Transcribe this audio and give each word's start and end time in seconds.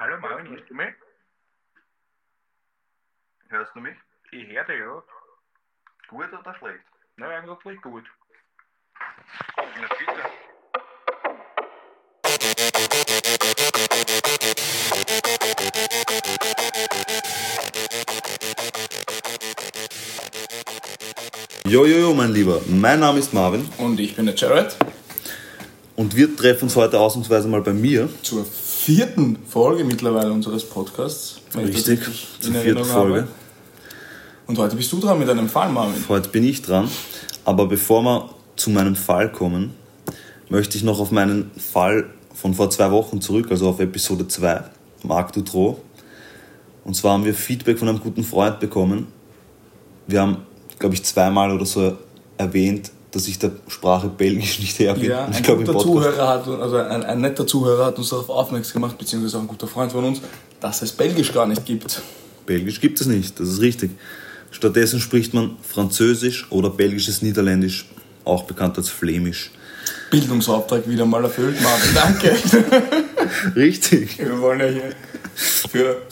Hallo 0.00 0.16
Marvin, 0.20 0.48
hörst 0.50 0.70
du 0.70 0.74
mich? 0.74 0.94
Hörst 3.48 3.74
du 3.74 3.80
mich? 3.80 3.96
Ich 4.30 4.46
höre 4.46 4.62
dich, 4.62 4.78
ja. 4.78 5.02
Gut 6.08 6.32
oder 6.32 6.54
schlecht? 6.54 6.84
Na, 7.16 7.26
eigentlich 7.30 7.82
gut. 7.82 8.04
Na 9.56 9.88
bitte. 9.98 10.22
Jojojo, 21.64 22.14
mein 22.14 22.32
Lieber, 22.32 22.60
mein 22.68 23.00
Name 23.00 23.18
ist 23.18 23.34
Marvin 23.34 23.68
Und 23.78 23.98
ich 23.98 24.14
bin 24.14 24.26
der 24.26 24.36
Jared. 24.36 24.76
und 25.96 26.14
wir 26.14 26.36
treffen 26.36 26.66
uns 26.66 26.76
heute 26.76 27.00
ausnahmsweise 27.00 27.48
mal 27.48 27.62
bei 27.62 27.72
mir. 27.72 28.08
Zur 28.22 28.46
vierten 28.88 29.36
Folge 29.46 29.84
mittlerweile 29.84 30.32
unseres 30.32 30.64
Podcasts. 30.64 31.42
Richtig, 31.54 32.00
zur 32.40 32.54
vierten 32.54 32.86
Folge. 32.86 33.16
habe. 33.16 33.28
Und 34.46 34.56
heute 34.56 34.76
bist 34.76 34.90
du 34.90 34.98
dran 34.98 35.18
mit 35.18 35.28
einem 35.28 35.46
Fall, 35.46 35.70
Marvin. 35.70 36.02
Heute 36.08 36.30
bin 36.30 36.42
ich 36.42 36.62
dran. 36.62 36.88
Aber 37.44 37.66
bevor 37.66 38.00
wir 38.00 38.30
zu 38.56 38.70
meinem 38.70 38.96
Fall 38.96 39.30
kommen, 39.30 39.74
möchte 40.48 40.78
ich 40.78 40.84
noch 40.84 41.00
auf 41.00 41.10
meinen 41.10 41.50
Fall 41.58 42.06
von 42.32 42.54
vor 42.54 42.70
zwei 42.70 42.90
Wochen 42.90 43.20
zurück, 43.20 43.48
also 43.50 43.68
auf 43.68 43.78
Episode 43.78 44.26
2, 44.26 44.64
Marc 45.02 45.34
Dutroux. 45.34 45.76
Und 46.84 46.94
zwar 46.94 47.12
haben 47.12 47.26
wir 47.26 47.34
Feedback 47.34 47.78
von 47.78 47.90
einem 47.90 48.00
guten 48.00 48.24
Freund 48.24 48.58
bekommen. 48.58 49.08
Wir 50.06 50.22
haben, 50.22 50.38
glaube 50.78 50.94
ich, 50.94 51.02
zweimal 51.04 51.52
oder 51.52 51.66
so 51.66 51.98
erwähnt, 52.38 52.90
dass 53.18 53.26
ich 53.26 53.38
der 53.38 53.50
Sprache 53.66 54.06
Belgisch 54.08 54.60
nicht 54.60 54.78
her 54.78 54.94
bin. 54.94 55.10
Ja, 55.10 55.28
ich 55.28 55.38
ein 55.38 55.42
glaube, 55.42 55.62
im 55.62 55.66
guter 55.66 55.80
Zuhörer 55.80 56.28
hat, 56.28 56.46
also 56.46 56.76
ein, 56.76 57.02
ein 57.02 57.20
netter 57.20 57.44
Zuhörer 57.46 57.86
hat 57.86 57.98
uns 57.98 58.10
darauf 58.10 58.30
aufmerksam 58.30 58.74
gemacht, 58.74 58.96
beziehungsweise 58.96 59.38
auch 59.38 59.40
ein 59.40 59.48
guter 59.48 59.66
Freund 59.66 59.90
von 59.90 60.04
uns, 60.04 60.20
dass 60.60 60.82
es 60.82 60.92
Belgisch 60.92 61.32
gar 61.32 61.46
nicht 61.46 61.64
gibt. 61.66 62.00
Belgisch 62.46 62.80
gibt 62.80 63.00
es 63.00 63.08
nicht, 63.08 63.40
das 63.40 63.48
ist 63.48 63.60
richtig. 63.60 63.90
Stattdessen 64.52 65.00
spricht 65.00 65.34
man 65.34 65.56
Französisch 65.62 66.46
oder 66.50 66.70
belgisches 66.70 67.20
Niederländisch, 67.20 67.86
auch 68.24 68.44
bekannt 68.44 68.78
als 68.78 68.88
Flämisch. 68.88 69.50
Bildungsauftrag 70.10 70.88
wieder 70.88 71.04
mal 71.04 71.24
erfüllt, 71.24 71.60
Marvin. 71.60 71.90
Danke. 71.94 72.36
Richtig. 73.56 74.16
Wir 74.18 74.40
wollen 74.40 74.60
ja 74.60 74.66
hier 74.66 74.92
für 75.34 76.02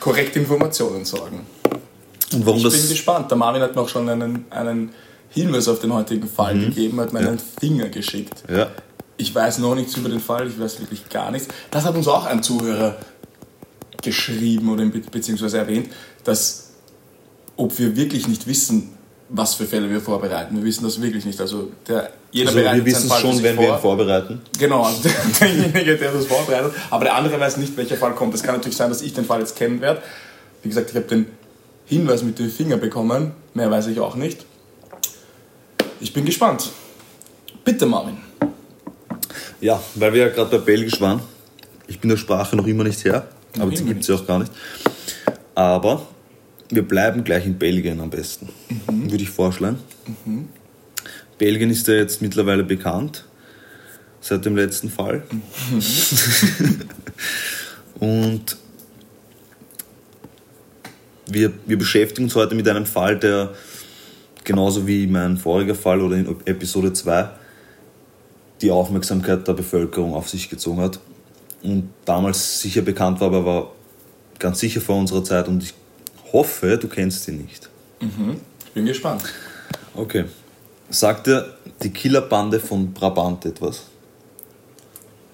korrekte 0.00 0.38
Informationen 0.38 1.04
sorgen. 1.04 1.46
Und 2.32 2.46
warum 2.46 2.58
Ich 2.58 2.64
das. 2.64 2.80
bin 2.80 2.88
gespannt. 2.88 3.30
Der 3.30 3.36
Marvin 3.36 3.60
hat 3.60 3.76
mir 3.76 3.82
auch 3.82 3.88
schon 3.88 4.08
einen, 4.08 4.46
einen 4.50 4.90
Hinweis 5.32 5.68
auf 5.68 5.80
den 5.80 5.92
heutigen 5.92 6.28
Fall 6.28 6.58
gegeben, 6.58 7.00
hat 7.00 7.12
mir 7.12 7.20
einen 7.20 7.38
Finger 7.60 7.88
geschickt. 7.88 8.42
ja, 8.52 8.68
Ich 9.16 9.34
weiß 9.34 9.58
noch 9.58 9.74
nichts 9.74 9.96
über 9.96 10.08
den 10.08 10.20
Fall, 10.20 10.48
ich 10.48 10.58
weiß 10.58 10.80
wirklich 10.80 11.08
gar 11.08 11.30
nichts. 11.30 11.48
Das 11.70 11.84
hat 11.84 11.94
uns 11.94 12.06
auch 12.08 12.24
ein 12.26 12.42
Zuhörer 12.42 12.96
geschrieben 14.02 14.70
oder 14.72 14.84
be- 14.86 15.00
beziehungsweise 15.00 15.58
erwähnt, 15.58 15.88
dass 16.24 16.70
ob 17.56 17.78
wir 17.78 17.94
wirklich 17.96 18.26
nicht 18.28 18.46
wissen, 18.46 18.90
was 19.28 19.54
für 19.54 19.64
Fälle 19.66 19.88
wir 19.88 20.00
vorbereiten. 20.00 20.56
Wir 20.56 20.64
wissen 20.64 20.84
das 20.84 21.00
wirklich 21.00 21.24
nicht. 21.24 21.40
Also 21.40 21.70
der, 21.88 22.10
jeder 22.32 22.48
also 22.50 22.60
wir 22.60 22.84
wissen 22.84 23.10
es 23.10 23.18
schon, 23.20 23.42
wenn 23.42 23.56
wir 23.58 23.66
vor. 23.68 23.76
ihn 23.76 23.80
vorbereiten. 23.80 24.40
Genau, 24.58 24.82
also 24.82 25.02
der- 25.02 25.12
derjenige, 25.40 25.96
der 25.96 26.12
das 26.12 26.26
vorbereitet. 26.26 26.72
Aber 26.90 27.04
der 27.04 27.14
andere 27.14 27.38
weiß 27.40 27.56
nicht, 27.58 27.76
welcher 27.76 27.96
Fall 27.96 28.14
kommt. 28.14 28.34
Es 28.34 28.42
kann 28.42 28.56
natürlich 28.56 28.76
sein, 28.76 28.90
dass 28.90 29.00
ich 29.02 29.14
den 29.14 29.24
Fall 29.24 29.40
jetzt 29.40 29.56
kennen 29.56 29.80
werde. 29.80 30.02
Wie 30.62 30.68
gesagt, 30.68 30.90
ich 30.90 30.96
habe 30.96 31.06
den 31.06 31.26
Hinweis 31.86 32.22
mit 32.22 32.38
dem 32.38 32.50
Finger 32.50 32.76
bekommen. 32.76 33.32
Mehr 33.54 33.70
weiß 33.70 33.86
ich 33.86 34.00
auch 34.00 34.16
nicht. 34.16 34.44
Ich 36.02 36.12
bin 36.12 36.24
gespannt. 36.24 36.72
Bitte, 37.64 37.86
Marvin. 37.86 38.16
Ja, 39.60 39.80
weil 39.94 40.12
wir 40.12 40.22
ja 40.22 40.28
gerade 40.30 40.58
bei 40.58 40.64
Belgisch 40.64 41.00
waren. 41.00 41.22
Ich 41.86 42.00
bin 42.00 42.10
der 42.10 42.16
Sprache 42.16 42.56
noch 42.56 42.66
immer 42.66 42.82
nicht 42.82 43.04
her, 43.04 43.28
aber 43.56 43.72
immer 43.72 43.86
gibt 43.86 44.00
es 44.00 44.08
ja 44.08 44.16
auch 44.16 44.26
gar 44.26 44.40
nicht. 44.40 44.50
Aber 45.54 46.08
wir 46.70 46.82
bleiben 46.82 47.22
gleich 47.22 47.46
in 47.46 47.56
Belgien 47.56 48.00
am 48.00 48.10
besten, 48.10 48.48
würde 48.88 49.22
ich 49.22 49.30
vorschlagen. 49.30 49.78
Belgien 51.38 51.70
ist 51.70 51.86
ja 51.86 51.94
jetzt 51.94 52.20
mittlerweile 52.20 52.64
bekannt, 52.64 53.24
seit 54.20 54.44
dem 54.44 54.56
letzten 54.56 54.90
Fall. 54.90 55.22
Und 58.00 58.56
wir, 61.26 61.52
wir 61.64 61.78
beschäftigen 61.78 62.24
uns 62.24 62.34
heute 62.34 62.56
mit 62.56 62.66
einem 62.66 62.86
Fall, 62.86 63.20
der 63.20 63.54
genauso 64.44 64.86
wie 64.86 65.06
mein 65.06 65.36
voriger 65.36 65.74
Fall 65.74 66.00
oder 66.00 66.16
in 66.16 66.36
Episode 66.44 66.92
2 66.92 67.30
die 68.60 68.70
Aufmerksamkeit 68.70 69.46
der 69.46 69.54
Bevölkerung 69.54 70.14
auf 70.14 70.28
sich 70.28 70.48
gezogen 70.48 70.80
hat 70.80 71.00
und 71.62 71.90
damals 72.04 72.60
sicher 72.60 72.82
bekannt 72.82 73.20
war, 73.20 73.28
aber 73.28 73.44
war 73.44 73.72
ganz 74.38 74.60
sicher 74.60 74.80
vor 74.80 74.96
unserer 74.96 75.24
Zeit 75.24 75.48
und 75.48 75.62
ich 75.62 75.74
hoffe, 76.32 76.78
du 76.78 76.88
kennst 76.88 77.26
ihn 77.28 77.38
nicht. 77.38 77.68
Ich 78.00 78.72
bin 78.72 78.86
gespannt. 78.86 79.22
Okay. 79.94 80.24
Sagt 80.90 81.26
dir 81.26 81.56
die 81.82 81.90
Killerbande 81.90 82.58
von 82.58 82.92
Brabant 82.92 83.44
etwas? 83.44 83.84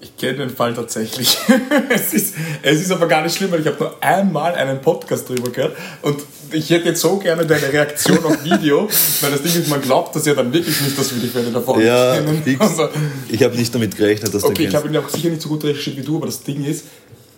Ich 0.00 0.16
kenne 0.16 0.38
den 0.38 0.50
Fall 0.50 0.74
tatsächlich. 0.74 1.38
es, 1.90 2.14
ist, 2.14 2.34
es 2.62 2.80
ist 2.80 2.90
aber 2.92 3.08
gar 3.08 3.22
nicht 3.22 3.36
schlimm, 3.36 3.50
weil 3.50 3.60
ich 3.60 3.66
habe 3.66 3.78
nur 3.78 4.02
einmal 4.02 4.54
einen 4.54 4.80
Podcast 4.80 5.28
drüber 5.28 5.50
gehört 5.50 5.76
und 6.02 6.20
ich 6.52 6.70
hätte 6.70 6.86
jetzt 6.88 7.00
so 7.00 7.16
gerne 7.18 7.46
deine 7.46 7.72
Reaktion 7.72 8.24
auf 8.24 8.42
Video, 8.44 8.88
weil 9.20 9.30
das 9.30 9.42
Ding 9.42 9.54
ist, 9.62 9.68
man 9.68 9.80
glaubt 9.80 10.14
das 10.16 10.26
ja 10.26 10.34
dann 10.34 10.52
wirklich 10.52 10.80
nicht, 10.80 10.98
dass 10.98 11.14
wir 11.14 11.20
die 11.20 11.28
Fälle 11.28 11.50
davon 11.50 11.80
Ja, 11.84 12.14
kennen. 12.16 12.42
fix. 12.42 12.60
Also, 12.60 12.88
Ich 13.28 13.42
habe 13.42 13.56
nicht 13.56 13.74
damit 13.74 13.96
gerechnet, 13.96 14.32
dass 14.34 14.42
du 14.42 14.48
okay, 14.48 14.66
ich 14.66 14.74
habe 14.74 14.88
ihn 14.88 14.96
auch 14.96 15.08
sicher 15.08 15.28
nicht 15.30 15.42
so 15.42 15.48
gut 15.48 15.64
recherchiert 15.64 15.96
wie 15.96 16.02
du, 16.02 16.16
aber 16.16 16.26
das 16.26 16.42
Ding 16.42 16.64
ist, 16.64 16.86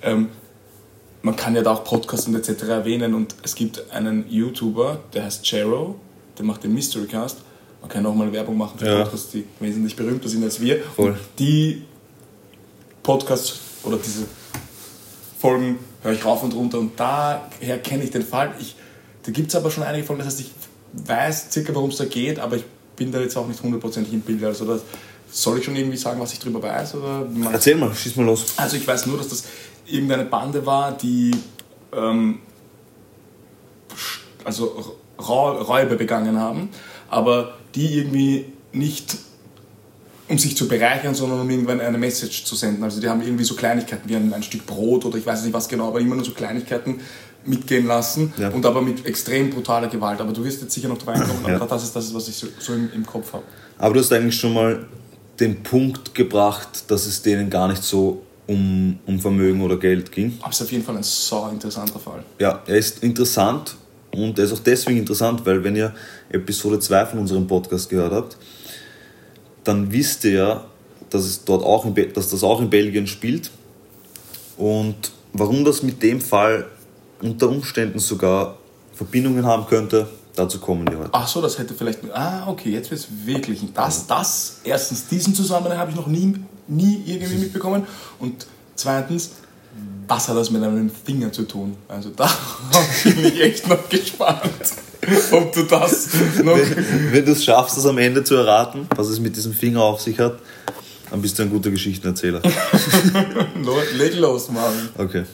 ähm, 0.02 0.28
man 1.22 1.36
kann 1.36 1.54
ja 1.54 1.62
da 1.62 1.72
auch 1.72 1.84
Podcasts 1.84 2.26
und 2.26 2.34
etc. 2.34 2.62
erwähnen 2.68 3.14
und 3.14 3.34
es 3.42 3.54
gibt 3.54 3.90
einen 3.92 4.24
YouTuber, 4.30 5.00
der 5.12 5.24
heißt 5.24 5.46
Jero, 5.50 5.96
der 6.38 6.44
macht 6.46 6.64
den 6.64 6.72
Mystery 6.72 7.06
Cast. 7.06 7.38
Man 7.82 7.90
kann 7.90 8.04
auch 8.06 8.14
mal 8.14 8.30
Werbung 8.32 8.56
machen 8.58 8.78
für 8.78 8.86
Ja. 8.86 9.02
Podcasts, 9.02 9.30
die 9.30 9.44
wesentlich 9.58 9.96
berühmter 9.96 10.28
sind 10.28 10.44
als 10.44 10.60
wir. 10.60 10.78
Voll. 10.96 11.10
Und 11.10 11.18
die 11.38 11.82
Podcasts 13.02 13.58
oder 13.82 13.96
diese 13.98 14.24
Folgen 15.38 15.78
höre 16.02 16.12
ich 16.12 16.24
rauf 16.24 16.42
und 16.42 16.54
runter 16.54 16.78
und 16.78 16.92
daher 16.98 17.78
kenne 17.82 18.04
ich 18.04 18.10
den 18.10 18.22
Fall. 18.22 18.54
Ich, 18.60 18.74
da 19.22 19.32
gibt 19.32 19.48
es 19.48 19.54
aber 19.54 19.70
schon 19.70 19.84
einige 19.84 20.04
Folgen, 20.04 20.22
das 20.22 20.32
heißt, 20.32 20.40
ich 20.40 20.52
weiß 20.92 21.50
circa, 21.50 21.74
worum 21.74 21.90
es 21.90 21.96
da 21.96 22.04
geht, 22.04 22.38
aber 22.38 22.56
ich 22.56 22.64
bin 22.96 23.12
da 23.12 23.20
jetzt 23.20 23.36
auch 23.36 23.46
nicht 23.46 23.62
hundertprozentig 23.62 24.12
im 24.12 24.20
Bild. 24.20 24.44
Also 24.44 24.64
das, 24.64 24.82
soll 25.30 25.58
ich 25.58 25.64
schon 25.64 25.76
irgendwie 25.76 25.96
sagen, 25.96 26.20
was 26.20 26.32
ich 26.32 26.38
drüber 26.38 26.62
weiß? 26.62 26.94
Oder 26.96 27.26
Erzähl 27.52 27.76
mal, 27.76 27.94
schieß 27.94 28.16
mal 28.16 28.26
los. 28.26 28.54
also 28.56 28.76
ich 28.76 28.86
weiß 28.86 29.06
nur, 29.06 29.18
dass 29.18 29.28
das 29.28 29.44
irgendeine 29.86 30.24
Bande 30.24 30.64
war, 30.66 30.96
die 30.96 31.30
ähm, 31.92 32.40
also 34.44 34.96
Räuber 35.18 35.96
begangen 35.96 36.38
haben, 36.38 36.70
aber 37.08 37.58
die 37.74 37.98
irgendwie 37.98 38.46
nicht 38.72 39.16
um 40.28 40.38
sich 40.38 40.56
zu 40.56 40.68
bereichern, 40.68 41.12
sondern 41.12 41.40
um 41.40 41.50
irgendwann 41.50 41.80
eine 41.80 41.98
Message 41.98 42.44
zu 42.44 42.54
senden. 42.54 42.84
Also 42.84 43.00
die 43.00 43.08
haben 43.08 43.20
irgendwie 43.20 43.42
so 43.42 43.56
Kleinigkeiten 43.56 44.08
wie 44.08 44.14
ein, 44.14 44.32
ein 44.32 44.44
Stück 44.44 44.64
Brot 44.64 45.04
oder 45.04 45.18
ich 45.18 45.26
weiß 45.26 45.42
nicht 45.42 45.52
was 45.52 45.68
genau, 45.68 45.88
aber 45.88 45.98
immer 45.98 46.14
nur 46.14 46.24
so 46.24 46.30
Kleinigkeiten 46.30 47.00
mitgehen 47.44 47.86
lassen 47.86 48.32
Ja. 48.38 48.48
und 48.50 48.64
aber 48.66 48.82
mit 48.82 49.06
extrem 49.06 49.50
brutaler 49.50 49.88
Gewalt. 49.88 50.20
Aber 50.20 50.32
du 50.32 50.44
wirst 50.44 50.62
jetzt 50.62 50.74
sicher 50.74 50.88
noch 50.88 50.98
drauf 50.98 51.08
reinkommen, 51.16 51.44
Ja. 51.46 51.56
aber 51.56 51.66
das 51.66 51.84
ist 51.84 51.96
das, 51.96 52.12
was 52.14 52.28
ich 52.28 52.36
so, 52.36 52.46
so 52.58 52.72
im, 52.74 52.90
im 52.94 53.06
Kopf 53.06 53.32
habe. 53.32 53.44
Aber 53.78 53.94
du 53.94 54.00
hast 54.00 54.12
eigentlich 54.12 54.36
schon 54.38 54.52
mal 54.54 54.84
den 55.38 55.62
Punkt 55.62 56.14
gebracht, 56.14 56.84
dass 56.88 57.06
es 57.06 57.22
denen 57.22 57.48
gar 57.48 57.68
nicht 57.68 57.82
so 57.82 58.22
um, 58.46 58.98
um 59.06 59.18
Vermögen 59.18 59.60
oder 59.62 59.76
Geld 59.78 60.12
ging. 60.12 60.36
Aber 60.40 60.50
es 60.50 60.56
ist 60.60 60.66
auf 60.66 60.72
jeden 60.72 60.84
Fall 60.84 60.96
ein 60.96 61.02
so 61.02 61.48
interessanter 61.50 61.98
Fall. 61.98 62.22
Ja, 62.38 62.62
er 62.66 62.76
ist 62.76 63.02
interessant 63.02 63.76
und 64.12 64.38
er 64.38 64.44
ist 64.44 64.52
auch 64.52 64.58
deswegen 64.58 64.98
interessant, 64.98 65.46
weil 65.46 65.62
wenn 65.64 65.76
ihr 65.76 65.94
Episode 66.30 66.78
2 66.80 67.06
von 67.06 67.18
unserem 67.20 67.46
Podcast 67.46 67.88
gehört 67.88 68.12
habt, 68.12 68.36
dann 69.64 69.92
wisst 69.92 70.24
ihr 70.24 70.32
ja, 70.32 70.64
dass, 71.10 71.24
es 71.24 71.44
dort 71.44 71.62
auch 71.64 71.84
in 71.86 71.94
dass 72.12 72.28
das 72.30 72.42
auch 72.42 72.60
in 72.60 72.68
Belgien 72.70 73.06
spielt. 73.06 73.50
Und 74.56 74.96
warum 75.32 75.64
das 75.64 75.82
mit 75.82 76.02
dem 76.02 76.20
Fall 76.20 76.66
unter 77.22 77.48
Umständen 77.48 77.98
sogar 77.98 78.56
Verbindungen 78.94 79.46
haben 79.46 79.66
könnte, 79.66 80.08
dazu 80.36 80.58
kommen 80.58 80.86
wir 80.90 80.98
heute. 80.98 81.10
Ach 81.12 81.26
so, 81.26 81.40
das 81.40 81.58
hätte 81.58 81.74
vielleicht. 81.74 82.00
Ah, 82.12 82.44
okay, 82.48 82.70
jetzt 82.70 82.90
wird 82.90 83.00
es 83.00 83.08
wirklich. 83.24 83.60
Das, 83.74 84.06
das, 84.06 84.60
erstens, 84.64 85.08
diesen 85.08 85.34
Zusammenhang 85.34 85.78
habe 85.78 85.90
ich 85.90 85.96
noch 85.96 86.06
nie, 86.06 86.34
nie 86.68 87.02
irgendwie 87.06 87.36
mitbekommen. 87.36 87.86
Und 88.18 88.46
zweitens, 88.74 89.30
was 90.06 90.28
hat 90.28 90.36
das 90.36 90.50
mit 90.50 90.62
einem 90.62 90.90
Finger 90.90 91.32
zu 91.32 91.44
tun? 91.44 91.76
Also 91.88 92.10
da 92.10 92.28
bin 93.04 93.24
ich 93.24 93.40
echt 93.40 93.68
noch 93.68 93.88
gespannt, 93.88 94.42
ob 95.30 95.52
du 95.52 95.62
das 95.62 96.08
noch. 96.42 96.56
Wenn, 96.56 97.12
wenn 97.12 97.24
du 97.24 97.32
es 97.32 97.44
schaffst, 97.44 97.76
das 97.76 97.86
am 97.86 97.98
Ende 97.98 98.24
zu 98.24 98.34
erraten, 98.34 98.86
was 98.96 99.08
es 99.08 99.20
mit 99.20 99.36
diesem 99.36 99.52
Finger 99.52 99.82
auf 99.82 100.00
sich 100.00 100.18
hat, 100.18 100.38
dann 101.10 101.22
bist 101.22 101.38
du 101.38 101.44
ein 101.44 101.50
guter 101.50 101.70
Geschichtenerzähler. 101.70 102.42
Leg 103.96 104.16
los, 104.16 104.48
Marvin. 104.50 104.88
Okay. 104.96 105.24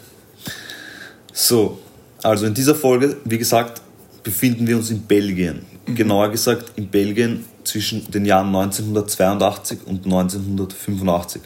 So, 1.38 1.78
also 2.22 2.46
in 2.46 2.54
dieser 2.54 2.74
Folge, 2.74 3.18
wie 3.26 3.36
gesagt, 3.36 3.82
befinden 4.22 4.66
wir 4.66 4.74
uns 4.74 4.88
in 4.88 5.02
Belgien. 5.02 5.66
Genauer 5.84 6.30
gesagt 6.30 6.72
in 6.76 6.88
Belgien 6.88 7.44
zwischen 7.62 8.10
den 8.10 8.24
Jahren 8.24 8.46
1982 8.46 9.80
und 9.84 10.06
1985. 10.06 11.42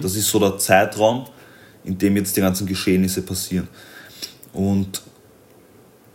Das 0.00 0.14
ist 0.14 0.28
so 0.28 0.38
der 0.38 0.58
Zeitraum, 0.58 1.26
in 1.82 1.98
dem 1.98 2.16
jetzt 2.16 2.36
die 2.36 2.40
ganzen 2.40 2.68
Geschehnisse 2.68 3.22
passieren. 3.22 3.66
Und 4.52 5.02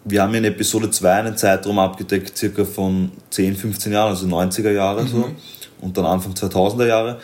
wir 0.05 0.21
haben 0.21 0.33
in 0.33 0.45
Episode 0.45 0.89
2 0.89 1.11
einen 1.11 1.35
Zeitraum 1.35 1.79
abgedeckt, 1.79 2.37
circa 2.37 2.63
von 2.63 3.11
10, 3.31 3.57
15 3.57 3.91
Jahren, 3.91 4.11
also 4.11 4.25
90er 4.25 4.71
Jahre 4.71 5.05
so, 5.05 5.31
und 5.81 5.97
dann 5.97 6.05
Anfang 6.05 6.31
2000er 6.31 6.87
Jahre. 6.87 7.19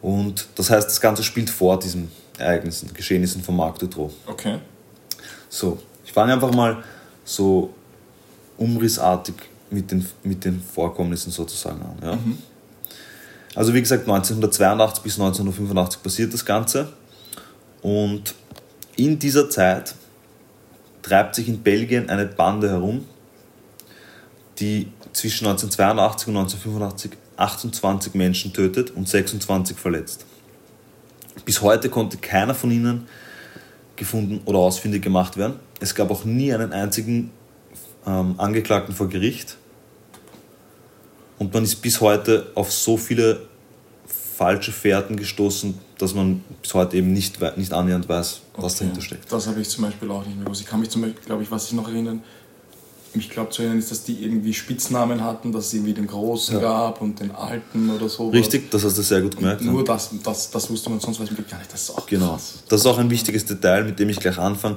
Und 0.00 0.46
das 0.54 0.70
heißt, 0.70 0.88
das 0.88 1.02
Ganze 1.02 1.22
spielt 1.22 1.50
vor 1.50 1.78
diesen 1.78 2.10
Ereignissen, 2.38 2.94
Geschehnissen 2.94 3.42
von 3.42 3.54
Marc 3.54 3.78
Dutroux. 3.78 4.10
Okay. 4.26 4.58
So, 5.54 5.78
ich 6.04 6.12
fange 6.12 6.32
einfach 6.32 6.52
mal 6.52 6.82
so 7.24 7.72
umrissartig 8.56 9.36
mit 9.70 9.88
den, 9.88 10.04
mit 10.24 10.44
den 10.44 10.60
Vorkommnissen 10.60 11.30
sozusagen 11.30 11.80
an. 11.80 11.96
Ja? 12.02 12.18
Also 13.54 13.72
wie 13.72 13.80
gesagt, 13.80 14.02
1982 14.02 15.04
bis 15.04 15.14
1985 15.14 16.02
passiert 16.02 16.34
das 16.34 16.44
Ganze. 16.44 16.92
Und 17.82 18.34
in 18.96 19.16
dieser 19.20 19.48
Zeit 19.48 19.94
treibt 21.02 21.36
sich 21.36 21.46
in 21.46 21.62
Belgien 21.62 22.10
eine 22.10 22.26
Bande 22.26 22.70
herum, 22.70 23.04
die 24.58 24.88
zwischen 25.12 25.46
1982 25.46 26.28
und 26.28 26.36
1985 26.36 27.12
28 27.36 28.14
Menschen 28.14 28.52
tötet 28.52 28.90
und 28.90 29.08
26 29.08 29.78
verletzt. 29.78 30.26
Bis 31.44 31.62
heute 31.62 31.90
konnte 31.90 32.16
keiner 32.16 32.56
von 32.56 32.72
ihnen 32.72 33.06
gefunden 33.96 34.40
oder 34.44 34.58
ausfindig 34.58 35.02
gemacht 35.02 35.36
werden. 35.36 35.56
Es 35.80 35.94
gab 35.94 36.10
auch 36.10 36.24
nie 36.24 36.52
einen 36.52 36.72
einzigen 36.72 37.30
ähm, 38.06 38.34
Angeklagten 38.38 38.94
vor 38.94 39.08
Gericht. 39.08 39.56
Und 41.38 41.52
man 41.52 41.64
ist 41.64 41.76
bis 41.76 42.00
heute 42.00 42.50
auf 42.54 42.72
so 42.72 42.96
viele 42.96 43.40
falsche 44.06 44.72
Fährten 44.72 45.16
gestoßen, 45.16 45.78
dass 45.98 46.14
man 46.14 46.42
bis 46.62 46.74
heute 46.74 46.96
eben 46.96 47.12
nicht, 47.12 47.38
nicht 47.56 47.72
annähernd 47.72 48.08
weiß, 48.08 48.42
was 48.56 48.76
dahinter 48.76 49.00
steckt. 49.00 49.30
Das 49.30 49.46
habe 49.46 49.60
ich 49.60 49.68
zum 49.68 49.84
Beispiel 49.84 50.10
auch 50.10 50.24
nicht 50.24 50.36
mehr 50.36 50.44
gewusst. 50.44 50.62
Ich 50.62 50.66
kann 50.66 50.80
mich 50.80 50.90
zum 50.90 51.02
Beispiel, 51.02 51.22
glaube 51.24 51.42
ich, 51.42 51.50
was 51.50 51.66
ich 51.66 51.72
noch 51.72 51.88
erinnern, 51.88 52.22
mich 53.16 53.30
glaube 53.30 53.50
zu 53.50 53.62
erinnern, 53.62 53.78
ist, 53.78 53.90
dass 53.90 54.04
die 54.04 54.22
irgendwie 54.24 54.52
Spitznamen 54.54 55.22
hatten, 55.22 55.52
dass 55.52 55.66
es 55.66 55.74
irgendwie 55.74 55.92
den 55.94 56.06
Großen 56.06 56.54
Ja. 56.56 56.60
gab 56.60 57.00
und 57.00 57.20
den 57.20 57.30
Alten 57.32 57.90
oder 57.90 58.08
so. 58.08 58.28
Richtig, 58.30 58.70
das 58.70 58.84
hast 58.84 58.98
du 58.98 59.02
sehr 59.02 59.20
gut 59.22 59.36
gemerkt. 59.36 59.62
ja. 59.62 59.70
Nur 59.70 59.84
das, 59.84 60.10
das, 60.22 60.50
das 60.50 60.70
wusste 60.70 60.90
man 60.90 61.00
sonst 61.00 61.20
weiß 61.20 61.30
man 61.30 61.44
gar 61.48 61.58
nicht. 61.58 61.72
Das 61.72 61.82
ist 61.82 61.90
auch 61.90 62.06
Genau. 62.06 62.32
krass. 62.32 62.54
Das 62.68 62.80
ist 62.80 62.86
auch 62.86 62.98
ein 62.98 63.10
wichtiges 63.10 63.44
Detail, 63.44 63.84
mit 63.84 63.98
dem 63.98 64.08
ich 64.08 64.18
gleich 64.20 64.38
anfange. 64.38 64.76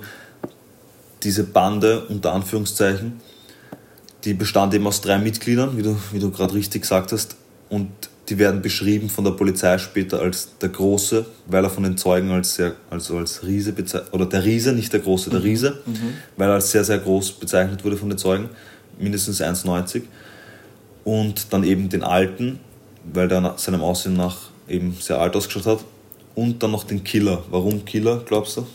Diese 1.23 1.43
Bande, 1.43 2.05
unter 2.07 2.33
Anführungszeichen, 2.33 3.13
die 4.23 4.33
bestand 4.33 4.73
eben 4.73 4.85
aus 4.87 5.01
drei 5.01 5.17
Mitgliedern, 5.17 5.77
wie 5.77 5.81
du, 5.83 5.95
wie 6.11 6.19
du 6.19 6.29
gerade 6.31 6.53
richtig 6.53 6.83
gesagt 6.83 7.11
hast. 7.11 7.35
Und 7.69 7.89
die 8.29 8.37
werden 8.37 8.61
beschrieben 8.61 9.09
von 9.09 9.23
der 9.23 9.31
Polizei 9.31 9.77
später 9.77 10.19
als 10.19 10.57
der 10.59 10.69
Große, 10.69 11.25
weil 11.45 11.63
er 11.63 11.69
von 11.69 11.83
den 11.83 11.97
Zeugen 11.97 12.31
als 12.31 12.55
sehr, 12.55 12.75
also 12.89 13.17
als 13.17 13.45
Riese 13.45 13.71
bezeichnet, 13.71 14.13
oder 14.13 14.25
der 14.25 14.43
Riese, 14.43 14.73
nicht 14.73 14.91
der 14.91 14.99
Große, 14.99 15.29
der 15.29 15.43
Riese, 15.43 15.79
weil 16.35 16.49
er 16.49 16.55
als 16.55 16.71
sehr, 16.71 16.83
sehr 16.83 16.97
groß 16.97 17.33
bezeichnet 17.33 17.85
wurde 17.85 17.95
von 17.95 18.09
den 18.09 18.17
Zeugen, 18.17 18.49
mindestens 18.99 19.41
1,90. 19.41 20.01
Und 21.05 21.53
dann 21.53 21.63
eben 21.63 21.87
den 21.87 22.03
Alten, 22.03 22.59
weil 23.13 23.29
der 23.29 23.39
nach 23.39 23.57
seinem 23.57 23.81
Aussehen 23.81 24.17
nach 24.17 24.49
eben 24.67 24.97
sehr 24.99 25.21
alt 25.21 25.35
ausgeschaut 25.35 25.65
hat. 25.65 25.85
Und 26.35 26.61
dann 26.61 26.71
noch 26.71 26.83
den 26.83 27.03
Killer. 27.03 27.43
Warum 27.49 27.85
Killer, 27.85 28.21
glaubst 28.25 28.57
du? 28.57 28.67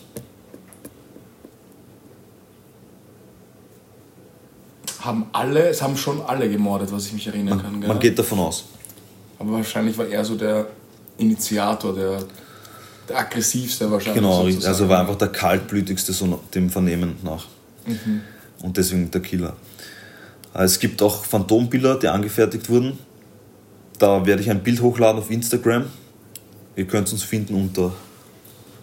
Haben 5.01 5.27
alle, 5.33 5.69
es 5.69 5.83
haben 5.83 5.97
schon 5.97 6.23
alle 6.23 6.49
gemordet, 6.49 6.91
was 6.91 7.07
ich 7.07 7.13
mich 7.13 7.27
erinnern 7.27 7.61
kann. 7.61 7.81
Gell? 7.81 7.89
Man 7.89 7.99
geht 7.99 8.19
davon 8.19 8.39
aus. 8.39 8.65
Aber 9.43 9.55
wahrscheinlich 9.55 9.99
war 9.99 10.07
er 10.07 10.25
so 10.25 10.37
der 10.37 10.69
Initiator, 11.19 11.93
der, 11.93 12.23
der 13.09 13.19
aggressivste 13.19 13.91
wahrscheinlich. 13.91 14.23
Genau, 14.23 14.45
sozusagen. 14.45 14.67
also 14.67 14.89
war 14.89 15.01
einfach 15.01 15.17
der 15.17 15.29
kaltblütigste 15.29 16.13
so 16.13 16.41
dem 16.55 16.71
Vernehmen 16.71 17.17
nach. 17.25 17.47
Und 18.63 18.77
deswegen 18.77 19.11
der 19.11 19.21
Killer. 19.21 19.57
Es 20.55 20.79
gibt 20.79 21.03
auch 21.03 21.25
Phantombilder, 21.25 21.99
die 21.99 22.07
angefertigt 22.07 22.69
wurden. 22.71 23.01
Da 23.99 24.25
werde 24.25 24.43
ich 24.43 24.51
ein 24.51 24.63
Bild 24.63 24.81
hochladen 24.81 25.21
auf 25.21 25.29
Instagram. 25.29 25.87
Ihr 26.77 26.85
könnt 26.85 27.11
uns 27.11 27.25
finden 27.25 27.57
unter 27.57 27.93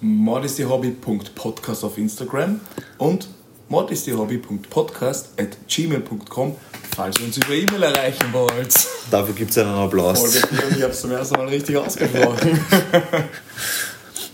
mordistihobby.podcast 0.01 1.85
auf 1.85 1.97
Instagram 1.97 2.59
und 2.97 3.29
mordistihobby.podcast 3.69 5.29
at 5.39 5.57
gmail.com, 5.69 6.56
falls 6.95 7.17
ihr 7.19 7.25
uns 7.27 7.38
über 7.38 7.53
E-Mail 7.53 7.83
erreichen 7.83 8.33
wollt. 8.33 8.73
Dafür 9.11 9.33
gibt 9.33 9.51
es 9.51 9.57
einen 9.57 9.69
Applaus. 9.73 10.19
Folge 10.19 10.47
4 10.47 10.67
und 10.67 10.77
ich 10.77 10.83
habe 10.83 10.94
es 10.94 11.01
zum 11.01 11.11
ersten 11.11 11.35
Mal 11.38 11.47
richtig 11.47 11.77
ausgesprochen. 11.77 12.59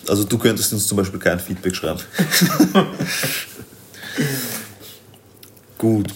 Also 0.08 0.24
du 0.24 0.38
könntest 0.38 0.72
uns 0.72 0.86
zum 0.86 0.98
Beispiel 0.98 1.20
kein 1.20 1.40
Feedback 1.40 1.76
schreiben. 1.76 2.00
Gut. 5.80 6.08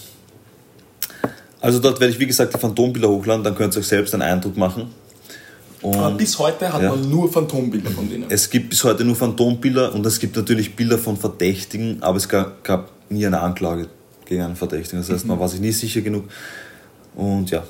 Also 1.60 1.78
dort 1.80 2.00
werde 2.00 2.12
ich 2.12 2.18
wie 2.20 2.26
gesagt 2.26 2.54
die 2.54 2.58
Phantombilder 2.58 3.08
hochladen, 3.08 3.44
dann 3.44 3.54
könnt 3.54 3.74
ihr 3.74 3.80
euch 3.80 3.86
selbst 3.88 4.14
einen 4.14 4.22
Eindruck 4.22 4.56
machen. 4.56 4.90
Aber 5.82 6.08
Und 6.08 6.18
bis 6.18 6.38
heute 6.38 6.72
hat 6.72 6.82
Ja. 6.82 6.90
man 6.90 7.08
nur 7.10 7.30
Phantombilder 7.32 7.90
von 7.90 8.08
denen. 8.08 8.26
es 8.30 8.48
gibt 8.48 8.70
bis 8.70 8.84
heute 8.84 9.04
nur 9.04 9.16
Phantombilder 9.16 9.94
und 9.94 10.04
es 10.06 10.18
gibt 10.20 10.36
natürlich 10.36 10.76
Bilder 10.76 10.98
von 10.98 11.16
Verdächtigen, 11.16 12.02
aber 12.02 12.16
es 12.18 12.28
gab, 12.28 12.62
gab 12.64 12.90
nie 13.08 13.26
eine 13.26 13.40
Anklage 13.40 13.88
gegen 14.24 14.42
einen 14.42 14.56
Verdächtigen. 14.56 15.00
Das 15.00 15.10
heißt, 15.10 15.26
man 15.26 15.38
war 15.40 15.48
sich 15.48 15.60
nie 15.60 15.72
sicher 15.72 16.00
genug. 16.02 16.24
Und 17.14 17.50
ja, 17.50 17.64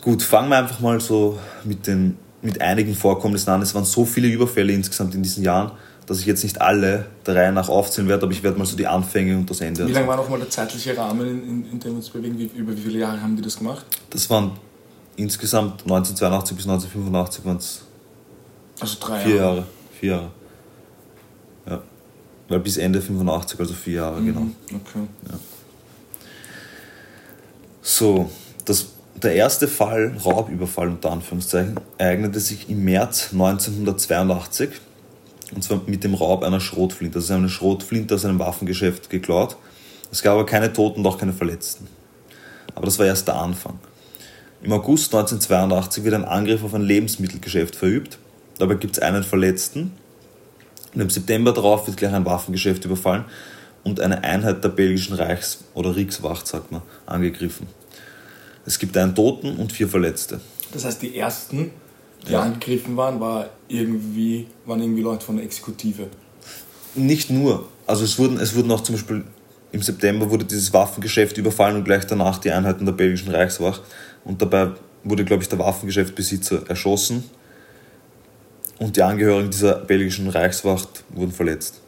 gut, 0.00 0.22
fangen 0.22 0.48
wir 0.48 0.58
einfach 0.58 0.80
mal 0.80 1.00
so 1.00 1.38
mit, 1.64 1.86
den, 1.86 2.16
mit 2.42 2.60
einigen 2.60 2.94
Vorkommnissen 2.94 3.50
an. 3.50 3.62
Es 3.62 3.74
waren 3.74 3.84
so 3.84 4.04
viele 4.04 4.28
Überfälle 4.28 4.72
insgesamt 4.72 5.14
in 5.14 5.22
diesen 5.22 5.44
Jahren, 5.44 5.72
dass 6.06 6.20
ich 6.20 6.26
jetzt 6.26 6.42
nicht 6.42 6.60
alle 6.60 7.06
der 7.26 7.36
Reihe 7.36 7.52
nach 7.52 7.68
aufzählen 7.68 8.08
werde, 8.08 8.24
aber 8.24 8.32
ich 8.32 8.42
werde 8.42 8.58
mal 8.58 8.64
so 8.64 8.76
die 8.76 8.86
Anfänge 8.86 9.36
und 9.36 9.48
das 9.48 9.60
Ende 9.60 9.86
Wie 9.86 9.92
lange 9.92 10.08
war 10.08 10.16
nochmal 10.16 10.38
der 10.38 10.50
zeitliche 10.50 10.96
Rahmen, 10.96 11.26
in, 11.28 11.70
in, 11.72 11.80
dem 11.80 11.92
wir 11.92 11.96
uns 11.96 12.10
bewegen? 12.10 12.38
Wie, 12.38 12.50
über 12.56 12.76
wie 12.76 12.80
viele 12.80 12.98
Jahre 13.00 13.20
haben 13.20 13.36
die 13.36 13.42
das 13.42 13.58
gemacht? 13.58 13.84
Das 14.10 14.28
waren 14.30 14.52
insgesamt 15.16 15.82
1982 15.82 16.56
bis 16.56 16.66
1985 16.66 17.44
waren 17.44 17.56
es 17.58 17.82
Also 18.80 18.96
drei 19.00 19.20
vier 19.20 19.36
Jahre. 19.36 19.66
Vier 19.98 20.10
Jahre. 20.10 20.30
Ja. 21.66 21.82
Weil 22.48 22.60
bis 22.60 22.76
Ende 22.78 23.00
85, 23.00 23.60
also 23.60 23.74
vier 23.74 23.94
Jahre, 23.94 24.22
genau. 24.22 24.40
Mhm, 24.40 24.54
Okay. 24.74 25.06
So, 27.82 28.30
das, 28.64 28.86
der 29.22 29.34
erste 29.34 29.68
Fall, 29.68 30.16
Raubüberfall 30.24 30.88
unter 30.88 31.12
Anführungszeichen, 31.12 31.78
ereignete 31.98 32.40
sich 32.40 32.68
im 32.70 32.84
März 32.84 33.30
1982. 33.32 34.70
Und 35.54 35.64
zwar 35.64 35.80
mit 35.86 36.04
dem 36.04 36.14
Raub 36.14 36.42
einer 36.42 36.60
Schrotflinte. 36.60 37.18
Das 37.18 37.24
ist 37.24 37.30
eine 37.30 37.48
Schrotflinte 37.48 38.14
aus 38.14 38.24
einem 38.24 38.38
Waffengeschäft 38.38 39.10
geklaut. 39.10 39.56
Es 40.12 40.22
gab 40.22 40.34
aber 40.34 40.46
keine 40.46 40.72
Toten 40.72 41.00
und 41.00 41.06
auch 41.06 41.18
keine 41.18 41.32
Verletzten. 41.32 41.88
Aber 42.74 42.86
das 42.86 42.98
war 42.98 43.06
erst 43.06 43.28
der 43.28 43.36
Anfang. 43.36 43.78
Im 44.62 44.72
August 44.72 45.14
1982 45.14 46.04
wird 46.04 46.14
ein 46.14 46.24
Angriff 46.24 46.62
auf 46.62 46.74
ein 46.74 46.82
Lebensmittelgeschäft 46.82 47.76
verübt. 47.76 48.18
Dabei 48.58 48.74
gibt 48.74 48.96
es 48.96 49.02
einen 49.02 49.24
Verletzten. 49.24 49.92
Und 50.94 51.00
im 51.00 51.10
September 51.10 51.52
darauf 51.52 51.86
wird 51.86 51.96
gleich 51.96 52.12
ein 52.12 52.24
Waffengeschäft 52.24 52.84
überfallen 52.84 53.24
und 53.84 54.00
eine 54.00 54.22
Einheit 54.24 54.62
der 54.62 54.68
belgischen 54.68 55.14
Reichs- 55.14 55.64
oder 55.74 55.96
Rikswacht, 55.96 56.46
sagt 56.46 56.72
man, 56.72 56.82
angegriffen. 57.06 57.66
Es 58.66 58.78
gibt 58.78 58.96
einen 58.96 59.14
Toten 59.14 59.56
und 59.56 59.72
vier 59.72 59.88
Verletzte. 59.88 60.40
Das 60.72 60.84
heißt, 60.84 61.02
die 61.02 61.16
ersten, 61.16 61.70
die 62.26 62.32
Ja. 62.32 62.42
angegriffen 62.42 62.96
waren, 62.96 63.18
war 63.20 63.48
irgendwie, 63.68 64.46
waren 64.66 64.80
irgendwie 64.80 65.02
Leute 65.02 65.24
von 65.24 65.36
der 65.36 65.44
Exekutive. 65.44 66.08
Nicht 66.94 67.30
nur, 67.30 67.68
also 67.86 68.04
es 68.04 68.18
wurden, 68.18 68.38
es 68.38 68.54
wurden 68.54 68.70
auch 68.70 68.82
zum 68.82 68.94
Beispiel 68.96 69.24
im 69.72 69.82
September 69.82 70.28
wurde 70.30 70.44
dieses 70.44 70.72
Waffengeschäft 70.72 71.38
überfallen 71.38 71.76
und 71.76 71.84
gleich 71.84 72.04
danach 72.04 72.38
die 72.38 72.50
Einheiten 72.50 72.84
der 72.84 72.92
belgischen 72.92 73.32
Reichswacht. 73.32 73.82
Und 74.24 74.42
dabei 74.42 74.72
wurde, 75.04 75.24
glaube 75.24 75.42
ich, 75.42 75.48
der 75.48 75.58
Waffengeschäftsbesitzer 75.58 76.68
erschossen 76.68 77.24
und 78.78 78.96
die 78.96 79.02
Angehörigen 79.02 79.50
dieser 79.50 79.76
belgischen 79.76 80.28
Reichswacht 80.28 81.04
wurden 81.10 81.32
verletzt. 81.32 81.80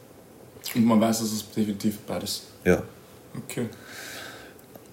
Und 0.73 0.85
man 0.85 1.01
weiß, 1.01 1.19
dass 1.19 1.31
es 1.31 1.49
definitiv 1.51 1.97
beides. 1.99 2.43
Ja. 2.63 2.81
Okay. 3.35 3.67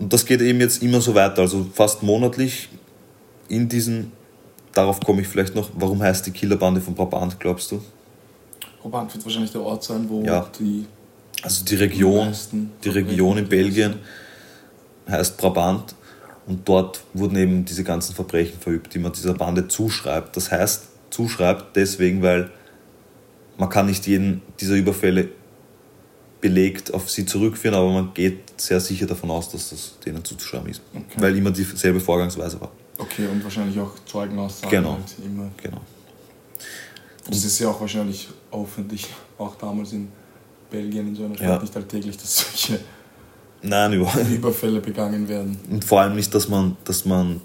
Und 0.00 0.12
das 0.12 0.24
geht 0.24 0.40
eben 0.40 0.60
jetzt 0.60 0.82
immer 0.82 1.00
so 1.00 1.14
weiter, 1.14 1.42
also 1.42 1.66
fast 1.74 2.02
monatlich 2.02 2.70
in 3.48 3.68
diesen, 3.68 4.12
darauf 4.72 4.98
komme 5.00 5.20
ich 5.20 5.28
vielleicht 5.28 5.54
noch, 5.54 5.68
warum 5.74 6.02
heißt 6.02 6.26
die 6.26 6.30
Killerbande 6.30 6.80
von 6.80 6.94
Brabant, 6.94 7.38
glaubst 7.38 7.70
du? 7.70 7.82
Brabant 8.82 9.12
wird 9.12 9.24
wahrscheinlich 9.24 9.52
der 9.52 9.60
Ort 9.60 9.84
sein, 9.84 10.08
wo 10.08 10.22
Ja. 10.24 10.48
die 10.58 10.86
Also 11.42 11.64
die 11.64 11.76
Region, 11.76 12.34
die 12.82 12.88
Region 12.88 13.38
in 13.38 13.48
Belgien 13.48 13.94
heißt 15.08 15.36
Brabant 15.36 15.94
und 16.46 16.66
dort 16.66 17.00
wurden 17.12 17.36
eben 17.36 17.64
diese 17.64 17.84
ganzen 17.84 18.14
Verbrechen 18.14 18.58
verübt, 18.58 18.94
die 18.94 18.98
man 18.98 19.12
dieser 19.12 19.34
Bande 19.34 19.68
zuschreibt. 19.68 20.36
Das 20.36 20.50
heißt, 20.50 20.84
zuschreibt 21.10 21.76
deswegen, 21.76 22.22
weil 22.22 22.50
man 23.58 23.68
kann 23.68 23.86
nicht 23.86 24.06
jeden 24.06 24.40
dieser 24.60 24.76
Überfälle 24.76 25.28
belegt 26.40 26.92
auf 26.94 27.10
sie 27.10 27.26
zurückführen, 27.26 27.74
aber 27.76 27.90
man 27.92 28.14
geht 28.14 28.60
sehr 28.60 28.80
sicher 28.80 29.06
davon 29.06 29.30
aus, 29.30 29.50
dass 29.50 29.70
das 29.70 29.98
denen 30.04 30.24
zuzuschreiben 30.24 30.70
ist. 30.70 30.80
Okay. 30.94 31.04
Weil 31.18 31.36
immer 31.36 31.50
dieselbe 31.50 32.00
Vorgangsweise 32.00 32.60
war. 32.60 32.70
Okay, 32.98 33.26
und 33.26 33.42
wahrscheinlich 33.42 33.78
auch 33.78 33.92
Zeugenaussagen. 34.06 34.70
Genau. 34.70 34.92
Halt 34.92 35.16
immer. 35.24 35.50
Genau. 35.62 35.80
Das 37.28 37.44
ist 37.44 37.58
ja 37.58 37.68
auch 37.68 37.80
wahrscheinlich 37.80 38.28
aufwendig, 38.50 39.06
auch 39.38 39.54
damals 39.56 39.92
in 39.92 40.08
Belgien 40.70 41.08
in 41.08 41.16
so 41.16 41.24
einer 41.24 41.34
Stadt 41.34 41.48
Ja. 41.48 41.58
nicht 41.60 41.76
alltäglich, 41.76 42.16
dass 42.16 42.38
solche 42.38 42.80
Nein. 43.62 43.92
Überfälle 44.32 44.80
begangen 44.80 45.28
werden. 45.28 45.58
Und 45.70 45.84
vor 45.84 46.00
allem 46.00 46.14
nicht, 46.16 46.34
dass 46.34 46.48
man, 46.48 46.76
dass 46.84 47.04
man, 47.04 47.40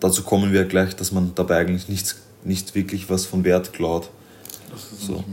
dazu 0.00 0.22
kommen 0.22 0.52
wir 0.52 0.64
gleich, 0.64 0.96
dass 0.96 1.12
man 1.12 1.32
dabei 1.34 1.58
eigentlich 1.58 1.88
nichts, 1.88 2.16
nicht 2.44 2.74
wirklich 2.74 3.10
was 3.10 3.26
von 3.26 3.44
Wert 3.44 3.72
klaut. 3.72 4.10
So. 4.76 5.24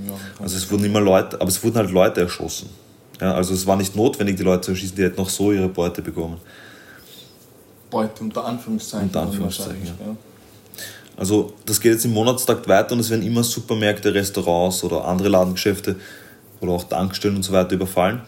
Also 0.42 0.58
es 0.58 0.70
wurden 0.72 0.86
immer 0.86 1.02
Leute, 1.02 1.40
aber 1.40 1.50
es 1.50 1.64
wurden 1.64 1.78
halt 1.78 1.92
Leute 1.92 2.22
erschossen. 2.22 2.70
Ja, 3.20 3.34
also 3.34 3.54
es 3.54 3.66
war 3.66 3.76
nicht 3.76 3.96
notwendig, 3.96 4.38
die 4.38 4.44
Leute 4.44 4.62
zu 4.62 4.72
erschießen, 4.72 4.96
die 4.96 5.04
hätten 5.04 5.20
auch 5.22 5.30
so 5.30 5.52
ihre 5.52 5.70
Beute 5.70 6.02
bekommen. 6.02 6.38
Beute 7.90 8.24
unter 8.24 8.46
Anführungszeichen. 8.46 9.08
Unter 9.08 9.22
Anführungszeichen, 9.22 9.80
wahrscheinlich, 9.80 10.08
ja. 10.08 10.16
Also 11.18 11.54
das 11.66 11.80
geht 11.80 11.94
jetzt 11.94 12.06
im 12.06 12.14
Monatstakt 12.14 12.68
weiter 12.68 12.94
und 12.94 13.00
es 13.00 13.10
werden 13.10 13.26
immer 13.26 13.44
Supermärkte, 13.44 14.14
Restaurants 14.14 14.84
oder 14.84 15.06
andere 15.06 15.30
Ladengeschäfte 15.30 15.96
oder 16.60 16.74
auch 16.74 16.84
Tankstellen 16.84 17.38
und 17.38 17.44
so 17.44 17.54
weiter 17.54 17.74
überfallen. 17.76 18.22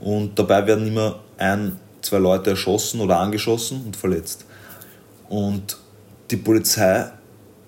Und 0.00 0.38
dabei 0.38 0.66
werden 0.66 0.86
immer 0.86 1.20
ein, 1.38 1.78
zwei 2.02 2.18
Leute 2.18 2.50
erschossen 2.50 3.00
oder 3.00 3.18
angeschossen 3.18 3.82
und 3.86 3.96
verletzt. 3.96 4.44
Und 5.28 5.78
die 6.30 6.36
Polizei 6.36 7.10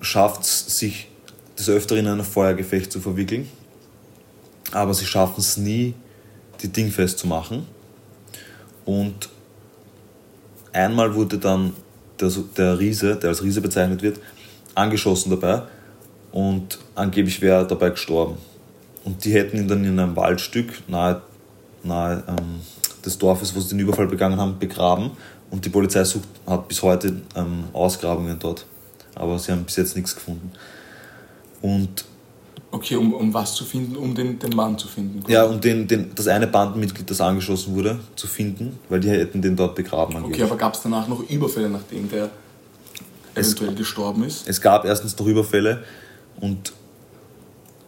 schafft 0.00 0.42
es, 0.42 0.78
sich 0.78 1.08
des 1.58 1.68
Öfteren 1.68 2.06
in 2.06 2.12
ein 2.12 2.24
Feuergefecht 2.24 2.92
zu 2.92 3.00
verwickeln. 3.00 3.48
Aber 4.72 4.94
sie 4.94 5.06
schaffen 5.06 5.40
es 5.40 5.56
nie, 5.56 5.94
die 6.62 6.68
dingfest 6.68 7.18
zu 7.18 7.26
machen. 7.26 7.66
Und 8.84 9.28
einmal 10.72 11.14
wurde 11.14 11.38
dann 11.38 11.72
der, 12.20 12.30
der 12.56 12.78
Riese, 12.78 13.16
der 13.16 13.30
als 13.30 13.42
Riese 13.42 13.60
bezeichnet 13.60 14.02
wird, 14.02 14.20
angeschossen 14.74 15.30
dabei 15.30 15.62
und 16.32 16.78
angeblich 16.94 17.40
wäre 17.40 17.62
er 17.62 17.64
dabei 17.64 17.90
gestorben. 17.90 18.36
Und 19.04 19.24
die 19.24 19.32
hätten 19.32 19.56
ihn 19.56 19.68
dann 19.68 19.84
in 19.84 19.98
einem 19.98 20.16
Waldstück 20.16 20.88
nahe, 20.88 21.22
nahe 21.82 22.22
ähm, 22.28 22.60
des 23.04 23.18
Dorfes, 23.18 23.54
wo 23.54 23.60
sie 23.60 23.70
den 23.70 23.80
Überfall 23.80 24.06
begangen 24.06 24.38
haben, 24.38 24.58
begraben. 24.58 25.12
Und 25.50 25.64
die 25.64 25.70
Polizei 25.70 26.04
sucht, 26.04 26.28
hat 26.46 26.68
bis 26.68 26.82
heute 26.82 27.22
ähm, 27.34 27.64
Ausgrabungen 27.72 28.38
dort. 28.38 28.66
Aber 29.14 29.38
sie 29.38 29.52
haben 29.52 29.64
bis 29.64 29.76
jetzt 29.76 29.96
nichts 29.96 30.14
gefunden. 30.14 30.52
Und 31.62 32.04
Okay, 32.70 32.96
um, 32.96 33.14
um 33.14 33.32
was 33.32 33.54
zu 33.54 33.64
finden, 33.64 33.96
um 33.96 34.14
den, 34.14 34.38
den 34.38 34.54
Mann 34.54 34.76
zu 34.76 34.88
finden. 34.88 35.22
ja, 35.30 35.44
um 35.44 35.58
den, 35.58 35.88
den, 35.88 36.14
das 36.14 36.28
eine 36.28 36.46
Bandenmitglied, 36.46 37.08
das 37.10 37.18
angeschossen 37.22 37.74
wurde, 37.74 37.98
zu 38.14 38.26
finden, 38.26 38.78
weil 38.90 39.00
die 39.00 39.08
hätten 39.08 39.40
den 39.40 39.56
dort 39.56 39.74
begraben 39.74 40.14
Okay, 40.16 40.24
angeblich. 40.24 40.42
aber 40.42 40.56
gab 40.58 40.74
es 40.74 40.82
danach 40.82 41.08
noch 41.08 41.20
Überfälle, 41.30 41.70
nachdem 41.70 42.10
der 42.10 42.28
eventuell 43.34 43.74
gestorben 43.74 44.22
ist? 44.24 44.46
Es 44.46 44.60
gab 44.60 44.84
erstens 44.84 45.18
noch 45.18 45.26
Überfälle 45.26 45.82
und 46.40 46.74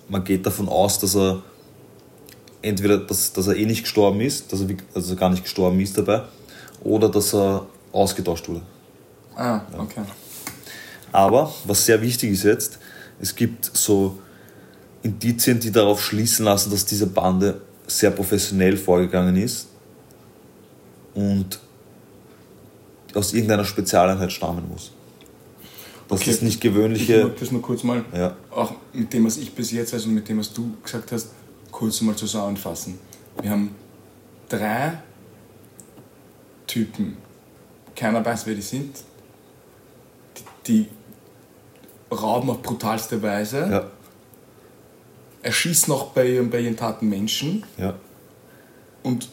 man 0.09 0.25
geht 0.25 0.47
davon 0.47 0.67
aus, 0.67 0.99
dass 0.99 1.15
er 1.15 1.43
entweder, 2.63 2.99
dass, 2.99 3.35
dass 3.35 3.49
er 3.49 3.57
eh 3.57 3.67
nicht 3.67 3.83
gestorben 3.83 4.21
ist, 4.23 4.51
dass 4.51 4.63
er, 4.63 4.69
er 4.95 5.17
gar 5.17 5.29
nicht 5.29 5.43
gestorben 5.43 5.79
ist 5.81 5.99
dabei, 5.99 6.23
oder 6.83 7.11
dass 7.11 7.35
er 7.35 7.67
ausgetauscht 7.93 8.49
wurde. 8.49 8.63
Ah, 9.37 9.61
okay. 9.79 10.01
Aber 11.13 11.53
was 11.65 11.85
sehr 11.85 12.01
wichtig 12.01 12.31
ist 12.31 12.45
jetzt, 12.45 12.79
es 13.21 13.35
gibt 13.35 13.65
so 13.77 14.19
Indizien, 15.03 15.61
die 15.61 15.71
darauf 15.71 16.03
schließen 16.03 16.45
lassen, 16.45 16.71
dass 16.71 16.85
diese 16.85 17.07
Bande 17.07 17.61
sehr 17.87 18.11
professionell 18.11 18.77
vorgegangen 18.77 19.37
ist 19.37 19.69
und 21.15 21.59
aus 23.15 23.33
irgendeiner 23.33 23.65
Spezialeinheit 23.65 24.31
stammen 24.33 24.69
muss. 24.69 24.93
Dass 26.09 26.21
Okay, 26.21 26.31
das 26.31 26.43
nicht 26.43 26.55
Ich 26.57 26.61
gewöhnliche. 26.61 27.25
mag 27.25 27.37
das 27.39 27.51
nur 27.51 27.63
kurz 27.63 27.83
mal, 27.83 28.05
Ja. 28.15 28.37
auch 28.51 28.75
mit 28.93 29.13
dem, 29.13 29.27
was 29.27 29.37
ich 29.37 29.53
bis 29.55 29.71
jetzt 29.73 29.93
und 29.95 30.15
mit 30.15 30.29
dem, 30.29 30.39
was 30.39 30.53
du 30.53 30.73
gesagt 30.83 31.11
hast, 31.13 31.29
kurz 31.71 32.01
mal 32.03 32.15
zusammenfassen. 32.17 32.99
Wir 33.41 33.51
haben 33.51 33.75
drei 34.49 34.99
Typen. 36.67 37.17
Keiner 37.97 38.25
weiß, 38.25 38.47
wer 38.47 38.55
die 38.55 38.63
sind. 38.63 38.97
Die, 40.37 40.43
die 40.67 40.89
rauben 42.11 42.51
auf 42.51 42.63
brutalste 42.63 43.23
Weise, 43.23 43.69
Ja, 43.71 43.91
erschießen 45.43 45.93
auch 45.93 46.09
bei 46.09 46.27
ihren, 46.27 46.51
bei 46.51 46.61
ihren 46.61 46.77
Taten 46.77 47.09
Menschen 47.09 47.65
ja. 47.79 47.95
und 49.03 49.29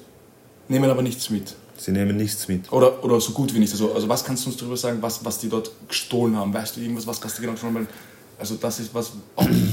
nehmen 0.67 0.89
aber 0.89 1.01
nichts 1.01 1.29
mit. 1.29 1.55
Sie 1.77 1.91
nehmen 1.91 2.17
nichts 2.17 2.47
mit. 2.47 2.71
Oder, 2.71 3.03
oder 3.03 3.21
so 3.21 3.33
gut 3.33 3.53
wie 3.53 3.59
nichts. 3.59 3.73
Also, 3.73 3.93
also 3.93 4.09
was 4.09 4.23
kannst 4.23 4.45
du 4.45 4.49
uns 4.49 4.57
darüber 4.57 4.77
sagen, 4.77 4.97
was, 5.01 5.23
was 5.23 5.37
die 5.39 5.49
dort 5.49 5.71
gestohlen 5.87 6.35
haben? 6.35 6.53
Weißt 6.53 6.75
du 6.75 6.81
irgendwas, 6.81 7.05
was 7.05 7.21
kannst 7.21 7.37
du 7.37 7.41
genau 7.41 7.55
schon 7.55 7.73
mal... 7.73 7.85
Also 8.39 8.55
das 8.55 8.79
ist 8.79 8.93
was, 8.93 9.11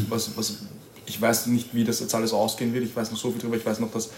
was, 0.08 0.36
was... 0.36 0.58
Ich 1.06 1.20
weiß 1.20 1.46
nicht, 1.46 1.74
wie 1.74 1.84
das 1.84 2.00
jetzt 2.00 2.14
alles 2.14 2.32
ausgehen 2.32 2.74
wird. 2.74 2.84
Ich 2.84 2.94
weiß 2.94 3.10
noch 3.10 3.18
so 3.18 3.30
viel 3.30 3.40
drüber. 3.40 3.56
Ich 3.56 3.64
weiß 3.64 3.80
noch, 3.80 3.90
dass... 3.90 4.10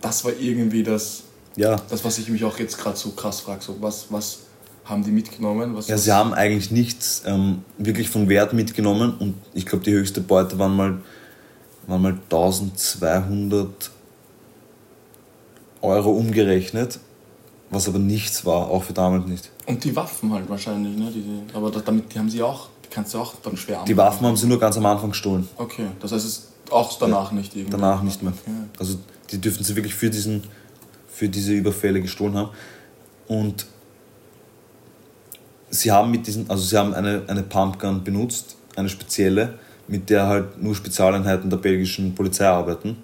Das 0.00 0.24
war 0.24 0.32
irgendwie 0.32 0.82
das... 0.82 1.24
Ja. 1.56 1.76
Das, 1.90 2.02
was 2.04 2.16
ich 2.16 2.28
mich 2.30 2.44
auch 2.44 2.58
jetzt 2.58 2.78
gerade 2.78 2.96
so 2.96 3.10
krass 3.10 3.40
frage. 3.40 3.62
So, 3.62 3.76
was, 3.80 4.06
was 4.08 4.38
haben 4.86 5.04
die 5.04 5.10
mitgenommen? 5.10 5.74
Was, 5.76 5.88
Ja, 5.88 5.98
sie 5.98 6.12
haben 6.12 6.32
eigentlich 6.32 6.70
nichts 6.70 7.22
ähm, 7.26 7.62
wirklich 7.78 8.08
von 8.08 8.28
Wert 8.28 8.52
mitgenommen 8.52 9.14
und 9.18 9.34
ich 9.52 9.66
glaube, 9.66 9.84
die 9.84 9.92
höchste 9.92 10.20
Beute 10.20 10.58
waren 10.58 10.74
mal, 10.74 10.98
waren 11.86 12.02
mal 12.02 12.18
1200 12.30 13.90
Euro 15.82 16.10
umgerechnet, 16.10 16.98
was 17.70 17.88
aber 17.88 17.98
nichts 17.98 18.44
war, 18.46 18.70
auch 18.70 18.84
für 18.84 18.92
damals 18.92 19.26
nicht. 19.26 19.50
Und 19.66 19.82
die 19.84 19.94
Waffen 19.94 20.32
halt 20.32 20.48
wahrscheinlich. 20.48 20.96
Ne? 20.96 21.10
Die, 21.12 21.20
die, 21.20 21.54
aber 21.54 21.70
da, 21.70 21.80
damit, 21.80 22.12
die 22.14 22.18
haben 22.18 22.30
sie 22.30 22.42
auch... 22.42 22.68
Die 22.84 22.88
kannst 22.88 23.14
du 23.14 23.18
auch 23.18 23.34
dann 23.42 23.56
schwer 23.56 23.84
Die 23.84 23.96
Waffen 23.96 24.26
haben 24.26 24.36
sie 24.36 24.46
nur 24.46 24.60
ganz 24.60 24.76
am 24.76 24.86
Anfang 24.86 25.10
gestohlen, 25.10 25.48
Okay, 25.56 25.88
das 26.00 26.12
heißt, 26.12 26.24
es 26.24 26.52
auch 26.70 26.98
danach 26.98 27.32
nicht 27.32 27.54
irgendwie. 27.54 27.72
danach 27.72 28.02
nicht 28.02 28.22
mehr. 28.22 28.32
Okay. 28.32 28.50
Also 28.78 28.98
die 29.30 29.40
dürften 29.40 29.64
sie 29.64 29.74
wirklich 29.76 29.94
für, 29.94 30.10
diesen, 30.10 30.44
für 31.08 31.28
diese 31.28 31.52
Überfälle 31.52 32.00
gestohlen 32.00 32.36
haben. 32.36 32.50
Und 33.28 33.66
sie 35.76 35.92
haben 35.92 36.10
mit 36.10 36.26
diesen, 36.26 36.48
also 36.50 36.64
sie 36.64 36.76
haben 36.76 36.94
eine, 36.94 37.22
eine 37.26 37.42
Pumpgun 37.42 38.02
benutzt, 38.04 38.56
eine 38.76 38.88
spezielle, 38.88 39.58
mit 39.88 40.10
der 40.10 40.26
halt 40.26 40.62
nur 40.62 40.74
Spezialeinheiten 40.74 41.48
der 41.48 41.58
belgischen 41.58 42.14
Polizei 42.14 42.46
arbeiten 42.46 42.96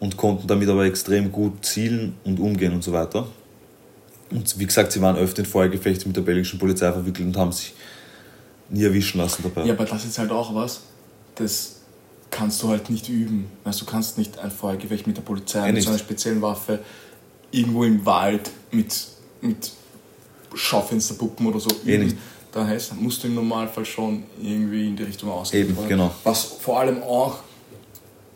und 0.00 0.16
konnten 0.16 0.46
damit 0.46 0.68
aber 0.68 0.84
extrem 0.84 1.30
gut 1.30 1.64
zielen 1.64 2.16
und 2.24 2.40
umgehen 2.40 2.72
und 2.72 2.82
so 2.82 2.92
weiter. 2.92 3.26
Und 4.30 4.58
wie 4.58 4.66
gesagt, 4.66 4.92
sie 4.92 5.00
waren 5.00 5.16
öfter 5.16 5.40
in 5.40 5.46
Feuergefechte 5.46 6.06
mit 6.06 6.16
der 6.16 6.22
belgischen 6.22 6.58
Polizei 6.58 6.90
verwickelt 6.90 7.28
und 7.28 7.36
haben 7.36 7.52
sich 7.52 7.74
nie 8.68 8.84
erwischen 8.84 9.18
lassen 9.18 9.42
dabei. 9.42 9.66
Ja, 9.66 9.74
aber 9.74 9.84
das 9.84 10.04
ist 10.04 10.18
halt 10.18 10.30
auch 10.30 10.54
was, 10.54 10.80
das 11.34 11.76
kannst 12.30 12.62
du 12.62 12.68
halt 12.68 12.90
nicht 12.90 13.08
üben. 13.08 13.46
Weißt, 13.64 13.80
du 13.80 13.84
kannst 13.84 14.18
nicht 14.18 14.38
ein 14.38 14.50
Feuergefecht 14.50 15.06
mit 15.06 15.18
der 15.18 15.22
Polizei, 15.22 15.68
Eh 15.68 15.72
mit 15.72 15.82
so 15.82 15.90
einer 15.90 15.98
speziellen 15.98 16.40
Waffe, 16.42 16.80
irgendwo 17.50 17.84
im 17.84 18.04
Wald 18.06 18.50
mit, 18.70 19.06
mit 19.42 19.72
Schaufensterpuppen 20.54 21.46
oder 21.46 21.60
so 21.60 21.70
Eh 21.86 21.94
üben. 21.96 22.04
nicht. 22.04 22.16
Da 22.52 22.66
heißt, 22.66 22.94
musst 23.00 23.22
du 23.24 23.28
im 23.28 23.34
Normalfall 23.36 23.84
schon 23.86 24.24
irgendwie 24.40 24.86
in 24.88 24.96
die 24.96 25.04
Richtung 25.04 25.30
ausgehen. 25.30 25.70
Eben, 25.70 25.88
genau. 25.88 26.10
Was 26.24 26.42
vor 26.44 26.80
allem 26.80 27.02
auch 27.02 27.38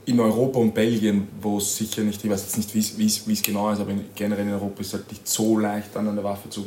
in 0.07 0.19
Europa 0.21 0.59
und 0.61 0.73
Belgien, 0.73 1.29
wo 1.43 1.59
es 1.59 1.77
sicher 1.77 2.03
nicht, 2.03 2.25
ich 2.25 2.31
weiß 2.31 2.43
jetzt 2.43 2.57
nicht, 2.57 2.75
wie 2.99 3.07
es- 3.07 3.43
genau 3.43 3.71
ist, 3.73 3.81
aber 3.81 3.91
in, 3.91 4.05
generell 4.15 4.47
in 4.47 4.53
Europa 4.55 4.81
ist 4.81 4.87
es 4.89 4.93
halt 4.95 5.11
nicht 5.11 5.27
so 5.29 5.59
leicht, 5.59 5.89
dann 5.95 6.09
eine 6.09 6.23
Waffe 6.23 6.49
zu. 6.49 6.67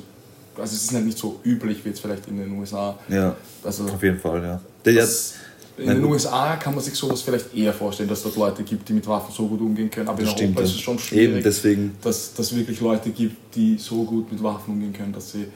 Also 0.57 0.75
es 0.75 0.83
ist 0.83 0.93
halt 0.93 1.05
nicht 1.05 1.17
so 1.17 1.39
üblich 1.45 1.83
wie 1.85 1.89
jetzt 1.89 2.01
vielleicht 2.01 2.27
in 2.27 2.37
den 2.37 2.51
USA. 2.59 2.99
Ja, 3.07 3.35
Also 3.63 3.85
auf 3.85 4.03
jeden 4.03 4.19
Fall, 4.19 4.43
ja 4.43 4.61
das, 4.83 5.35
in 5.79 5.85
Nein, 5.85 5.95
den 5.97 6.03
gut. 6.03 6.11
USA 6.13 6.55
kann 6.57 6.75
man 6.75 6.83
sich 6.83 6.93
sowas 6.95 7.21
vielleicht 7.21 7.53
eher 7.55 7.73
vorstellen, 7.73 8.09
dass 8.09 8.19
es 8.19 8.23
dort 8.25 8.35
Leute 8.37 8.63
gibt, 8.63 8.87
die 8.89 8.93
mit 8.93 9.07
Waffen 9.07 9.33
so 9.33 9.47
gut 9.47 9.61
umgehen 9.61 9.89
können. 9.89 10.07
Aber 10.09 10.19
in 10.19 10.25
das 10.25 10.33
stimmt. 10.33 10.49
Europa 10.57 10.61
Ja. 10.61 10.67
ist 10.67 10.75
es 10.75 10.81
schon 10.81 10.99
schwierig, 10.99 11.29
Eben 11.35 11.43
deswegen, 11.43 11.97
dass 12.01 12.33
es 12.37 12.55
wirklich 12.55 12.79
Leute 12.81 13.09
gibt, 13.11 13.55
die 13.55 13.77
so 13.77 14.03
gut 14.03 14.31
mit 14.31 14.41
Waffen 14.43 14.73
umgehen 14.73 14.93
können, 14.93 15.13
dass 15.13 15.31
sie. 15.31 15.47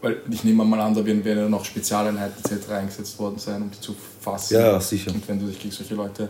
Weil 0.00 0.18
ich 0.30 0.44
nehme 0.44 0.64
mal 0.64 0.80
an, 0.80 0.94
da 0.94 1.04
werden, 1.04 1.24
werden 1.24 1.38
ja 1.40 1.48
noch 1.48 1.64
Spezialeinheiten 1.64 2.44
etc. 2.44 2.70
eingesetzt 2.70 3.18
worden 3.18 3.38
sein, 3.38 3.62
um 3.62 3.70
die 3.70 3.80
zu 3.80 3.96
fassen. 4.20 4.54
Ja, 4.54 4.72
ja, 4.72 4.80
sicher. 4.80 5.12
Und 5.12 5.26
wenn 5.28 5.40
du 5.40 5.46
dich 5.46 5.58
gegen 5.58 5.74
solche 5.74 5.94
Leute 5.96 6.28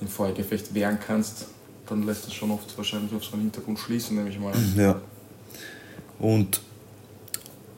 im 0.00 0.08
Feuergefecht 0.08 0.74
wehren 0.74 0.98
kannst, 1.06 1.46
dann 1.88 2.02
lässt 2.04 2.26
das 2.26 2.34
schon 2.34 2.50
oft 2.50 2.76
wahrscheinlich 2.76 3.14
auf 3.14 3.22
so 3.24 3.34
einen 3.34 3.42
Hintergrund 3.42 3.78
schließen, 3.78 4.16
nehme 4.16 4.30
ich 4.30 4.38
mal. 4.40 4.52
an. 4.52 4.74
Ja. 4.76 5.00
Und 6.18 6.60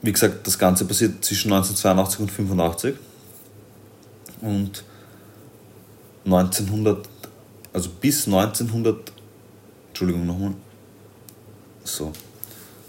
wie 0.00 0.12
gesagt, 0.12 0.46
das 0.46 0.58
Ganze 0.58 0.84
passiert 0.87 1.25
zwischen 1.25 1.52
1982 1.52 2.20
und 2.20 2.30
85. 2.30 2.94
Und 4.45 4.85
1900, 6.27 7.09
also 7.73 7.89
bis 8.01 8.27
1900, 8.27 9.13
Entschuldigung 9.89 10.27
nochmal. 10.27 10.53
So, 11.83 12.13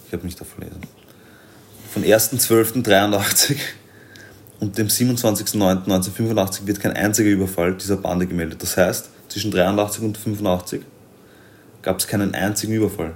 ich 0.07 0.13
habe 0.13 0.23
mich 0.25 0.35
da 0.35 0.43
verlesen. 0.43 0.81
Von 1.91 2.03
1.12.83 2.03 3.55
und 4.59 4.77
dem 4.77 4.87
27.09.1985 4.87 6.67
wird 6.67 6.81
kein 6.81 6.91
einziger 6.93 7.29
Überfall 7.29 7.75
dieser 7.75 7.97
Bande 7.97 8.27
gemeldet. 8.27 8.61
Das 8.61 8.75
heißt, 8.75 9.09
zwischen 9.29 9.51
83 9.51 10.03
und 10.03 10.17
85 10.17 10.81
gab 11.81 11.99
es 11.99 12.07
keinen 12.07 12.35
einzigen 12.35 12.73
Überfall. 12.73 13.15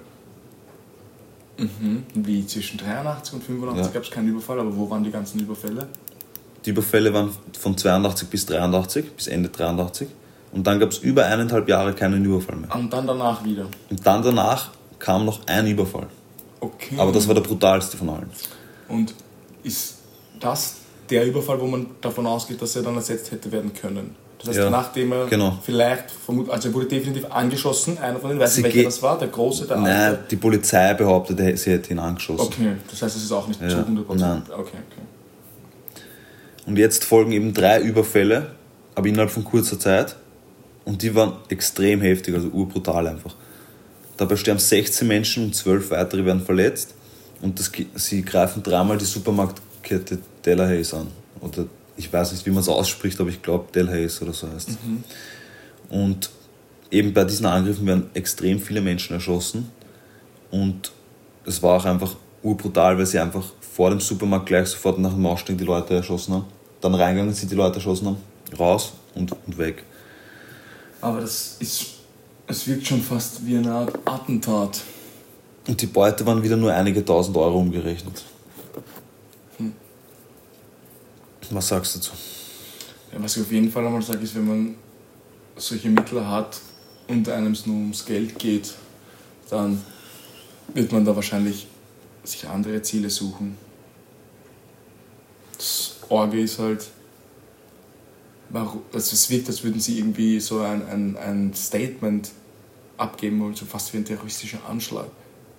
Mhm. 1.58 2.04
Wie 2.14 2.48
zwischen 2.48 2.78
83 2.78 3.34
und 3.34 3.44
85 3.44 3.86
Ja. 3.86 3.92
gab 3.94 4.04
es 4.04 4.12
keinen 4.12 4.30
Überfall, 4.30 4.60
aber 4.62 4.76
wo 4.78 4.90
waren 4.90 5.04
die 5.04 5.12
ganzen 5.12 5.42
Überfälle? 5.42 5.88
Die 6.70 6.74
Überfälle 6.74 7.12
waren 7.16 7.32
von 7.60 7.76
82 7.76 8.28
bis 8.30 8.46
83, 8.46 9.12
bis 9.16 9.26
Ende 9.26 9.50
83. 9.50 10.08
Und 10.52 10.68
dann 10.68 10.80
gab 10.80 10.92
es 10.92 11.00
über 11.00 11.26
eineinhalb 11.26 11.68
Jahre 11.68 11.94
keinen 11.94 12.24
Überfall 12.24 12.58
mehr. 12.58 12.76
Und 12.76 12.94
dann 12.94 13.08
danach 13.08 13.44
wieder. 13.44 13.66
Und 13.90 14.06
dann 14.06 14.22
danach 14.22 14.70
kam 15.00 15.26
noch 15.26 15.40
ein 15.48 15.66
Überfall. 15.66 16.06
Okay. 16.60 16.94
Aber 17.00 17.12
das 17.12 17.28
war 17.28 17.34
der 17.34 17.42
brutalste 17.42 17.98
von 17.98 18.10
allen. 18.10 18.30
Und 18.88 19.16
ist 19.64 19.96
das 20.40 20.76
der 21.10 21.26
Überfall, 21.26 21.60
wo 21.60 21.66
man 21.66 21.88
davon 22.02 22.28
ausgeht, 22.28 22.62
dass 22.62 22.76
er 22.76 22.84
dann 22.84 22.94
ersetzt 22.98 23.32
hätte 23.32 23.52
werden 23.52 23.74
können? 23.74 24.16
Das 24.38 24.50
heißt, 24.50 24.60
Ja, 24.60 24.70
nachdem 24.70 25.12
er 25.12 25.26
genau. 25.26 25.58
vielleicht, 25.64 26.06
also 26.50 26.68
er 26.70 26.74
wurde 26.76 26.86
definitiv 26.86 27.26
angeschossen, 27.32 27.98
einer 27.98 28.20
von 28.20 28.30
den, 28.30 28.40
weiß 28.40 28.58
nicht, 28.58 28.66
welcher 28.66 28.84
das 28.84 29.02
war, 29.02 29.18
der 29.18 29.30
große, 29.30 29.66
der 29.66 29.78
Nein, 29.78 29.92
alte. 29.96 30.24
die 30.30 30.36
Polizei 30.36 30.94
behauptete, 30.94 31.58
sie 31.58 31.72
hätte 31.72 31.90
ihn 31.94 31.98
angeschossen. 32.00 32.42
Okay, 32.46 32.76
das 32.92 33.02
heißt, 33.02 33.16
es 33.18 33.24
ist 33.24 33.32
auch 33.32 33.48
nicht 33.48 33.60
Ja, 33.60 33.70
zu 33.70 33.78
100%. 33.78 34.16
nein. 34.20 34.44
Okay, 34.52 34.78
okay. 34.88 35.02
Und 36.70 36.78
jetzt 36.78 37.04
folgen 37.04 37.32
eben 37.32 37.52
drei 37.52 37.82
Überfälle, 37.82 38.52
aber 38.94 39.08
innerhalb 39.08 39.32
von 39.32 39.44
kurzer 39.44 39.80
Zeit. 39.80 40.16
Und 40.86 41.02
die 41.02 41.16
waren 41.16 41.34
extrem 41.50 42.00
heftig, 42.00 42.36
also 42.36 42.50
urbrutal 42.50 43.08
einfach. 43.08 43.36
Dabei 44.18 44.36
sterben 44.36 44.60
16 44.60 45.08
Menschen 45.08 45.46
und 45.46 45.56
12 45.56 45.90
weitere 45.90 46.24
werden 46.26 46.46
verletzt. 46.46 46.94
Und 47.42 47.60
das, 47.60 47.72
sie 47.96 48.22
greifen 48.22 48.62
dreimal 48.62 49.00
die 49.00 49.06
Supermarktkette 49.06 50.20
Delhaize 50.46 50.98
an. 50.98 51.08
Oder 51.42 51.66
ich 51.98 52.14
weiß 52.14 52.34
nicht, 52.34 52.46
wie 52.46 52.52
man 52.52 52.60
es 52.60 52.70
ausspricht, 52.70 53.20
aber 53.20 53.32
ich 53.32 53.42
glaube 53.42 53.72
Delhaize 53.74 54.24
oder 54.24 54.34
so 54.34 54.48
heißt 54.48 54.70
es. 54.70 54.78
Und 55.90 56.30
eben 56.92 57.14
bei 57.14 57.24
diesen 57.24 57.48
Angriffen 57.48 57.88
werden 57.88 58.12
extrem 58.14 58.60
viele 58.60 58.82
Menschen 58.82 59.16
erschossen. 59.16 59.72
Und 60.52 60.92
es 61.48 61.64
war 61.64 61.78
auch 61.78 61.86
einfach 61.86 62.16
urbrutal, 62.44 62.96
weil 62.96 63.08
sie 63.08 63.18
einfach 63.18 63.54
vor 63.60 63.90
dem 63.90 64.02
Supermarkt 64.02 64.46
gleich 64.46 64.68
sofort 64.68 65.00
nach 65.00 65.14
dem 65.14 65.26
Ausstieg 65.26 65.58
die 65.58 65.64
Leute 65.64 65.96
erschossen 65.96 66.36
haben. 66.36 66.59
Dann 66.82 66.96
reingegangen 66.96 67.34
sind, 67.34 67.52
die 67.52 67.56
Leute 67.56 67.76
erschossen 67.76 68.08
haben, 68.08 68.18
raus 68.58 68.94
und, 69.16 69.32
und 69.46 69.58
weg. 69.58 69.84
Aber 71.02 71.22
das 71.22 71.58
ist, 71.60 71.86
es 72.48 72.68
wirkt 72.68 72.88
schon 72.88 73.02
fast 73.02 73.46
wie 73.46 73.58
eine 73.58 73.72
Art 73.72 73.98
Attentat. 74.06 74.82
Und 75.68 75.82
die 75.82 75.88
Beute 75.88 76.26
waren 76.26 76.42
wieder 76.42 76.58
nur 76.58 76.74
einige 76.74 77.04
tausend 77.04 77.36
Euro 77.38 77.60
umgerechnet. 77.60 78.24
Was 81.52 81.68
sagst 81.68 81.96
du 81.96 82.00
dazu? 82.00 82.12
Ja, 83.12 83.24
was 83.24 83.36
ich 83.36 83.44
auf 83.44 83.52
jeden 83.52 83.72
Fall 83.72 83.86
einmal 83.86 84.02
sage, 84.02 84.20
ist, 84.20 84.36
wenn 84.36 84.48
man 84.48 84.76
solche 85.56 85.90
Mittel 85.90 86.26
hat 86.26 86.60
und 87.08 87.28
einem 87.28 87.54
es 87.54 87.66
nur 87.66 87.76
ums 87.76 88.06
Geld 88.06 88.38
geht, 88.38 88.74
dann 89.50 89.82
wird 90.74 90.92
man 90.92 91.06
da 91.06 91.16
wahrscheinlich 91.16 91.66
sich 92.24 92.48
andere 92.48 92.82
Ziele 92.84 93.10
suchen. 93.10 93.58
Das 95.58 95.96
Orge 96.10 96.40
ist 96.42 96.60
halt, 96.60 96.88
warum, 98.50 98.82
also 98.94 99.14
es 99.14 99.30
wirkt, 99.30 99.48
als 99.48 99.64
würden 99.64 99.80
sie 99.80 100.00
irgendwie 100.00 100.40
so 100.40 100.60
ein, 100.62 100.86
ein, 100.88 101.18
ein 101.18 101.54
Statement 101.54 102.32
abgeben 102.98 103.40
wollen, 103.42 103.56
so 103.56 103.66
fast 103.66 103.94
wie 103.94 103.98
ein 103.98 104.06
terroristischer 104.06 104.60
Anschlag. 104.68 105.08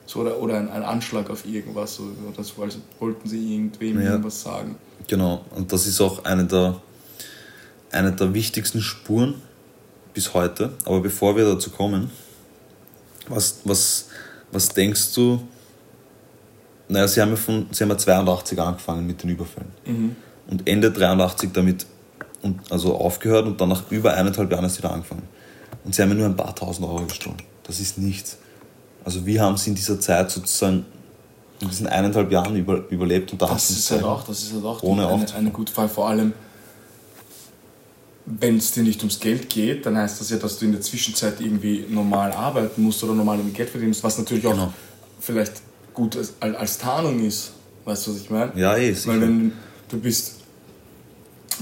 So, 0.06 0.20
oder, 0.20 0.38
oder 0.40 0.58
ein, 0.58 0.68
ein 0.70 0.82
Anschlag 0.82 1.30
auf 1.30 1.46
irgendwas, 1.46 1.96
so, 1.96 2.10
oder 2.32 2.42
so, 2.42 2.62
als 2.62 2.78
wollten 2.98 3.28
sie 3.28 3.54
irgendwem 3.54 4.00
Ja. 4.00 4.10
irgendwas 4.12 4.42
sagen. 4.42 4.76
Genau, 5.06 5.44
und 5.54 5.72
das 5.72 5.86
ist 5.86 6.00
auch 6.00 6.24
eine 6.24 6.44
der, 6.44 6.80
eine 7.92 8.12
der 8.12 8.34
wichtigsten 8.34 8.80
Spuren 8.80 9.40
bis 10.12 10.34
heute. 10.34 10.72
Aber 10.84 11.00
bevor 11.00 11.36
wir 11.36 11.44
dazu 11.44 11.70
kommen, 11.70 12.10
was, 13.28 13.60
was, 13.64 14.08
was 14.50 14.68
denkst 14.68 15.14
du? 15.14 15.40
Naja, 16.88 17.06
sie 17.06 17.20
haben 17.20 17.30
ja 17.30 17.36
von, 17.36 17.66
sie 17.70 17.84
haben 17.84 17.90
ja 17.90 17.98
82 17.98 18.60
angefangen 18.60 19.06
mit 19.06 19.22
den 19.22 19.30
Überfällen. 19.30 19.70
Mhm. 19.86 20.16
Und 20.50 20.66
Ende 20.66 20.90
83 20.90 21.50
damit 21.52 21.86
und, 22.42 22.60
also 22.72 22.96
aufgehört 22.96 23.46
und 23.46 23.60
dann 23.60 23.68
nach 23.68 23.90
über 23.90 24.14
eineinhalb 24.14 24.50
Jahren 24.50 24.64
erst 24.64 24.78
wieder 24.78 24.92
angefangen. 24.92 25.22
Und 25.84 25.94
sie 25.94 26.02
haben 26.02 26.08
ja 26.10 26.16
nur 26.16 26.26
ein 26.26 26.36
paar 26.36 26.54
tausend 26.54 26.86
Euro 26.86 27.04
gestohlen. 27.04 27.38
Das 27.64 27.78
ist 27.80 27.98
nichts. 27.98 28.36
Also 29.04 29.24
wie 29.26 29.40
haben 29.40 29.56
sie 29.56 29.70
in 29.70 29.76
dieser 29.76 30.00
Zeit 30.00 30.30
sozusagen 30.30 30.84
in 31.60 31.68
diesen 31.68 31.86
eineinhalb 31.86 32.32
Jahren 32.32 32.56
über, 32.56 32.84
überlebt 32.90 33.32
und 33.32 33.40
da 33.42 33.46
Das 33.46 33.70
ist 33.70 33.90
halt 33.90 34.02
auch, 34.02 34.24
das 34.24 34.42
ist 34.42 34.54
halt 34.54 34.64
auch 34.64 34.82
Ohne 34.82 35.06
eine, 35.06 35.34
eine 35.34 35.50
gute 35.50 35.72
Frage. 35.72 35.88
Vor 35.90 36.08
allem, 36.08 36.32
wenn 38.26 38.56
es 38.56 38.72
dir 38.72 38.82
nicht 38.82 39.00
ums 39.00 39.20
Geld 39.20 39.48
geht, 39.48 39.86
dann 39.86 39.96
heißt 39.96 40.20
das 40.20 40.30
ja, 40.30 40.36
dass 40.36 40.58
du 40.58 40.64
in 40.66 40.72
der 40.72 40.80
Zwischenzeit 40.80 41.40
irgendwie 41.40 41.84
normal 41.88 42.32
arbeiten 42.32 42.82
musst 42.82 43.02
oder 43.04 43.14
normal 43.14 43.38
damit 43.38 43.54
Geld 43.54 43.68
verdienen 43.70 43.90
musst, 43.90 44.04
was 44.04 44.18
natürlich 44.18 44.46
auch 44.46 44.52
Genau. 44.52 44.72
vielleicht 45.20 45.54
gut 45.94 46.16
als, 46.16 46.34
als 46.40 46.78
Tarnung 46.78 47.24
ist. 47.24 47.52
Weißt 47.84 48.06
du, 48.06 48.14
was 48.14 48.20
ich 48.20 48.30
meine? 48.30 48.52
Ja, 48.56 48.76
eh, 48.76 48.88
Weil 48.88 48.94
sicher. 48.94 49.20
wenn 49.20 49.52
du 49.88 49.98
bist, 49.98 50.36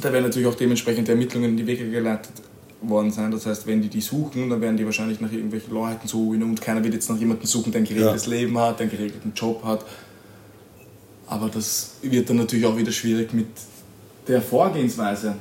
da 0.01 0.13
werden 0.13 0.25
natürlich 0.25 0.49
auch 0.49 0.55
dementsprechend 0.55 1.09
Ermittlungen 1.09 1.51
in 1.51 1.57
die 1.57 1.67
Wege 1.67 1.91
geleitet 1.91 2.33
worden 2.81 3.11
sein. 3.11 3.31
Das 3.31 3.47
heißt, 3.47 3.67
wenn 3.67 3.83
die 3.83 3.89
die 3.89 4.01
suchen, 4.01 4.51
dann 4.51 4.61
werden 4.61 4.77
die 4.77 4.85
wahrscheinlich 4.85 5.21
nach 5.21 5.33
irgendwelchen 5.33 5.73
Leuten 5.73 6.07
suchen 6.07 6.43
und 6.43 6.61
keiner 6.61 6.83
wird 6.85 6.95
jetzt 6.95 7.11
nach 7.11 7.19
jemandem 7.19 7.47
suchen, 7.47 7.73
der 7.73 7.81
ein 7.81 7.85
geregeltes 7.85 8.27
Leben 8.27 8.59
hat, 8.59 8.79
der 8.79 8.85
einen 8.85 8.97
geregelten 8.97 9.33
Job 9.35 9.65
hat. 9.65 9.85
Aber 11.27 11.49
das 11.49 11.97
wird 12.03 12.31
dann 12.31 12.37
natürlich 12.37 12.65
auch 12.65 12.77
wieder 12.77 12.93
schwierig 12.93 13.33
mit 13.35 13.49
der 14.27 14.41
Vorgehensweise. 14.41 15.35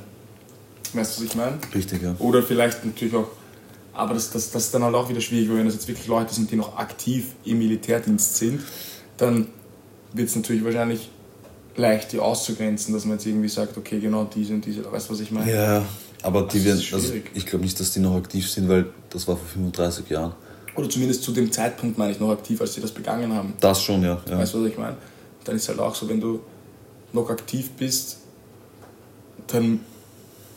Weißt 0.92 1.18
du, 1.18 1.22
was 1.22 1.30
ich 1.30 1.36
meine? 1.36 1.58
Richtig, 1.74 2.02
ja. 2.02 2.14
Oder 2.18 2.42
vielleicht 2.42 2.84
natürlich 2.84 3.14
auch, 3.14 3.28
aber 3.92 4.14
das, 4.14 4.30
das, 4.30 4.50
das 4.50 4.64
ist 4.64 4.74
dann 4.74 4.82
halt 4.82 4.94
auch 4.94 5.08
wieder 5.08 5.20
schwierig, 5.20 5.48
weil 5.48 5.58
wenn 5.58 5.66
das 5.66 5.74
jetzt 5.74 5.88
wirklich 5.88 6.06
Leute 6.06 6.34
sind, 6.34 6.50
die 6.50 6.56
noch 6.56 6.76
aktiv 6.76 7.32
im 7.44 7.58
Militärdienst 7.58 8.36
sind, 8.36 8.60
dann 9.16 9.48
wird 10.12 10.28
es 10.28 10.36
natürlich 10.36 10.64
wahrscheinlich 10.64 11.10
leicht, 11.78 12.12
die 12.12 12.18
auszugrenzen, 12.18 12.92
dass 12.92 13.04
man 13.04 13.16
jetzt 13.16 13.26
irgendwie 13.26 13.48
sagt, 13.48 13.76
okay, 13.76 13.98
genau 14.00 14.24
diese 14.24 14.54
und 14.54 14.64
diese, 14.64 14.90
weißt 14.90 15.08
du, 15.08 15.12
was 15.14 15.20
ich 15.20 15.30
meine? 15.30 15.52
Ja, 15.52 15.84
aber 16.22 16.42
die 16.42 16.64
werden, 16.64 16.82
also 16.92 17.12
ich 17.34 17.46
glaube 17.46 17.64
nicht, 17.64 17.78
dass 17.78 17.92
die 17.92 18.00
noch 18.00 18.16
aktiv 18.16 18.50
sind, 18.50 18.68
weil 18.68 18.86
das 19.10 19.26
war 19.28 19.36
vor 19.36 19.46
35 19.46 20.08
Jahren. 20.10 20.32
Oder 20.74 20.88
zumindest 20.88 21.22
zu 21.22 21.32
dem 21.32 21.50
Zeitpunkt, 21.50 21.98
meine 21.98 22.12
ich, 22.12 22.20
noch 22.20 22.30
aktiv, 22.30 22.60
als 22.60 22.74
sie 22.74 22.80
das 22.80 22.92
begangen 22.92 23.32
haben. 23.32 23.54
Das 23.60 23.82
schon, 23.82 24.02
ja. 24.02 24.20
ja. 24.28 24.38
Weißt 24.38 24.54
du, 24.54 24.62
was 24.62 24.70
ich 24.70 24.78
meine? 24.78 24.96
Dann 25.44 25.56
ist 25.56 25.68
halt 25.68 25.78
auch 25.78 25.94
so, 25.94 26.08
wenn 26.08 26.20
du 26.20 26.40
noch 27.12 27.30
aktiv 27.30 27.70
bist, 27.70 28.18
dann 29.46 29.80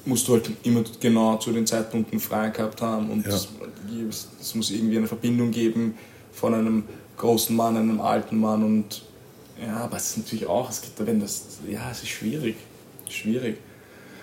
musst 0.06 0.28
du 0.28 0.34
halt 0.34 0.50
immer 0.64 0.84
genau 1.00 1.38
zu 1.38 1.52
den 1.52 1.66
Zeitpunkten 1.66 2.20
frei 2.20 2.50
gehabt 2.50 2.82
haben 2.82 3.10
und 3.10 3.26
Ja. 3.26 3.34
es, 3.34 3.48
es 4.40 4.56
muss 4.56 4.72
irgendwie 4.72 4.98
eine 4.98 5.08
Verbindung 5.08 5.52
geben 5.52 5.96
von 6.34 6.54
einem 6.54 6.84
großen 7.18 7.56
Mann, 7.56 7.78
einem 7.78 8.02
alten 8.02 8.40
Mann 8.40 8.64
und 8.64 9.04
ja, 9.65 9.78
aber 9.78 9.97
es 9.97 10.12
ist 10.12 10.17
natürlich 10.17 10.47
auch, 10.47 10.69
es 10.69 10.82
gibt, 10.82 11.06
wenn 11.06 11.19
das, 11.19 11.43
ja, 11.69 11.89
es 11.91 12.04
ist 12.04 12.10
schwierig, 12.10 12.56
schwierig. 13.10 13.58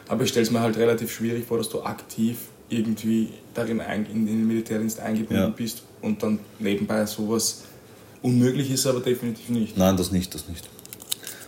Aber 0.09 0.25
ich 0.25 0.31
stelle 0.31 0.45
es 0.45 0.51
mir 0.51 0.61
halt 0.61 0.77
relativ 0.77 1.13
schwierig 1.13 1.47
vor, 1.47 1.59
dass 1.59 1.69
du 1.69 1.83
aktiv 1.83 2.37
irgendwie 2.71 3.29
darin 3.55 3.81
ein, 3.81 4.07
in 4.07 4.27
den 4.27 4.47
Militärdienst 4.47 5.01
eingebunden 5.01 5.43
Ja. 5.45 5.49
bist 5.49 5.83
und 6.03 6.23
dann 6.23 6.39
nebenbei 6.59 7.05
sowas 7.07 7.63
unmöglich 8.23 8.71
ist, 8.71 8.87
aber 8.87 9.01
definitiv 9.01 9.49
nicht. 9.49 9.77
Nein, 9.77 9.97
das 9.97 10.11
nicht, 10.11 10.35
das 10.35 10.49
nicht. 10.49 10.69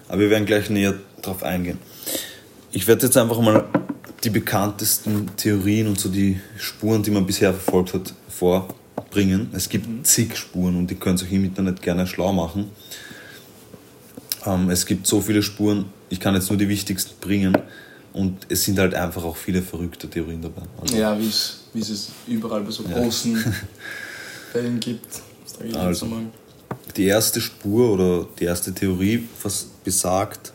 Aber 0.09 0.21
wir 0.21 0.31
werden 0.31 0.47
gleich 0.47 0.71
näher 0.71 0.95
drauf 1.23 1.43
eingehen. 1.43 1.79
Ich 2.73 2.87
werde 2.87 3.07
jetzt 3.07 3.17
einfach 3.17 3.41
mal 3.41 3.65
die 4.25 4.31
bekanntesten 4.31 5.31
Theorien 5.37 5.89
und 5.89 5.99
so 5.99 6.09
die 6.09 6.41
Spuren, 6.59 7.03
die 7.03 7.11
man 7.11 7.27
bisher 7.27 7.53
verfolgt 7.53 7.95
hat, 7.95 8.15
vorbringen. 8.29 9.51
Es 9.53 9.69
gibt 9.69 10.07
zig 10.07 10.37
Spuren 10.37 10.77
und 10.77 10.91
ihr 10.91 10.99
könnt 10.99 11.23
euch 11.23 11.33
im 11.33 11.45
Internet 11.45 11.83
gerne 11.83 12.07
schlau 12.07 12.33
machen. 12.33 12.71
Ähm, 14.47 14.71
es 14.71 14.87
gibt 14.87 15.07
so 15.07 15.21
viele 15.21 15.43
Spuren, 15.43 15.87
ich 16.09 16.21
kann 16.21 16.35
jetzt 16.35 16.49
nur 16.49 16.59
die 16.59 16.69
wichtigsten 16.69 17.15
bringen. 17.21 17.57
Und 18.13 18.47
es 18.49 18.65
sind 18.65 18.79
halt 18.79 18.95
einfach 18.95 19.23
auch 19.23 19.37
viele 19.37 19.63
verrückte 19.63 20.09
Theorien 20.09 20.43
dabei. 20.43 20.63
Also, 20.81 20.97
Ja, 20.97 21.17
wie 21.19 21.29
es 21.29 21.61
es 21.75 22.11
überall 22.27 22.63
bei 22.63 22.71
so 22.71 22.83
großen 22.83 23.37
Fällen 24.53 24.81
gibt. 24.81 25.21
Also. 25.75 26.09
Die 26.97 27.05
erste 27.05 27.41
Spur 27.41 27.93
oder 27.93 28.27
die 28.39 28.45
erste 28.45 28.75
Theorie 28.75 29.29
besagt, 29.85 30.53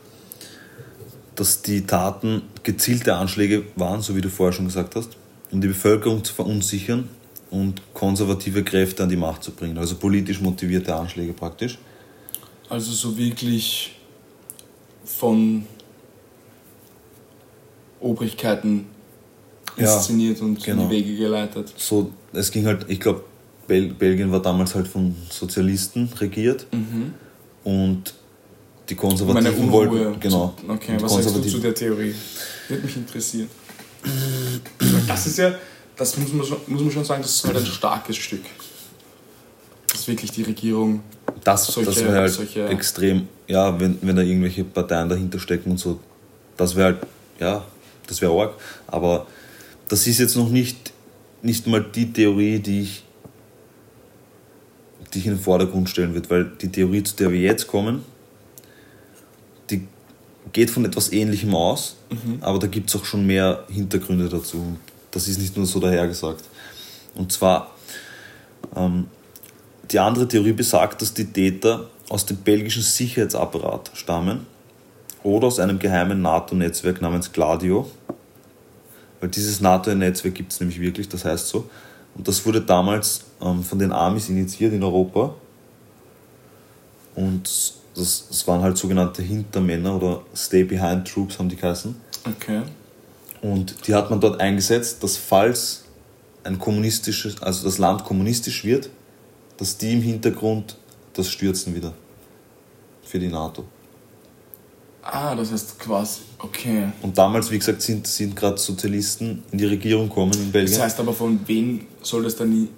dass 1.35 1.61
die 1.61 1.85
Taten 1.85 2.41
gezielte 2.63 3.15
Anschläge 3.15 3.63
waren, 3.75 4.01
so 4.01 4.15
wie 4.15 4.21
du 4.21 4.29
vorher 4.29 4.53
schon 4.53 4.65
gesagt 4.65 4.95
hast, 4.95 5.09
um 5.51 5.61
die 5.61 5.67
Bevölkerung 5.67 6.23
zu 6.23 6.33
verunsichern 6.33 7.07
und 7.51 7.81
konservative 7.93 8.63
Kräfte 8.63 9.03
an 9.03 9.09
die 9.09 9.15
Macht 9.15 9.43
zu 9.43 9.51
bringen. 9.51 9.77
Also 9.77 9.95
politisch 9.95 10.41
motivierte 10.41 10.93
Anschläge 10.95 11.33
praktisch. 11.33 11.77
Also 12.69 12.91
so 12.91 13.17
wirklich 13.17 13.95
von 15.03 15.65
Obrigkeiten 17.99 18.87
Ja, 19.77 19.93
inszeniert 19.95 20.41
und 20.41 20.63
genau. 20.63 20.83
in 20.83 20.89
die 20.89 20.95
Wege 20.95 21.15
geleitet. 21.15 21.73
So, 21.77 22.11
es 22.33 22.51
ging 22.51 22.65
halt, 22.65 22.85
ich 22.89 22.99
glaube, 22.99 23.23
Bel 23.67 23.93
Belgien 23.93 24.31
war 24.31 24.41
damals 24.41 24.75
halt 24.75 24.87
von 24.87 25.15
Sozialisten 25.29 26.09
regiert 26.19 26.67
und 27.63 28.13
die 28.89 28.93
Meine 28.93 29.09
Konservativen 29.09 29.63
Unruhe. 29.65 29.89
wollten, 29.89 30.19
genau. 30.19 30.53
Okay, 30.67 30.97
was 30.99 31.13
sagst 31.15 31.35
du 31.35 31.41
zu 31.41 31.59
der 31.59 31.73
Theorie? 31.73 32.13
Würde 32.67 32.83
mich 32.83 32.95
interessieren. 32.95 33.49
Das 35.07 35.25
ist 35.25 35.37
ja, 35.37 35.55
das 35.97 36.15
muss 36.17 36.31
man, 36.31 36.45
schon, 36.45 36.59
muss 36.67 36.81
man 36.83 36.91
schon 36.91 37.05
sagen, 37.05 37.23
das 37.23 37.31
ist 37.31 37.43
halt 37.45 37.57
ein 37.57 37.65
starkes 37.65 38.17
Stück. 38.17 38.43
Dass 39.91 40.07
wirklich 40.07 40.29
die 40.31 40.43
Regierung 40.43 41.01
Das, 41.43 41.67
solche- 41.67 41.89
das 41.91 42.03
wäre 42.03 42.13
halt 42.21 42.31
solche- 42.31 42.67
extrem, 42.67 43.27
ja, 43.47 43.77
wenn, 43.79 43.97
wenn 44.01 44.15
da 44.15 44.21
irgendwelche 44.21 44.63
Parteien 44.63 45.09
dahinter 45.09 45.39
stecken 45.39 45.71
und 45.71 45.77
so, 45.79 45.99
Das 46.57 46.75
wäre 46.75 46.85
halt, 46.93 46.97
ja, 47.39 47.65
das 48.07 48.21
wäre 48.21 48.31
arg. 48.39 48.53
Aber 48.87 49.27
das 49.89 50.07
ist 50.07 50.19
jetzt 50.19 50.35
noch 50.35 50.49
nicht, 50.49 50.93
nicht 51.41 51.67
mal 51.67 51.83
die 51.83 52.11
Theorie, 52.13 52.59
die 52.59 52.81
ich, 52.81 53.03
die 55.13 55.19
ich 55.19 55.25
in 55.27 55.33
den 55.33 55.39
Vordergrund 55.41 55.89
stellen 55.89 56.13
würde, 56.13 56.29
weil 56.29 56.45
die 56.61 56.69
Theorie, 56.71 57.03
zu 57.03 57.15
der 57.15 57.31
wir 57.31 57.39
jetzt 57.39 57.67
kommen, 57.67 58.03
die 59.69 59.87
geht 60.53 60.69
von 60.69 60.85
etwas 60.85 61.11
Ähnlichem 61.11 61.53
aus, 61.55 61.95
aber 62.41 62.59
da 62.59 62.67
gibt 62.67 62.89
es 62.89 62.95
auch 62.95 63.05
schon 63.05 63.25
mehr 63.25 63.65
Hintergründe 63.69 64.29
dazu. 64.29 64.77
Das 65.11 65.27
ist 65.27 65.39
nicht 65.39 65.55
nur 65.57 65.65
so 65.65 65.79
dahergesagt. 65.79 66.43
Und 67.15 67.31
zwar, 67.31 67.71
ähm, 68.75 69.07
die 69.91 69.99
andere 69.99 70.27
Theorie 70.27 70.53
besagt, 70.53 71.01
dass 71.01 71.13
die 71.13 71.25
Täter 71.25 71.89
aus 72.09 72.25
dem 72.25 72.37
belgischen 72.37 72.83
Sicherheitsapparat 72.83 73.91
stammen 73.93 74.45
oder 75.23 75.47
aus 75.47 75.59
einem 75.59 75.79
geheimen 75.79 76.21
NATO-Netzwerk 76.21 77.01
namens 77.01 77.31
Gladio. 77.31 77.89
Weil 79.19 79.29
dieses 79.29 79.61
NATO-Netzwerk 79.61 80.35
gibt 80.35 80.53
es 80.53 80.59
nämlich 80.59 80.79
wirklich, 80.79 81.09
das 81.09 81.25
heißt 81.25 81.47
so. 81.47 81.69
Und 82.15 82.27
das 82.27 82.45
wurde 82.45 82.61
damals 82.61 83.21
ähm, 83.41 83.63
von 83.63 83.79
den 83.79 83.91
Amis 83.91 84.29
initiiert 84.29 84.73
in 84.73 84.83
Europa. 84.83 85.33
Und 87.15 87.43
das, 87.95 88.27
das 88.29 88.47
waren 88.47 88.61
halt 88.61 88.77
sogenannte 88.77 89.21
Hintermänner 89.21 89.95
oder 89.95 90.21
Stay-Behind-Troops 90.35 91.39
haben 91.39 91.49
die 91.49 91.55
geheißen. 91.55 91.95
Okay. 92.25 92.61
Und 93.41 93.87
die 93.87 93.93
hat 93.93 94.09
man 94.09 94.19
dort 94.19 94.39
eingesetzt, 94.39 95.03
dass 95.03 95.17
falls 95.17 95.85
ein 96.43 96.59
kommunistisches, 96.59 97.41
also 97.41 97.63
das 97.63 97.77
Land 97.77 98.03
kommunistisch 98.03 98.63
wird, 98.63 98.89
dass 99.57 99.77
die 99.77 99.93
im 99.93 100.01
Hintergrund 100.01 100.77
das 101.13 101.29
stürzen 101.29 101.75
wieder. 101.75 101.93
Für 103.03 103.19
die 103.19 103.27
NATO. 103.27 103.65
Ah, 105.01 105.35
das 105.35 105.51
heißt 105.51 105.77
quasi, 105.77 106.21
okay. 106.39 106.89
Und 107.03 107.15
damals, 107.15 107.51
wie 107.51 107.59
gesagt, 107.59 107.81
sind, 107.83 108.07
sind 108.07 108.35
gerade 108.35 108.57
Sozialisten 108.57 109.43
in 109.51 109.57
die 109.59 109.65
Regierung 109.65 110.09
gekommen 110.09 110.33
in 110.33 110.51
Belgien. 110.51 110.73
Das 110.73 110.81
heißt 110.81 110.99
aber, 110.99 111.13
von 111.13 111.39
wem 111.45 111.85
soll 112.01 112.23
das 112.23 112.35
dann 112.35 112.69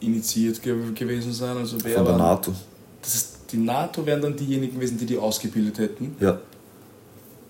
initiiert 0.00 0.60
ge 0.60 0.74
gewesen 0.92 1.32
sein? 1.32 1.56
Also 1.56 1.76
wer 1.84 1.98
von 1.98 2.04
der 2.04 2.16
NATO. 2.16 2.52
Das 3.00 3.14
ist, 3.14 3.36
die 3.52 3.58
NATO 3.58 4.04
wären 4.04 4.20
dann 4.20 4.36
diejenigen 4.36 4.74
gewesen, 4.74 4.98
die 4.98 5.06
die 5.06 5.16
ausgebildet 5.16 5.78
hätten. 5.78 6.16
Ja. 6.18 6.40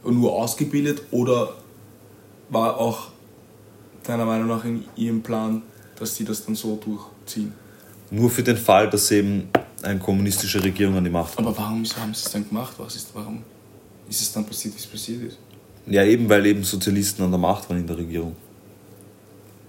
Und 0.03 0.21
nur 0.21 0.35
ausgebildet 0.35 1.03
oder 1.11 1.55
war 2.51 2.79
auch 2.79 3.09
deiner 4.03 4.27
Meinung 4.27 4.49
nach 4.49 4.65
in 4.65 4.85
ihrem 4.95 5.23
Plan, 5.23 5.63
dass 5.99 6.15
sie 6.15 6.25
das 6.25 6.45
dann 6.45 6.55
so 6.55 6.77
durchziehen? 6.77 7.55
Nur 8.11 8.31
für 8.31 8.43
den 8.43 8.57
Fall, 8.57 8.89
dass 8.89 9.11
eben 9.11 9.49
eine 9.83 9.99
kommunistische 9.99 10.63
Regierung 10.63 10.97
an 10.97 11.05
die 11.05 11.11
Macht 11.11 11.37
kommt. 11.37 11.49
Aber 11.49 11.57
warum 11.57 11.85
haben 11.85 12.15
sie 12.15 12.25
es 12.25 12.33
dann 12.33 12.49
gemacht? 12.49 12.73
Was 12.79 12.97
ist, 12.97 13.11
warum 13.15 13.43
ist 14.09 14.21
es 14.21 14.33
dann 14.33 14.45
passiert, 14.45 14.75
wie 14.75 14.79
es 14.79 14.87
passiert 14.87 15.23
ist? 15.23 15.39
Ja, 15.87 16.05
eben 16.05 16.29
weil 16.29 16.45
eben 16.47 16.65
Sozialisten 16.65 17.23
an 17.23 17.31
der 17.31 17.39
Macht 17.39 17.69
waren 17.69 17.79
in 17.79 17.87
der 17.87 17.97
Regierung. 17.97 18.35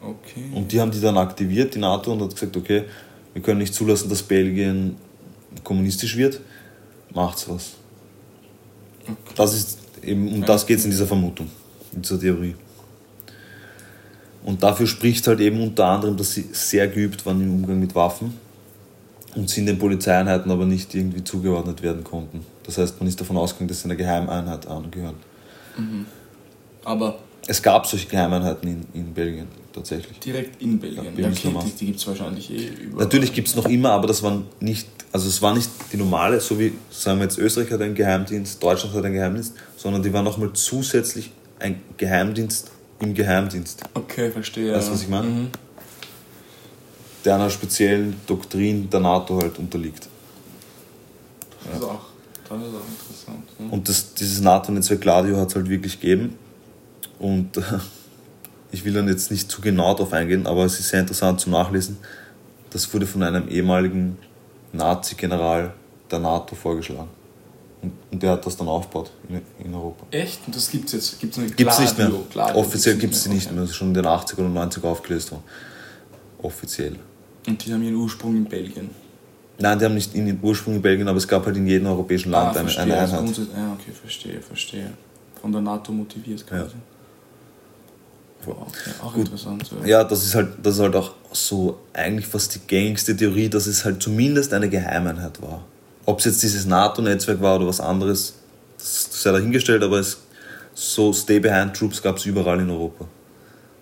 Okay. 0.01 0.49
Und 0.53 0.71
die 0.71 0.79
haben 0.79 0.91
die 0.91 1.01
dann 1.01 1.17
aktiviert, 1.17 1.75
die 1.75 1.79
NATO, 1.79 2.13
und 2.13 2.21
hat 2.21 2.33
gesagt, 2.33 2.55
okay, 2.55 2.85
wir 3.33 3.41
können 3.41 3.59
nicht 3.59 3.73
zulassen, 3.73 4.09
dass 4.09 4.23
Belgien 4.23 4.95
kommunistisch 5.63 6.15
wird, 6.15 6.39
macht's 7.13 7.47
was. 7.49 7.73
okay. 9.03 9.15
Das 9.35 9.53
ist 9.53 9.77
eben, 10.01 10.33
um 10.33 10.45
das 10.45 10.65
geht 10.65 10.79
es 10.79 10.85
in 10.85 10.91
dieser 10.91 11.07
Vermutung, 11.07 11.49
in 11.93 12.01
dieser 12.01 12.19
Theorie. 12.19 12.55
Und 14.43 14.63
dafür 14.63 14.87
spricht 14.87 15.27
halt 15.27 15.39
eben 15.41 15.61
unter 15.61 15.85
anderem, 15.85 16.15
dass 16.17 16.33
sie 16.33 16.45
sehr 16.51 16.87
geübt 16.87 17.25
waren 17.25 17.41
im 17.41 17.55
Umgang 17.55 17.79
mit 17.79 17.93
Waffen 17.95 18.33
und 19.35 19.49
sie 19.49 19.59
in 19.61 19.65
den 19.65 19.77
Polizeieinheiten 19.77 20.51
aber 20.51 20.65
nicht 20.65 20.95
irgendwie 20.95 21.23
zugeordnet 21.23 21.81
werden 21.83 22.03
konnten. 22.03 22.45
Das 22.63 22.77
heißt, 22.77 22.99
man 22.99 23.07
ist 23.07 23.19
davon 23.19 23.37
ausgegangen, 23.37 23.67
dass 23.67 23.81
sie 23.81 23.85
einer 23.85 23.95
Geheimeinheit 23.95 24.67
angehören. 24.67 25.15
Aber 26.83 27.19
Es 27.47 27.61
gab 27.61 27.85
solche 27.85 28.07
Geheimeinheiten 28.07 28.67
in, 28.69 28.85
in 28.93 29.13
Belgien 29.13 29.47
tatsächlich. 29.73 30.19
direkt 30.19 30.61
in 30.61 30.79
Belgien. 30.79 31.05
Ja, 31.05 31.11
Belgien 31.11 31.55
okay, 31.55 31.65
die 31.67 31.77
die 31.79 31.85
gibt 31.87 31.99
es 31.99 32.07
wahrscheinlich 32.07 32.49
eh 32.51 32.67
überall. 32.83 33.05
Natürlich 33.05 33.33
gibt 33.33 33.47
es 33.47 33.55
noch 33.55 33.65
immer, 33.67 33.91
aber 33.91 34.07
das 34.07 34.23
waren 34.23 34.45
nicht, 34.59 34.87
also 35.11 35.27
es 35.27 35.41
war 35.41 35.53
nicht 35.53 35.69
die 35.91 35.97
normale, 35.97 36.39
so 36.39 36.59
wie, 36.59 36.73
sagen 36.89 37.19
wir 37.19 37.25
jetzt, 37.25 37.37
Österreich 37.37 37.71
hat 37.71 37.81
einen 37.81 37.95
Geheimdienst, 37.95 38.61
Deutschland 38.61 38.95
hat 38.95 39.05
einen 39.05 39.13
Geheimdienst, 39.15 39.53
sondern 39.77 40.01
die 40.03 40.11
waren 40.13 40.25
nochmal 40.25 40.51
zusätzlich 40.53 41.31
ein 41.59 41.81
Geheimdienst 41.97 42.71
im 43.01 43.13
Geheimdienst, 43.13 43.83
Okay, 43.93 44.31
verstehe. 44.31 44.73
Weißt 44.73 44.89
du, 44.89 44.93
was 44.93 45.01
ich 45.01 45.09
meine? 45.09 45.27
Mhm. 45.27 45.47
der 47.25 47.35
einer 47.35 47.49
speziellen 47.49 48.15
Doktrin 48.27 48.89
der 48.89 48.99
NATO 48.99 49.41
halt 49.41 49.57
unterliegt. 49.59 50.07
Das, 51.65 51.77
ist 51.77 51.83
auch, 51.83 52.01
das 52.47 52.57
ist 52.57 52.67
auch 52.67 52.99
interessant. 53.01 53.49
Ja. 53.59 53.65
Und 53.69 53.89
das, 53.89 54.13
dieses 54.13 54.41
NATO-Netzwerk 54.41 55.01
Gladio 55.01 55.37
hat 55.37 55.49
es 55.49 55.55
halt 55.55 55.69
wirklich 55.69 55.99
gegeben. 55.99 56.35
Und 57.19 57.57
äh, 57.57 57.61
ich 58.71 58.85
will 58.85 58.93
dann 58.93 59.07
jetzt 59.07 59.31
nicht 59.31 59.51
zu 59.51 59.61
genau 59.61 59.93
darauf 59.93 60.13
eingehen, 60.13 60.47
aber 60.47 60.65
es 60.65 60.79
ist 60.79 60.89
sehr 60.89 61.01
interessant 61.01 61.39
zu 61.39 61.49
nachlesen. 61.49 61.97
Das 62.69 62.93
wurde 62.93 63.05
von 63.05 63.23
einem 63.23 63.49
ehemaligen 63.49 64.17
Nazi-General 64.73 65.73
der 66.11 66.19
NATO 66.19 66.55
vorgeschlagen. 66.55 67.09
Und, 67.81 67.93
und 68.11 68.21
der 68.23 68.31
hat 68.31 68.45
das 68.45 68.57
dann 68.57 68.67
aufgebaut 68.67 69.11
in, 69.29 69.41
in 69.65 69.73
Europa. 69.73 70.05
Echt? 70.11 70.41
Und 70.45 70.55
das 70.55 70.69
gibt 70.69 70.87
es 70.87 70.93
jetzt? 70.93 71.19
Gibt's 71.19 71.37
eine 71.37 71.47
Gibt 71.47 71.71
es 71.71 71.79
nicht 71.79 71.97
mehr. 71.97 72.07
Gladio? 72.07 72.25
Gladio 72.29 72.59
Offiziell 72.59 72.95
gibt 72.95 73.01
gibt's 73.01 73.17
es 73.19 73.23
sie 73.23 73.29
nicht 73.29 73.51
mehr. 73.51 73.61
Das 73.61 73.69
ist 73.71 73.75
schon 73.77 73.89
in 73.89 73.93
den 73.93 74.05
80er 74.05 74.39
und 74.39 74.55
90er 74.57 74.85
aufgelöst 74.85 75.31
worden. 75.31 75.43
Offiziell. 76.41 76.95
Und 77.47 77.65
die 77.65 77.73
haben 77.73 77.83
ihren 77.83 77.95
Ursprung 77.95 78.35
in 78.35 78.45
Belgien. 78.45 78.89
Nein, 79.59 79.77
die 79.79 79.85
haben 79.85 79.93
nicht 79.95 80.13
in 80.15 80.25
den 80.25 80.39
Ursprung 80.41 80.75
in 80.75 80.81
Belgien, 80.81 81.07
aber 81.07 81.17
es 81.17 81.27
gab 81.27 81.45
halt 81.45 81.55
in 81.57 81.67
jedem 81.67 81.87
europäischen 81.87 82.31
Land 82.31 82.55
eine, 82.55 82.69
eine 82.69 82.97
also 82.97 83.15
Einheit. 83.15 83.19
grundsätzlich- 83.19 83.57
ja, 83.57 83.73
okay, 83.73 83.91
verstehe, 83.91 84.41
verstehe. 84.41 84.93
Von 85.41 85.51
der 85.51 85.61
NATO 85.61 85.91
motiviert 85.91 86.45
quasi. 86.47 86.75
Wow, 88.45 88.55
okay, 88.67 88.91
auch 89.03 89.15
interessant. 89.15 89.69
Ja. 89.81 89.87
Ja, 89.87 90.03
das 90.05 90.23
ist 90.23 90.33
halt, 90.33 90.49
das 90.63 90.75
ist 90.75 90.81
halt 90.81 90.95
auch 90.95 91.11
so 91.33 91.79
eigentlich 91.93 92.25
fast 92.25 92.55
die 92.55 92.59
gängigste 92.59 93.15
Theorie, 93.15 93.49
dass 93.49 93.67
es 93.67 93.83
halt 93.83 94.01
zumindest 94.01 94.53
eine 94.53 94.69
Geheimeinheit 94.69 95.41
war. 95.41 95.65
Ob 96.09 96.17
es 96.17 96.25
jetzt 96.25 96.41
dieses 96.41 96.65
NATO-Netzwerk 96.65 97.39
war 97.39 97.57
oder 97.57 97.67
was 97.67 97.79
anderes, 97.79 98.33
das 98.79 99.09
sei 99.21 99.31
dahingestellt, 99.31 99.83
aber 99.83 99.99
es, 99.99 100.17
so 100.73 101.13
Stay-Behind-Troops 101.13 102.01
gab 102.01 102.17
es 102.17 102.25
überall 102.25 102.59
in 102.59 102.71
Europa. 102.71 103.05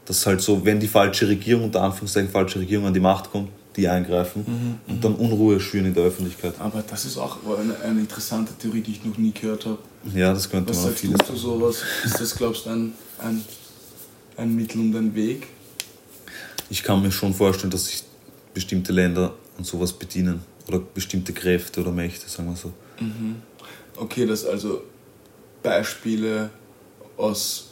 Das 0.04 0.18
ist 0.18 0.26
halt 0.26 0.42
so, 0.42 0.66
wenn 0.66 0.78
die 0.78 0.90
falsche 0.90 1.26
Regierung, 1.30 1.64
unter 1.64 1.84
Anführungszeichen 1.84 2.30
falsche 2.30 2.60
Regierung 2.60 2.86
an 2.88 2.94
die 2.94 3.00
Macht 3.00 3.32
kommt, 3.32 3.48
die 3.78 3.88
eingreifen 3.88 4.78
und 4.90 5.02
dann 5.02 5.16
Unruhe 5.16 5.58
schüren 5.62 5.86
in 5.86 5.94
der 5.94 6.04
Öffentlichkeit. 6.04 6.56
Aber 6.60 6.84
das 6.86 7.06
ist 7.06 7.18
auch 7.18 7.38
eine, 7.46 7.80
eine 7.80 8.02
interessante 8.02 8.52
Theorie, 8.56 8.82
die 8.82 8.92
ich 8.92 9.06
noch 9.06 9.18
nie 9.18 9.32
gehört 9.32 9.66
habe. 9.66 9.78
Ja, 10.14 10.34
das 10.34 10.50
könnte 10.50 10.72
Was 10.72 10.78
man 10.80 10.86
sagst 10.88 11.00
vieles 11.00 11.20
du 11.20 11.26
zu 11.28 11.36
sowas? 11.38 11.78
Ist 12.04 12.20
das, 12.20 12.36
glaubst 12.36 12.66
du, 12.66 12.72
ein, 12.72 12.94
ein, 13.20 13.42
ein 14.36 14.54
Mittel 14.54 14.82
und 14.82 14.94
ein 14.94 15.16
Weg? 15.16 15.48
Ich 16.70 16.84
kann 16.84 17.02
mir 17.02 17.12
schon 17.14 17.34
vorstellen, 17.34 17.72
dass 17.72 17.86
sich 17.86 18.04
bestimmte 18.54 18.92
Länder 18.92 19.34
an 19.58 19.64
sowas 19.64 19.94
bedienen. 19.94 20.42
Oder 20.68 20.80
bestimmte 20.80 21.34
Kräfte 21.34 21.82
oder 21.82 21.92
Mächte, 21.92 22.28
sagen 22.30 22.50
wir 22.50 22.56
so. 22.56 22.72
Okay, 23.96 24.26
dass 24.26 24.46
also 24.46 24.82
Beispiele 25.64 26.50
aus 27.18 27.70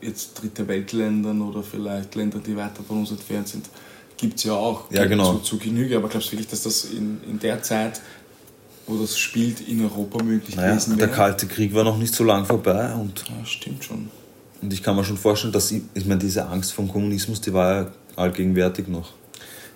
jetzt 0.00 0.34
dritte 0.40 0.66
Weltländern 0.66 1.40
oder 1.42 1.62
vielleicht 1.62 2.14
Ländern, 2.14 2.42
die 2.42 2.56
weiter 2.56 2.82
von 2.86 2.98
uns 2.98 3.10
entfernt 3.10 3.48
sind, 3.48 3.68
gibt 4.16 4.38
es 4.38 4.44
ja 4.44 4.54
auch 4.54 4.90
Ja, 4.90 5.04
genau. 5.06 5.34
zu, 5.34 5.38
zu 5.40 5.58
Genüge. 5.58 5.96
Aber 5.96 6.08
glaubst 6.08 6.28
du 6.28 6.32
wirklich, 6.32 6.48
dass 6.48 6.62
das 6.62 6.86
in, 6.86 7.20
in 7.28 7.38
der 7.38 7.62
Zeit, 7.62 8.00
wo 8.86 8.96
das 8.96 9.16
spielt, 9.18 9.60
in 9.68 9.84
Europa 9.84 10.22
möglich 10.22 10.56
Naja, 10.56 10.70
gewesen 10.70 10.96
der 10.98 11.08
wäre? 11.08 11.16
Kalte 11.16 11.46
Krieg 11.46 11.72
war 11.74 11.84
noch 11.84 11.98
nicht 11.98 12.14
so 12.14 12.24
lang 12.24 12.44
vorbei 12.44 12.92
und, 12.94 13.24
Ja, 13.28 13.44
stimmt 13.44 13.84
schon. 13.84 14.08
und 14.60 14.72
ich 14.72 14.82
kann 14.82 14.96
mir 14.96 15.04
schon 15.04 15.18
vorstellen, 15.18 15.52
dass 15.52 15.70
ich, 15.70 15.82
ich 15.94 16.04
meine, 16.06 16.20
diese 16.20 16.46
Angst 16.46 16.72
vom 16.72 16.88
Kommunismus, 16.88 17.40
die 17.40 17.52
war 17.52 17.74
ja 17.82 17.90
allgegenwärtig 18.16 18.88
noch. 18.88 19.12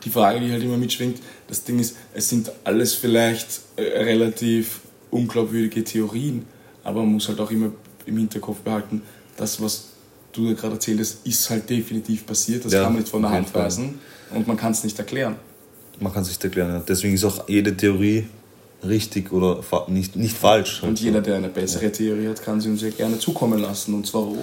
Die 0.07 0.11
Frage, 0.11 0.41
die 0.41 0.51
halt 0.53 0.63
immer 0.63 0.79
mitschwingt, 0.79 1.19
das 1.49 1.65
Ding 1.65 1.79
ist, 1.79 1.97
es 2.15 2.31
sind 2.31 2.51
alles 2.65 2.95
vielleicht 2.95 3.61
äh, 3.77 3.83
relativ 3.83 4.81
unglaubwürdige 5.11 5.85
Theorien, 5.85 6.47
aber 6.85 7.01
man 7.01 7.13
muss 7.15 7.29
halt 7.29 7.41
auch 7.41 7.51
immer 7.51 7.73
im 8.07 8.17
Hinterkopf 8.17 8.61
behalten, 8.61 9.03
das, 9.37 9.61
was 9.61 9.89
du 10.33 10.47
da 10.49 10.55
gerade 10.55 10.75
erzählt 10.75 11.01
hast, 11.01 11.27
ist 11.27 11.51
halt 11.51 11.69
definitiv 11.69 12.25
passiert. 12.25 12.65
Das 12.65 12.73
Ja, 12.73 12.85
kann 12.85 12.93
man 12.93 13.03
nicht 13.03 13.11
von 13.11 13.23
der 13.23 13.33
Hand 13.33 13.53
weisen 13.53 13.99
und 14.33 14.47
man 14.47 14.57
kann 14.57 14.71
es 14.73 14.85
nicht 14.85 14.97
erklären. 14.99 15.37
Man 15.99 16.13
kann 16.13 16.23
sich 16.25 16.43
erklären. 16.43 16.71
Ja. 16.71 16.83
Deswegen 16.87 17.15
ist 17.15 17.25
auch 17.25 17.49
jede 17.49 17.75
Theorie 17.77 18.27
richtig 18.87 19.33
oder 19.33 19.61
nicht, 19.89 20.15
nicht 20.15 20.37
falsch. 20.37 20.83
halt 20.83 20.91
Und 20.91 21.01
jeder, 21.01 21.21
der 21.21 21.35
eine 21.37 21.49
bessere 21.49 21.91
Theorie 21.91 22.29
hat, 22.29 22.41
kann 22.43 22.61
sie 22.61 22.69
uns 22.69 22.83
ja 22.83 22.91
gerne 22.91 23.19
zukommen 23.19 23.61
lassen. 23.61 23.95
Und 23.95 24.07
zwar 24.07 24.23
wo? 24.23 24.39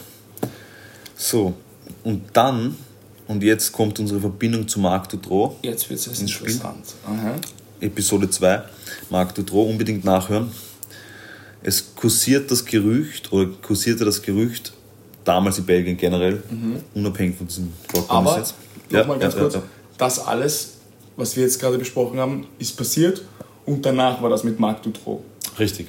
So, 1.16 1.54
und 2.04 2.24
dann, 2.34 2.76
und 3.28 3.44
jetzt 3.44 3.72
kommt 3.72 3.98
unsere 3.98 4.20
Verbindung 4.20 4.68
zu 4.68 4.82
Marc 4.82 5.08
Dutroux. 5.08 5.56
Jetzt 5.62 5.90
wird 5.90 6.06
es 6.06 6.20
interessant. 6.20 6.86
Aha. 7.06 7.36
Episode 7.80 8.30
2, 8.30 8.62
Marc 9.10 9.34
Dutroux, 9.36 9.70
unbedingt 9.70 10.04
nachhören. 10.04 10.52
Es 11.62 11.96
kursiert 11.96 12.52
das 12.52 12.66
Gerücht, 12.66 13.32
oder 13.32 13.50
kursierte 13.62 14.04
das 14.04 14.22
Gerücht, 14.22 14.74
damals 15.24 15.60
in 15.60 15.66
Belgien 15.66 15.96
generell, 15.96 16.44
unabhängig 16.94 17.38
von 17.38 17.48
diesem 17.48 17.72
Vorkommnis 17.88 18.32
Aber, 18.32 18.40
jetzt. 18.40 18.56
nochmal 18.90 19.20
ganz 19.20 19.34
ja, 19.34 19.40
kurz, 19.40 19.54
ja, 19.54 19.60
ja. 19.62 19.66
Das 19.98 20.20
alles, 20.20 20.78
was 21.16 21.36
wir 21.36 21.44
jetzt 21.44 21.60
gerade 21.60 21.78
besprochen 21.78 22.20
haben, 22.20 22.48
ist 22.60 22.76
passiert 22.78 23.22
und 23.66 23.86
danach 23.86 24.22
war 24.22 24.30
das 24.30 24.44
mit 24.44 24.60
Marc 24.60 24.84
Dutroux. 24.84 25.22
Richtig. 25.60 25.88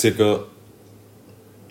Circa 0.00 0.44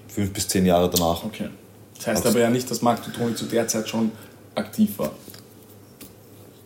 fünf 0.08 0.32
bis 0.32 0.48
zehn 0.48 0.66
Jahre 0.66 0.90
danach. 0.90 1.24
Okay. 1.24 1.50
Das 1.98 2.08
heißt 2.08 2.26
aber 2.28 2.40
ja 2.40 2.50
nicht, 2.50 2.70
dass 2.70 2.82
Marc 2.82 3.04
Dutroux 3.04 3.34
zu 3.34 3.46
der 3.46 3.68
Zeit 3.68 3.88
schon 3.88 4.12
aktiv 4.56 4.98
war. 4.98 5.12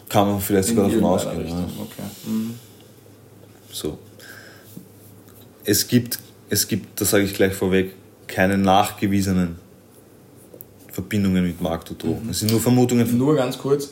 Kann 0.09 0.27
man 0.27 0.39
vielleicht 0.39 0.69
sogar 0.69 0.87
davon 0.87 1.03
ausgehen. 1.03 1.47
Ja. 1.47 1.67
Okay. 1.81 2.03
Mhm. 2.27 2.55
So. 3.71 3.97
Es 5.65 5.87
gibt, 5.87 6.19
es 6.49 6.67
gibt, 6.67 6.99
das 7.01 7.09
sage 7.09 7.23
ich 7.23 7.33
gleich 7.33 7.53
vorweg, 7.53 7.93
keine 8.27 8.57
nachgewiesenen 8.57 9.57
Verbindungen 10.91 11.43
mit 11.43 11.59
Marc 11.61 11.85
Dutroux. 11.85 12.17
Es 12.29 12.39
sind 12.39 12.51
nur 12.51 12.59
Vermutungen. 12.59 13.17
Nur 13.17 13.35
ganz 13.35 13.57
kurz, 13.57 13.89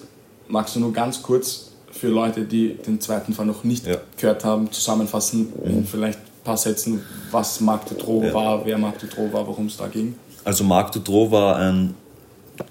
magst 0.52 0.76
du 0.76 0.80
nur 0.80 0.94
ganz 0.94 1.22
kurz 1.22 1.72
für 1.92 2.08
Leute, 2.08 2.46
die 2.46 2.76
den 2.76 3.00
zweiten 3.02 3.34
Fall 3.34 3.46
noch 3.46 3.64
nicht 3.64 3.86
Ja. 3.88 3.98
Gehört 4.18 4.44
haben, 4.46 4.72
zusammenfassen 4.72 5.52
in 5.66 5.86
vielleicht 5.86 6.20
ein 6.20 6.44
paar 6.44 6.58
Sätzen, 6.58 7.02
was 7.32 7.60
Marc 7.62 7.86
Dutroux 7.88 8.24
Ja. 8.24 8.34
war, 8.34 8.66
wer 8.66 8.78
Marc 8.78 9.00
Dutroux 9.00 9.32
war, 9.32 9.46
worum 9.48 9.68
es 9.68 9.78
da 9.78 9.88
ging? 9.88 10.16
Also 10.44 10.64
Marc 10.64 10.92
Dutroux 10.92 11.32
war 11.32 11.58
ein 11.58 11.96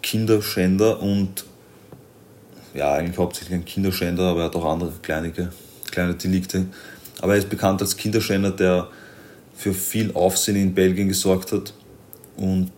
Kinderschänder 0.03 1.01
und 1.01 1.45
ja, 2.75 2.95
eigentlich 2.95 3.19
hauptsächlich 3.19 3.55
ein 3.55 3.65
Kinderschänder, 3.65 4.25
aber 4.25 4.41
er 4.41 4.47
hat 4.47 4.57
auch 4.57 4.65
andere 4.65 4.93
kleinige, 5.03 5.51
kleine 5.91 6.15
Delikte. 6.15 6.67
Aber 7.21 7.33
er 7.33 7.39
ist 7.39 7.51
bekannt 7.51 7.81
als 7.83 7.97
Kinderschänder, 7.97 8.51
der 8.53 8.89
für 9.55 9.75
viel 9.75 10.13
Aufsehen 10.15 10.57
in 10.57 10.75
Belgien 10.75 11.09
gesorgt 11.09 11.53
hat 11.53 11.75
und 12.37 12.71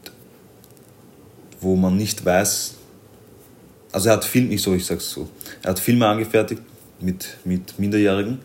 wo 1.61 1.77
man 1.77 1.97
nicht 1.97 2.25
weiß, 2.25 2.75
also 3.93 4.09
er 4.09 4.15
hat 4.15 4.25
Film, 4.25 4.51
ich 4.51 4.63
so, 4.63 4.75
ich 4.75 4.85
sag's 4.85 5.11
so, 5.11 5.29
er 5.63 5.71
hat 5.71 5.79
Filme 5.79 6.07
angefertigt 6.07 6.63
mit, 7.01 7.37
mit 7.45 7.79
Minderjährigen 7.79 8.41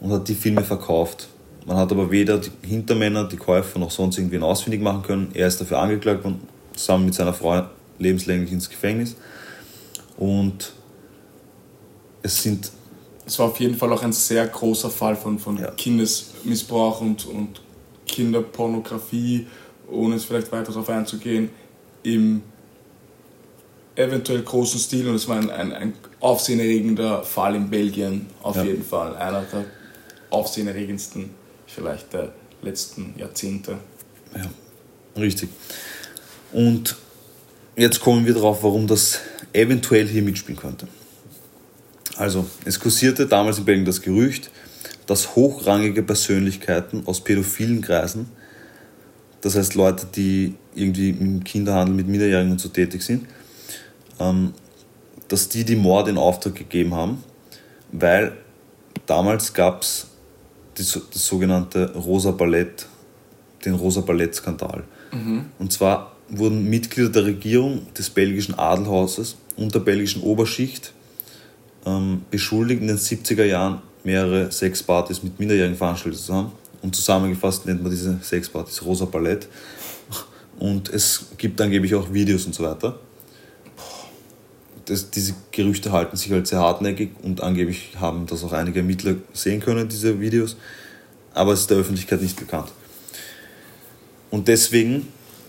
und 0.00 0.12
hat 0.12 0.28
die 0.28 0.34
Filme 0.34 0.62
verkauft. 0.62 1.28
Man 1.66 1.76
hat 1.76 1.90
aber 1.90 2.10
weder 2.10 2.38
die 2.38 2.50
Hintermänner, 2.62 3.24
die 3.24 3.36
Käufer 3.36 3.78
noch 3.78 3.90
sonst 3.90 4.18
irgendwen 4.18 4.42
ausfindig 4.42 4.82
machen 4.82 5.02
können. 5.02 5.30
Er 5.34 5.48
ist 5.48 5.60
dafür 5.60 5.78
angeklagt 5.78 6.22
worden, 6.22 6.42
zusammen 6.74 7.06
mit 7.06 7.14
seiner 7.14 7.32
Frau 7.32 7.64
lebenslänglich 7.98 8.52
ins 8.52 8.68
Gefängnis. 8.68 9.16
Und 10.16 10.72
es 12.22 12.42
sind 12.42 12.70
Es 13.26 13.38
war 13.38 13.46
auf 13.46 13.58
jeden 13.60 13.74
Fall 13.74 13.90
auch 13.92 14.02
ein 14.02 14.12
sehr 14.12 14.46
großer 14.46 14.90
Fall 14.90 15.16
von, 15.16 15.38
von 15.38 15.58
Ja. 15.58 15.70
Kindesmissbrauch 15.70 17.00
und, 17.00 17.26
und 17.26 17.62
Kinderpornografie, 18.06 19.46
ohne 19.90 20.16
jetzt 20.16 20.26
vielleicht 20.26 20.52
weiter 20.52 20.70
darauf 20.72 20.90
einzugehen, 20.90 21.48
im 22.02 22.42
eventuell 23.96 24.42
großen 24.42 24.78
Stil 24.80 25.08
und 25.08 25.14
es 25.16 25.28
war 25.28 25.36
ein, 25.36 25.50
ein, 25.50 25.72
ein 25.72 25.92
aufsehenerregender 26.20 27.22
Fall 27.22 27.54
in 27.54 27.70
Belgien, 27.70 28.26
auf 28.42 28.56
Ja. 28.56 28.62
jeden 28.64 28.84
Fall. 28.84 29.16
Einer 29.16 29.42
der 29.42 29.64
aufsehenerregendsten 30.30 31.30
vielleicht 31.66 32.12
der 32.12 32.32
letzten 32.62 33.14
Jahrzehnte. 33.18 33.78
Ja, 34.36 34.50
richtig. 35.20 35.48
Und 36.52 36.96
jetzt 37.76 38.00
kommen 38.00 38.26
wir 38.26 38.34
darauf, 38.34 38.62
warum 38.62 38.86
das 38.86 39.20
eventuell 39.52 40.06
hier 40.08 40.22
mitspielen 40.22 40.58
könnte. 40.58 40.88
Also, 42.16 42.46
es 42.64 42.78
kursierte 42.78 43.26
damals 43.26 43.58
in 43.58 43.64
Belgien 43.64 43.84
das 43.84 44.00
Gerücht, 44.00 44.50
dass 45.06 45.34
hochrangige 45.34 46.02
Persönlichkeiten 46.02 47.02
aus 47.06 47.22
pädophilen 47.22 47.80
Kreisen, 47.82 48.28
das 49.40 49.56
heißt 49.56 49.74
Leute, 49.74 50.06
die 50.14 50.54
irgendwie 50.74 51.10
im 51.10 51.44
Kinderhandel 51.44 51.94
mit 51.94 52.08
Minderjährigen 52.08 52.52
und 52.52 52.60
so 52.60 52.68
tätig 52.68 53.02
sind, 53.02 53.26
dass 55.28 55.48
die 55.48 55.64
die 55.64 55.76
Morde 55.76 56.10
in 56.10 56.18
Auftrag 56.18 56.54
gegeben 56.54 56.94
haben, 56.94 57.24
weil 57.92 58.32
damals 59.06 59.52
gab 59.52 59.82
es 59.82 60.08
das 60.76 61.00
sogenannte 61.12 61.94
Rosa 61.94 62.32
Ballett, 62.32 62.86
den 63.64 63.74
Rosa 63.74 64.00
Ballett-Skandal. 64.00 64.84
Und 65.58 65.72
zwar 65.72 66.12
wurden 66.28 66.68
Mitglieder 66.68 67.10
der 67.10 67.24
Regierung 67.24 67.92
des 67.94 68.10
belgischen 68.10 68.58
Adelhauses 68.58 69.36
und 69.56 69.74
der 69.74 69.80
belgischen 69.80 70.22
Oberschicht 70.22 70.92
ähm, 71.86 72.22
beschuldigt, 72.30 72.80
in 72.80 72.88
den 72.88 72.98
70er 72.98 73.44
Jahren 73.44 73.82
mehrere 74.02 74.50
Sexpartys 74.50 75.22
mit 75.22 75.38
Minderjährigen 75.38 75.76
veranstaltet 75.76 76.20
zu 76.20 76.34
haben. 76.34 76.52
Und 76.82 76.94
zusammengefasst 76.94 77.66
nennt 77.66 77.82
man 77.82 77.90
diese 77.90 78.18
Sexpartys 78.22 78.84
Rosa 78.84 79.06
Ballett. 79.06 79.48
Und 80.58 80.88
es 80.90 81.26
gibt 81.38 81.60
angeblich 81.60 81.94
auch 81.94 82.12
Videos 82.12 82.46
und 82.46 82.54
so 82.54 82.64
weiter. 82.64 82.98
Das, 84.86 85.10
diese 85.10 85.34
Gerüchte 85.50 85.92
halten 85.92 86.16
sich 86.16 86.30
halt 86.30 86.46
sehr 86.46 86.58
hartnäckig 86.58 87.10
und 87.22 87.42
angeblich 87.42 87.92
haben 87.98 88.26
das 88.26 88.44
auch 88.44 88.52
einige 88.52 88.80
Ermittler 88.80 89.16
sehen 89.32 89.60
können, 89.60 89.88
diese 89.88 90.20
Videos. 90.20 90.56
Aber 91.32 91.52
es 91.52 91.60
ist 91.60 91.70
der 91.70 91.78
Öffentlichkeit 91.78 92.20
nicht 92.20 92.38
bekannt. 92.38 92.70
Und 94.30 94.48
deswegen 94.48 95.08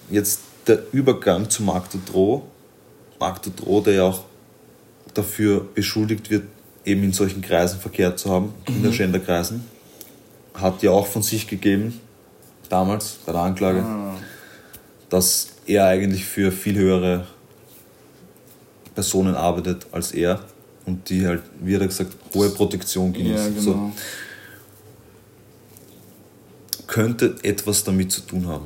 jetzt 0.10 0.42
der 0.68 0.80
Übergang 0.92 1.50
zu 1.50 1.64
Marc 1.64 1.90
Dutroux. 1.92 2.44
Marc 3.20 3.42
Dutroux, 3.44 3.82
der 3.82 3.94
ja 3.94 4.04
auch 4.04 4.24
dafür 5.14 5.68
beschuldigt 5.74 6.30
wird, 6.30 6.44
eben 6.86 7.04
in 7.04 7.14
solchen 7.14 7.42
Kreisen 7.42 7.80
verkehrt 7.80 8.20
zu 8.20 8.30
haben, 8.30 8.54
Kinderschänderkreisen, 8.66 9.66
hat 10.54 10.84
ja 10.84 10.92
auch 10.92 11.08
von 11.08 11.22
sich 11.22 11.48
gegeben, 11.48 12.00
damals 12.70 13.18
bei 13.26 13.32
der 13.32 13.42
Anklage, 13.42 13.84
dass 15.10 15.50
er 15.66 15.86
eigentlich 15.86 16.26
für 16.26 16.52
viel 16.52 16.76
höhere 16.76 17.28
Personen 18.96 19.36
arbeitet 19.36 19.86
als 19.92 20.12
er 20.14 20.40
und 20.86 21.10
die 21.10 21.28
halt, 21.28 21.44
wie 21.62 21.74
er 21.76 21.86
gesagt, 21.86 22.14
hohe 22.34 22.50
Protektion 22.50 23.14
Ja, 23.14 23.20
genießen. 23.20 23.56
genau. 23.56 23.62
So, 23.62 23.92
könnte 26.88 27.36
etwas 27.44 27.84
damit 27.84 28.12
zu 28.12 28.22
tun 28.22 28.48
haben. 28.48 28.66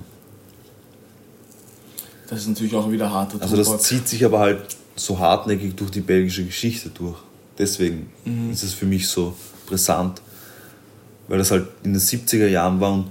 Das 2.27 2.41
ist 2.41 2.47
natürlich 2.49 2.75
auch 2.75 2.91
wieder 2.91 3.11
harter 3.11 3.41
Also 3.41 3.55
das 3.55 3.81
zieht 3.83 4.07
sich 4.07 4.23
aber 4.23 4.39
halt 4.39 4.59
so 4.95 5.17
hartnäckig 5.17 5.75
durch 5.75 5.89
die 5.91 6.01
belgische 6.01 6.43
Geschichte 6.45 6.89
durch. 6.89 7.17
Deswegen 7.57 8.11
Mhm. 8.25 8.51
ist 8.51 8.63
es 8.63 8.73
für 8.73 8.85
mich 8.85 9.07
so 9.07 9.33
brisant, 9.65 10.21
weil 11.27 11.37
das 11.39 11.51
halt 11.51 11.67
in 11.83 11.93
den 11.93 12.01
70er 12.01 12.47
Jahren 12.47 12.79
war 12.79 12.93
und 12.93 13.07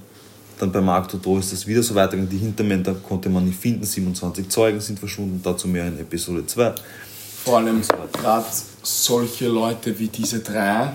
dann 0.59 0.73
bei 0.73 0.81
Marc 0.81 1.09
Dutroux 1.09 1.39
ist 1.39 1.53
das 1.53 1.67
wieder 1.67 1.83
so 1.83 1.95
weitergegangen. 1.95 2.31
Die 2.31 2.39
Hintermänner 2.39 2.95
konnte 2.95 3.29
man 3.29 3.45
nicht 3.47 3.59
finden, 3.59 3.85
27 3.85 4.49
Zeugen 4.49 4.81
sind 4.81 4.99
verschwunden, 4.99 5.41
dazu 5.43 5.69
mehr 5.69 5.87
in 5.87 5.99
Episode 6.01 6.45
2. 6.47 6.75
Vor 7.45 7.59
allem 7.59 7.83
gerade 8.13 8.47
solche 8.83 9.49
Leute 9.49 9.99
wie 9.99 10.09
diese 10.09 10.41
drei 10.41 10.95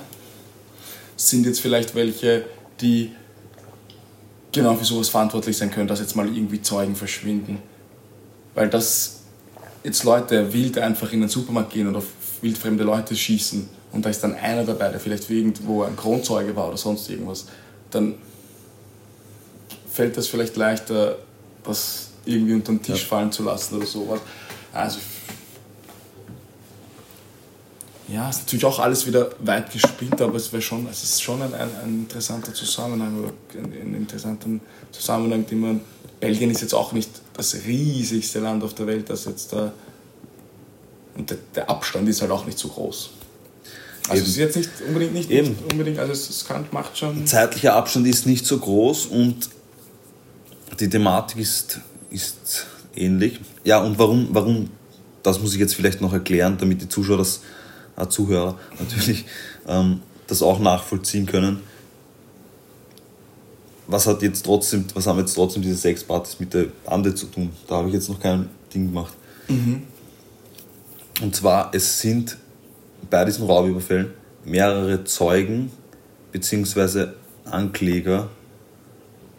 sind 1.16 1.46
jetzt 1.46 1.62
vielleicht 1.62 1.96
welche, 1.96 2.46
die 2.82 3.12
genau 4.52 4.76
für 4.76 4.86
sowas 4.86 5.10
verantwortlich 5.10 5.58
sein 5.58 5.72
können, 5.72 5.88
dass 5.88 6.00
jetzt 6.00 6.16
mal 6.16 6.28
irgendwie 6.28 6.62
Zeugen 6.62 6.96
verschwinden. 6.96 7.62
Weil 8.54 8.70
das 8.70 9.22
jetzt 9.84 10.04
Leute 10.04 10.54
wild 10.54 10.78
einfach 10.78 11.12
in 11.12 11.22
den 11.22 11.30
Supermarkt 11.30 11.72
gehen 11.72 11.88
oder 11.88 12.04
wildfremde 12.42 12.84
Leute 12.84 13.16
schießen 13.16 13.68
und 13.94 14.06
da 14.06 14.10
ist 14.10 14.24
dann 14.24 14.36
einer 14.36 14.64
dabei, 14.64 14.90
der 14.90 15.00
vielleicht 15.00 15.30
irgendwo 15.30 15.84
ein 15.84 15.96
Kronzeuge 15.96 16.56
war 16.56 16.68
oder 16.68 16.78
sonst 16.78 17.10
irgendwas, 17.10 17.46
dann 17.92 18.16
fällt 19.90 20.18
das 20.18 20.28
vielleicht 20.28 20.56
leichter, 20.56 21.20
das 21.64 22.10
irgendwie 22.26 22.54
unter 22.54 22.72
den 22.72 22.82
Tisch 22.82 23.06
fallen 23.06 23.32
zu 23.32 23.44
lassen 23.44 23.76
oder 23.76 23.86
sowas. 23.86 24.20
Also 24.74 25.00
ja, 28.14 28.30
ist 28.30 28.42
natürlich 28.42 28.66
auch 28.66 28.80
alles 28.80 29.08
wieder 29.08 29.32
weit 29.40 29.72
gespielt, 29.72 30.22
aber 30.22 30.36
es 30.36 30.52
wäre 30.54 30.62
schon, 30.62 30.88
es 30.90 31.04
ist 31.04 31.22
schon 31.22 31.42
ein, 31.42 31.54
ein, 31.54 31.70
ein 31.84 31.94
interessanter 32.02 32.54
Zusammenhang 32.54 33.32
ein, 33.56 33.66
ein 33.66 33.96
interessanter 33.96 34.50
Zusammenhang, 34.92 35.46
den 35.48 35.60
man. 35.60 35.82
Belgien 36.20 36.52
ist 36.52 36.62
jetzt 36.62 36.74
auch 36.74 36.94
nicht 36.94 37.10
das 37.34 37.56
riesigste 37.66 38.40
Land 38.40 38.64
auf 38.64 38.74
der 38.76 38.88
Welt, 38.88 39.10
das 39.10 39.26
jetzt 39.26 39.52
da. 39.52 39.74
Und 41.16 41.30
der, 41.30 41.38
der 41.56 41.70
Abstand 41.70 42.08
ist 42.08 42.22
halt 42.22 42.32
auch 42.32 42.46
nicht 42.46 42.58
so 42.58 42.70
groß. 42.70 43.10
Also 44.08 44.14
Eben. 44.14 44.24
es 44.24 44.30
ist 44.30 44.38
jetzt 44.38 44.56
nicht 44.58 44.70
unbedingt 44.88 45.14
nicht, 45.14 45.30
Eben. 45.32 45.50
nicht 45.50 45.72
unbedingt, 45.72 46.00
also 46.00 46.14
es, 46.14 46.30
es 46.30 46.46
kann, 46.46 46.66
macht 46.72 46.98
schon. 46.98 47.26
Zeitlicher 47.26 47.74
Abstand 47.74 48.08
ist 48.08 48.26
nicht 48.26 48.46
so 48.46 48.58
groß 48.58 49.08
und 49.08 49.50
die 50.80 50.90
Thematik 50.90 51.40
ist, 51.40 51.80
ist 52.10 52.68
ähnlich. 52.96 53.40
Ja, 53.64 53.82
und 53.82 53.98
warum, 53.98 54.30
warum, 54.32 54.70
das 55.24 55.42
muss 55.42 55.54
ich 55.54 55.60
jetzt 55.60 55.76
vielleicht 55.76 56.00
noch 56.00 56.14
erklären, 56.14 56.58
damit 56.60 56.82
die 56.82 56.90
Zuschauer, 56.90 57.18
das, 57.18 57.42
Zuhörer 58.10 58.58
natürlich, 58.80 59.26
ähm, 59.68 60.02
das 60.28 60.42
auch 60.42 60.60
nachvollziehen 60.60 61.26
können. 61.26 61.62
Was 63.88 64.08
hat 64.08 64.22
jetzt 64.22 64.46
trotzdem, 64.46 64.86
was 64.94 65.06
haben 65.08 65.20
jetzt 65.20 65.34
trotzdem 65.34 65.62
diese 65.62 65.76
Sexpartys 65.76 66.40
mit 66.40 66.54
der 66.54 66.68
Bande 66.86 67.14
zu 67.14 67.26
tun? 67.28 67.52
Da 67.68 67.76
habe 67.76 67.90
ich 67.90 67.94
jetzt 67.94 68.10
noch 68.10 68.20
kein 68.20 68.50
Ding 68.74 68.88
gemacht. 68.88 69.14
Und 71.22 71.36
zwar, 71.36 71.70
es 71.76 72.00
sind 72.00 72.38
bei 73.10 73.26
diesen 73.26 73.46
Raubüberfällen 73.46 74.12
mehrere 74.46 75.04
Zeugen 75.04 75.72
bzw. 76.32 77.08
Ankläger 77.46 78.30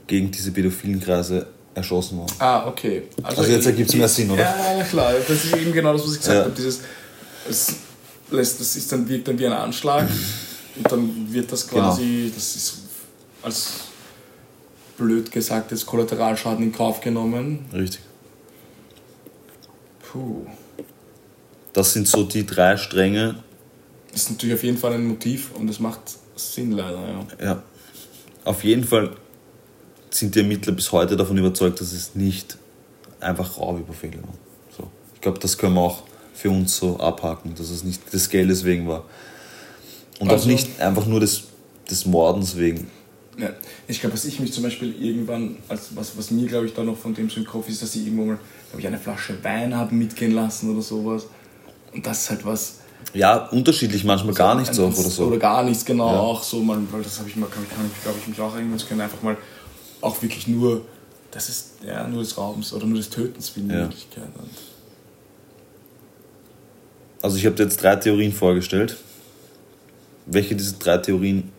gegen 0.06 0.30
diese 0.30 0.50
pädophilen 0.52 1.00
Kreise 1.00 1.46
erschossen 1.74 2.18
worden. 2.18 2.34
Ah, 2.38 2.66
okay. 2.68 3.04
Also 3.22 3.44
jetzt 3.44 3.66
ergibt's 3.66 3.94
mehr 3.94 4.08
Sinn, 4.08 4.30
oder? 4.30 4.42
Ja, 4.42 4.78
ja, 4.78 4.84
klar. 4.84 5.14
Das 5.26 5.44
ist 5.44 5.56
eben 5.56 5.72
genau 5.72 5.94
das, 5.94 6.02
was 6.06 6.12
ich 6.12 6.18
gesagt 6.20 6.36
Ja. 6.38 6.44
habe. 6.44 6.54
Dieses, 6.54 6.80
es 7.48 7.74
lässt, 8.30 8.60
das 8.60 8.76
ist 8.76 8.90
dann, 8.92 9.08
wirkt 9.08 9.28
dann 9.28 9.38
wie 9.38 9.46
ein 9.46 9.52
Anschlag 9.52 10.08
und 10.76 10.90
dann 10.92 11.32
wird 11.32 11.50
das 11.52 11.68
quasi, 11.68 12.02
Genau. 12.04 12.34
das 12.34 12.56
ist 12.56 12.74
als 13.42 13.72
blöd 14.96 15.30
gesagt, 15.30 15.70
jetzt 15.70 15.86
Kollateralschaden 15.86 16.64
in 16.64 16.72
Kauf 16.72 17.00
genommen. 17.00 17.66
Richtig. 17.72 18.00
Puh. 20.02 20.46
Das 21.72 21.92
sind 21.92 22.06
so 22.06 22.22
die 22.22 22.46
drei 22.46 22.76
Stränge. 22.76 23.42
Das 24.12 24.22
ist 24.22 24.30
natürlich 24.30 24.54
auf 24.54 24.62
jeden 24.62 24.78
Fall 24.78 24.92
ein 24.92 25.06
Motiv 25.06 25.50
und 25.58 25.68
es 25.68 25.80
macht 25.80 26.00
Sinn 26.36 26.72
leider, 26.72 27.00
ja. 27.08 27.44
Ja. 27.44 27.62
Auf 28.44 28.62
jeden 28.62 28.84
Fall 28.84 29.16
sind 30.10 30.34
die 30.34 30.40
Ermittler 30.40 30.72
bis 30.72 30.92
heute 30.92 31.16
davon 31.16 31.36
überzeugt, 31.36 31.80
dass 31.80 31.92
es 31.92 32.14
nicht 32.14 32.56
einfach 33.18 33.58
Raubüberfälle 33.58 34.22
waren. 34.22 34.38
So. 34.76 34.88
Ich 35.14 35.20
glaube, 35.20 35.40
das 35.40 35.58
können 35.58 35.74
wir 35.74 35.80
auch 35.80 36.04
für 36.34 36.50
uns 36.50 36.76
so 36.76 36.98
abhaken, 36.98 37.54
dass 37.56 37.70
es 37.70 37.84
nicht 37.84 38.12
des 38.12 38.28
Geldes 38.28 38.64
wegen 38.64 38.86
war. 38.88 39.04
Und 40.20 40.28
auch 40.28 40.32
Also- 40.32 40.48
nicht 40.48 40.80
einfach 40.80 41.06
nur 41.06 41.20
des, 41.20 41.44
des 41.90 42.06
Mordens 42.06 42.56
wegen. 42.56 42.90
Ja, 43.38 43.50
ich 43.88 44.00
glaube, 44.00 44.14
was 44.14 44.24
ich 44.26 44.38
mich 44.38 44.52
zum 44.52 44.62
Beispiel 44.62 44.94
irgendwann, 45.02 45.56
als 45.68 45.88
was, 45.96 46.16
was 46.16 46.30
mir 46.30 46.46
glaube 46.46 46.66
ich 46.66 46.74
da 46.74 46.84
noch 46.84 46.96
von 46.96 47.14
dem 47.14 47.28
so 47.28 47.40
im 47.40 47.46
Kopf 47.46 47.68
ist, 47.68 47.82
dass 47.82 47.92
sie 47.92 48.04
irgendwo 48.04 48.24
mal, 48.26 48.38
glaube 48.70 48.80
ich, 48.80 48.86
eine 48.86 48.98
Flasche 48.98 49.42
Wein 49.42 49.74
haben 49.76 49.98
mitgehen 49.98 50.32
lassen 50.32 50.70
oder 50.72 50.82
sowas. 50.82 51.24
Und 51.92 52.06
das 52.06 52.22
ist 52.22 52.30
halt 52.30 52.44
was. 52.46 52.76
Ja, 53.12 53.46
unterschiedlich, 53.48 54.04
manchmal 54.04 54.34
gar 54.34 54.54
nichts 54.54 54.78
auch 54.78 54.96
oder 54.96 55.10
so. 55.10 55.24
Oder 55.26 55.38
gar 55.38 55.64
nichts, 55.64 55.84
genau, 55.84 56.12
Ja. 56.12 56.20
auch 56.20 56.42
so, 56.44 56.60
man, 56.60 56.86
weil 56.92 57.02
das 57.02 57.18
habe 57.18 57.28
ich 57.28 57.34
mal, 57.36 57.46
kann 57.48 57.64
ich, 57.68 57.74
kann 57.76 57.84
ich, 57.92 58.02
glaube 58.04 58.18
ich, 58.20 58.28
mich 58.28 58.40
auch 58.40 58.54
irgendwas 58.54 58.86
können, 58.86 59.00
einfach 59.00 59.20
mal 59.22 59.36
auch 60.00 60.22
wirklich 60.22 60.46
nur, 60.46 60.82
das 61.32 61.48
ist 61.48 61.70
ja 61.84 62.06
nur 62.06 62.22
des 62.22 62.36
Raubens 62.38 62.72
oder 62.72 62.86
nur 62.86 62.98
des 62.98 63.10
Tötens 63.10 63.52
wie 63.56 63.60
Ja. 63.62 63.82
Möglichkeit. 63.82 64.28
Und 64.38 64.48
Also 67.24 67.38
ich 67.38 67.46
habe 67.46 67.56
dir 67.56 67.62
jetzt 67.62 67.82
drei 67.82 67.96
Theorien 67.96 68.34
vorgestellt. 68.34 68.98
Welche 70.26 70.54
dieser 70.54 70.76
drei 70.76 70.98
Theorien 70.98 71.50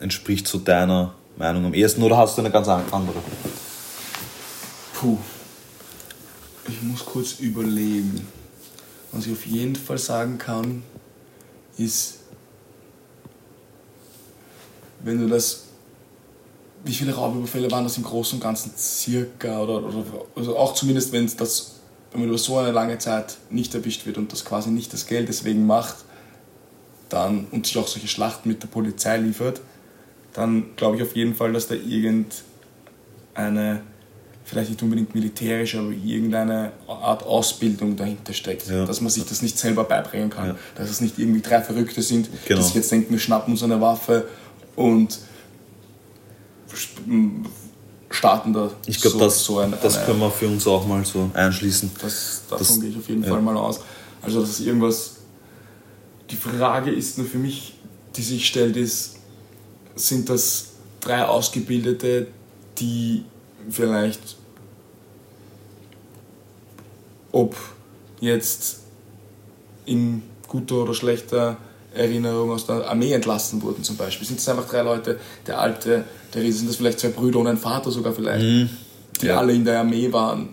entspricht 0.00 0.46
so 0.46 0.58
deiner 0.58 1.14
Meinung 1.38 1.64
am 1.64 1.72
ehesten 1.72 2.02
oder 2.02 2.18
hast 2.18 2.36
du 2.36 2.42
eine 2.42 2.50
ganz 2.50 2.68
an- 2.68 2.84
andere? 2.90 3.16
Puh. 4.92 5.16
Ich 6.68 6.82
muss 6.82 7.06
kurz 7.06 7.40
überlegen. 7.40 8.28
Was 9.12 9.24
ich 9.24 9.32
auf 9.32 9.46
jeden 9.46 9.76
Fall 9.76 9.96
sagen 9.96 10.36
kann, 10.36 10.82
ist, 11.78 12.18
wenn 15.02 15.20
du 15.20 15.26
das. 15.26 15.68
Wie 16.84 16.92
viele 16.92 17.14
Raubüberfälle 17.14 17.70
waren 17.70 17.84
das 17.84 17.96
im 17.96 18.02
Großen 18.02 18.36
und 18.36 18.42
Ganzen 18.42 18.72
circa? 18.76 19.62
Oder, 19.62 19.82
oder 19.86 20.04
also 20.36 20.58
auch 20.58 20.74
zumindest, 20.74 21.12
wenn 21.12 21.24
es 21.24 21.34
das, 21.34 21.76
wenn 22.12 22.20
man 22.20 22.28
über 22.28 22.38
so 22.38 22.58
eine 22.58 22.72
lange 22.72 22.98
Zeit 22.98 23.38
nicht 23.50 23.74
erwischt 23.74 24.06
wird 24.06 24.18
und 24.18 24.32
das 24.32 24.44
quasi 24.44 24.70
nicht 24.70 24.92
das 24.92 25.06
Geld 25.06 25.28
deswegen 25.28 25.66
macht, 25.66 25.96
dann 27.08 27.46
und 27.50 27.66
sich 27.66 27.76
auch 27.78 27.88
solche 27.88 28.08
Schlachten 28.08 28.48
mit 28.48 28.62
der 28.62 28.68
Polizei 28.68 29.16
liefert, 29.16 29.60
dann 30.32 30.76
glaube 30.76 30.96
ich 30.96 31.02
auf 31.02 31.16
jeden 31.16 31.34
Fall, 31.34 31.52
dass 31.52 31.68
da 31.68 31.74
irgendeine 31.74 33.82
vielleicht 34.44 34.70
nicht 34.70 34.82
unbedingt 34.82 35.14
militärische, 35.14 35.78
aber 35.78 35.92
irgendeine 35.92 36.72
Art 36.88 37.22
Ausbildung 37.22 37.96
dahinter 37.96 38.32
steckt. 38.32 38.68
Ja. 38.68 38.84
Dass 38.84 39.00
man 39.00 39.10
sich 39.10 39.24
das 39.24 39.40
nicht 39.40 39.58
selber 39.58 39.84
beibringen 39.84 40.30
kann. 40.30 40.48
Ja. 40.48 40.56
Dass 40.74 40.90
es 40.90 41.00
nicht 41.00 41.18
irgendwie 41.18 41.40
drei 41.40 41.60
Verrückte 41.60 42.02
sind, 42.02 42.28
Genau. 42.46 42.60
die 42.60 42.66
sich 42.66 42.74
jetzt 42.74 42.90
denken, 42.90 43.12
wir 43.12 43.20
schnappen 43.20 43.52
uns 43.52 43.62
eine 43.62 43.80
Waffe 43.80 44.28
und 44.74 45.20
starten 48.22 48.52
da 48.52 48.70
Ich 48.86 49.00
glaube, 49.00 49.18
so, 49.18 49.24
das, 49.24 49.44
so 49.44 49.58
eine, 49.58 49.76
das 49.82 49.96
eine, 49.96 50.06
können 50.06 50.20
wir 50.20 50.30
für 50.30 50.46
uns 50.46 50.64
auch 50.68 50.86
mal 50.86 51.04
so 51.04 51.28
einschließen. 51.34 51.90
das, 52.00 52.42
davon 52.48 52.58
Das- 52.66 52.80
gehe 52.80 52.90
ich 52.90 52.96
auf 52.96 53.08
jeden 53.08 53.24
ja. 53.24 53.28
Fall 53.30 53.42
mal 53.42 53.56
aus. 53.56 53.80
Also 54.22 54.40
das 54.40 54.50
ist 54.50 54.60
irgendwas. 54.60 55.16
Die 56.30 56.36
Frage 56.36 56.92
ist 56.92 57.18
nur 57.18 57.26
für 57.26 57.38
mich, 57.38 57.74
die 58.14 58.22
sich 58.22 58.46
stellt, 58.46 58.76
ist, 58.76 59.16
sind 59.96 60.28
das 60.28 60.66
drei 61.00 61.24
Ausgebildete, 61.24 62.28
die 62.78 63.24
vielleicht, 63.68 64.36
ob 67.32 67.56
jetzt 68.20 68.82
in 69.84 70.22
guter 70.46 70.76
oder 70.76 70.94
schlechter 70.94 71.56
Erinnerung 71.94 72.50
aus 72.50 72.66
der 72.66 72.88
Armee 72.88 73.12
entlassen 73.12 73.60
wurden 73.62 73.82
zum 73.84 73.96
Beispiel. 73.96 74.26
Sind 74.26 74.38
das 74.38 74.48
einfach 74.48 74.68
drei 74.68 74.82
Leute, 74.82 75.18
der 75.46 75.60
alte, 75.60 76.04
der 76.34 76.42
Riese, 76.42 76.58
sind 76.58 76.68
das 76.68 76.76
vielleicht 76.76 77.00
zwei 77.00 77.08
Brüder 77.08 77.38
und 77.40 77.46
ein 77.46 77.58
Vater 77.58 77.90
sogar 77.90 78.12
vielleicht, 78.12 78.42
die 78.42 78.62
Mhm. 79.26 79.28
Ja. 79.28 79.38
alle 79.38 79.52
in 79.52 79.64
der 79.64 79.80
Armee 79.80 80.12
waren? 80.12 80.48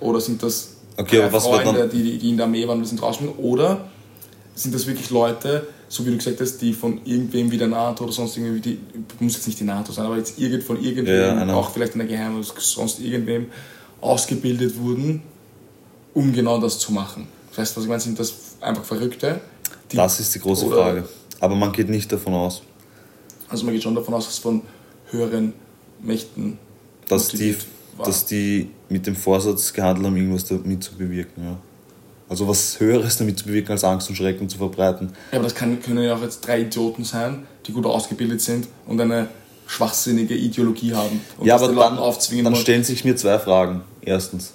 Oder 0.00 0.20
sind 0.20 0.42
das 0.42 0.76
Okay, 0.96 1.18
drei 1.18 1.30
Freunde, 1.40 1.88
die, 1.88 2.18
die 2.18 2.30
in 2.30 2.36
der 2.36 2.46
Armee 2.46 2.66
waren 2.66 2.78
und 2.78 2.84
sind 2.86 3.02
rausgekommen? 3.02 3.38
Oder 3.38 3.88
sind 4.54 4.74
das 4.74 4.86
wirklich 4.86 5.10
Leute, 5.10 5.66
so 5.88 6.04
wie 6.06 6.10
du 6.10 6.16
gesagt 6.16 6.40
hast, 6.40 6.58
die 6.58 6.72
von 6.72 7.00
irgendwem 7.04 7.50
wie 7.50 7.58
der 7.58 7.68
NATO 7.68 8.04
oder 8.04 8.12
sonst 8.12 8.36
irgendwie, 8.36 8.60
die, 8.60 8.78
muss 9.20 9.34
jetzt 9.34 9.46
nicht 9.46 9.60
die 9.60 9.64
NATO 9.64 9.92
sein, 9.92 10.06
aber 10.06 10.16
jetzt 10.16 10.38
irgend, 10.38 10.62
von 10.64 10.82
irgendwem, 10.82 11.48
Ja, 11.48 11.54
auch 11.54 11.70
vielleicht 11.70 11.92
in 11.94 11.98
der 12.00 12.08
Geheimnis, 12.08 12.52
sonst 12.58 13.00
irgendwem 13.00 13.46
ausgebildet 14.00 14.78
wurden, 14.78 15.22
um 16.14 16.32
genau 16.32 16.58
das 16.60 16.78
zu 16.78 16.92
machen. 16.92 17.28
Das 17.50 17.58
heißt, 17.58 17.76
was 17.76 17.84
ich 17.84 17.88
meine, 17.88 18.00
sind 18.00 18.18
das 18.18 18.32
einfach 18.60 18.84
Verrückte? 18.84 19.40
Die- 19.92 19.96
Das 19.96 20.20
ist 20.20 20.34
die 20.34 20.40
große 20.40 20.66
oder- 20.66 20.76
Frage. 20.76 21.08
Aber 21.40 21.54
man 21.54 21.72
geht 21.72 21.88
nicht 21.88 22.10
davon 22.10 22.34
aus, 22.34 22.62
Also 23.48 23.64
man 23.64 23.72
geht 23.74 23.82
schon 23.82 23.94
davon 23.94 24.14
aus, 24.14 24.26
dass 24.26 24.38
von 24.38 24.60
höheren 25.10 25.52
Mächten 26.02 26.58
dass 27.08 27.28
die, 27.28 27.56
war. 27.96 28.06
dass 28.06 28.26
die 28.26 28.70
mit 28.88 29.06
dem 29.06 29.16
Vorsatz 29.16 29.72
gehandelt 29.72 30.06
haben, 30.06 30.16
irgendwas 30.16 30.44
damit 30.44 30.82
zu 30.84 30.94
bewirken. 30.94 31.42
Ja. 31.44 31.56
Also 32.28 32.46
was 32.46 32.78
Höheres 32.78 33.16
damit 33.16 33.38
zu 33.38 33.46
bewirken, 33.46 33.72
als 33.72 33.84
Angst 33.84 34.08
und 34.10 34.16
Schrecken 34.16 34.48
zu 34.48 34.58
verbreiten. 34.58 35.12
Ja, 35.32 35.38
aber 35.38 35.44
das 35.44 35.54
kann, 35.54 35.80
können 35.80 36.02
ja 36.02 36.14
auch 36.14 36.20
jetzt 36.22 36.40
drei 36.46 36.60
Idioten 36.60 37.04
sein, 37.04 37.46
die 37.66 37.72
gut 37.72 37.86
ausgebildet 37.86 38.42
sind 38.42 38.68
und 38.86 39.00
eine 39.00 39.28
schwachsinnige 39.66 40.34
Ideologie 40.34 40.92
haben. 40.94 41.20
Und 41.38 41.46
ja, 41.46 41.54
aber 41.56 41.68
dann, 41.72 41.98
aufzwingen 41.98 42.44
dann 42.44 42.52
wollen. 42.54 42.62
stellen 42.62 42.84
sich 42.84 43.04
mir 43.04 43.16
zwei 43.16 43.38
Fragen. 43.38 43.82
Erstens, 44.02 44.52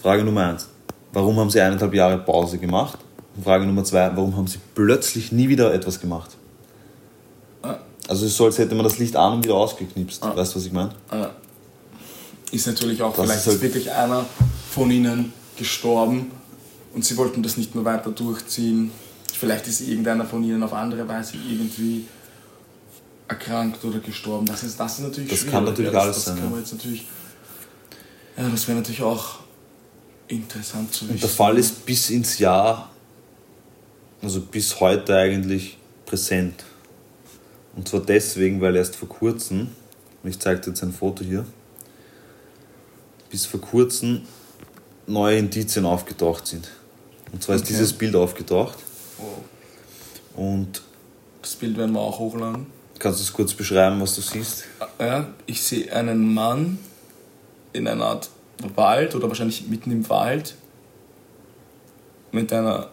Frage 0.00 0.22
Nummer 0.22 0.46
eins, 0.50 0.68
warum 1.12 1.36
haben 1.38 1.50
sie 1.50 1.60
eineinhalb 1.60 1.94
Jahre 1.94 2.18
Pause 2.18 2.58
gemacht? 2.58 2.98
Frage 3.44 3.66
Nummer 3.66 3.84
zwei, 3.84 4.10
warum 4.16 4.36
haben 4.36 4.46
sie 4.46 4.58
plötzlich 4.74 5.32
nie 5.32 5.48
wieder 5.48 5.72
etwas 5.74 6.00
gemacht? 6.00 6.30
Ah. 7.62 7.76
Also 8.08 8.24
es 8.26 8.32
ist 8.32 8.36
so, 8.38 8.44
als 8.46 8.58
hätte 8.58 8.74
man 8.74 8.84
das 8.84 8.98
Licht 8.98 9.16
an 9.16 9.34
und 9.34 9.44
wieder 9.44 9.54
ausgeknipst. 9.54 10.22
Ah. 10.22 10.34
Weißt 10.36 10.54
du, 10.54 10.58
was 10.58 10.66
ich 10.66 10.72
meine? 10.72 10.90
Äh, 11.10 11.26
ist 12.54 12.66
natürlich 12.66 13.02
auch, 13.02 13.14
Das 13.14 13.24
vielleicht 13.24 13.40
ist 13.40 13.46
ist, 13.46 13.52
halt- 13.52 13.62
wirklich 13.62 13.90
einer 13.92 14.24
von 14.70 14.90
ihnen 14.90 15.32
gestorben 15.56 16.30
und 16.94 17.04
sie 17.04 17.16
wollten 17.16 17.42
das 17.42 17.56
nicht 17.56 17.74
mehr 17.74 17.84
weiter 17.84 18.10
durchziehen. 18.10 18.90
Vielleicht 19.32 19.66
ist 19.66 19.80
irgendeiner 19.82 20.24
von 20.24 20.42
ihnen 20.44 20.62
auf 20.62 20.72
andere 20.72 21.06
Weise 21.08 21.34
irgendwie 21.36 22.06
erkrankt 23.28 23.84
oder 23.84 23.98
gestorben. 23.98 24.46
Das 24.46 24.62
ist, 24.62 24.78
das 24.78 24.94
ist 24.98 25.00
natürlich 25.00 25.28
Das 25.30 25.38
schwierig. 25.40 25.52
kann 25.54 25.64
natürlich 25.64 25.92
das, 25.92 26.02
alles 26.02 26.16
das 26.16 26.24
sein, 26.24 26.34
Kann 26.36 26.44
ja. 26.44 26.50
man 26.50 26.60
jetzt 26.60 26.72
natürlich, 26.72 27.06
ja, 28.38 28.48
das 28.48 28.68
wäre 28.68 28.78
natürlich 28.78 29.02
auch 29.02 29.24
interessant 30.28 30.92
zu 30.94 31.04
wissen. 31.04 31.14
Und 31.14 31.22
der 31.22 31.28
Fall 31.28 31.58
ist 31.58 31.84
bis 31.84 32.10
ins 32.10 32.38
Jahr, 32.38 32.88
also 34.26 34.40
bis 34.40 34.80
heute 34.80 35.16
eigentlich 35.16 35.78
präsent. 36.04 36.64
Und 37.76 37.86
zwar 37.86 38.00
deswegen, 38.00 38.60
weil 38.60 38.74
erst 38.74 38.96
vor 38.96 39.08
kurzem, 39.08 39.68
und 40.22 40.28
ich 40.30 40.36
zeige 40.40 40.60
dir 40.60 40.70
jetzt 40.70 40.82
ein 40.82 40.92
Foto 40.92 41.22
hier, 41.22 41.46
bis 43.30 43.46
vor 43.46 43.60
kurzem 43.60 44.22
neue 45.06 45.38
Indizien 45.38 45.84
aufgetaucht 45.86 46.44
sind. 46.48 46.68
Und 47.32 47.40
zwar 47.44 47.54
ist 47.54 47.62
Okay. 47.62 47.68
dieses 47.74 47.92
Bild 47.92 48.16
aufgetaucht. 48.16 48.78
Oh, 49.20 50.40
Und 50.40 50.82
Das 51.40 51.54
Bild 51.54 51.76
werden 51.76 51.92
wir 51.92 52.00
auch 52.00 52.18
hochladen. 52.18 52.66
kannst 52.98 53.20
du 53.20 53.22
es 53.22 53.32
kurz 53.32 53.54
beschreiben, 53.54 54.00
was 54.00 54.16
du 54.16 54.22
siehst? 54.22 54.64
Ja, 54.98 55.28
ich 55.46 55.62
sehe 55.62 55.92
einen 55.92 56.34
Mann 56.34 56.80
in 57.72 57.86
einer 57.86 58.06
Art 58.06 58.30
Wald 58.74 59.14
oder 59.14 59.28
wahrscheinlich 59.28 59.68
mitten 59.68 59.92
im 59.92 60.08
Wald 60.08 60.56
mit 62.32 62.52
einer 62.52 62.88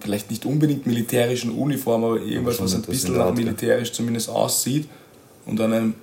vielleicht 0.00 0.30
nicht 0.30 0.44
unbedingt 0.44 0.86
militärischen 0.86 1.50
Uniform, 1.50 2.04
aber 2.04 2.20
irgendwas, 2.20 2.60
was 2.60 2.74
ein 2.74 2.82
bisschen 2.82 3.16
nach 3.16 3.34
militärisch 3.34 3.92
zumindest 3.92 4.28
aussieht 4.28 4.88
und 5.46 5.60
einem 5.60 5.94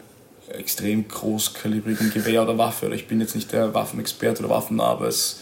extrem 0.50 1.08
großkalibrigen 1.08 2.12
Gewehr 2.12 2.44
oder 2.44 2.58
Waffe. 2.58 2.88
Oder 2.88 2.96
ich 2.96 3.08
bin 3.08 3.20
jetzt 3.20 3.36
nicht 3.36 3.52
der 3.52 3.74
Waffenexperte 3.74 4.44
oder 4.44 4.50
Waffennah, 4.54 4.84
aber 4.84 5.08
es 5.08 5.40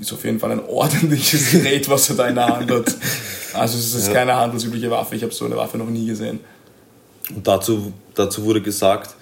ist 0.00 0.12
auf 0.12 0.24
jeden 0.24 0.38
Fall 0.40 0.52
ein 0.52 0.64
ordentliches 0.64 1.50
Gerät, 1.52 1.88
was 1.88 2.08
er 2.10 2.16
da 2.16 2.28
in 2.28 2.34
der 2.36 2.46
Hand 2.46 2.70
hat. 2.70 2.94
Also 3.52 3.76
es 3.78 3.94
ist 3.94 4.06
Ja. 4.08 4.14
keine 4.14 4.34
handelsübliche 4.36 4.90
Waffe. 4.90 5.16
Ich 5.16 5.22
habe 5.22 5.32
so 5.32 5.44
eine 5.44 5.56
Waffe 5.56 5.76
noch 5.78 5.88
nie 5.90 6.06
gesehen. 6.06 6.40
Und 7.34 7.46
dazu, 7.46 7.92
dazu 8.14 8.44
wurde 8.44 8.62
gesagt 8.62 9.14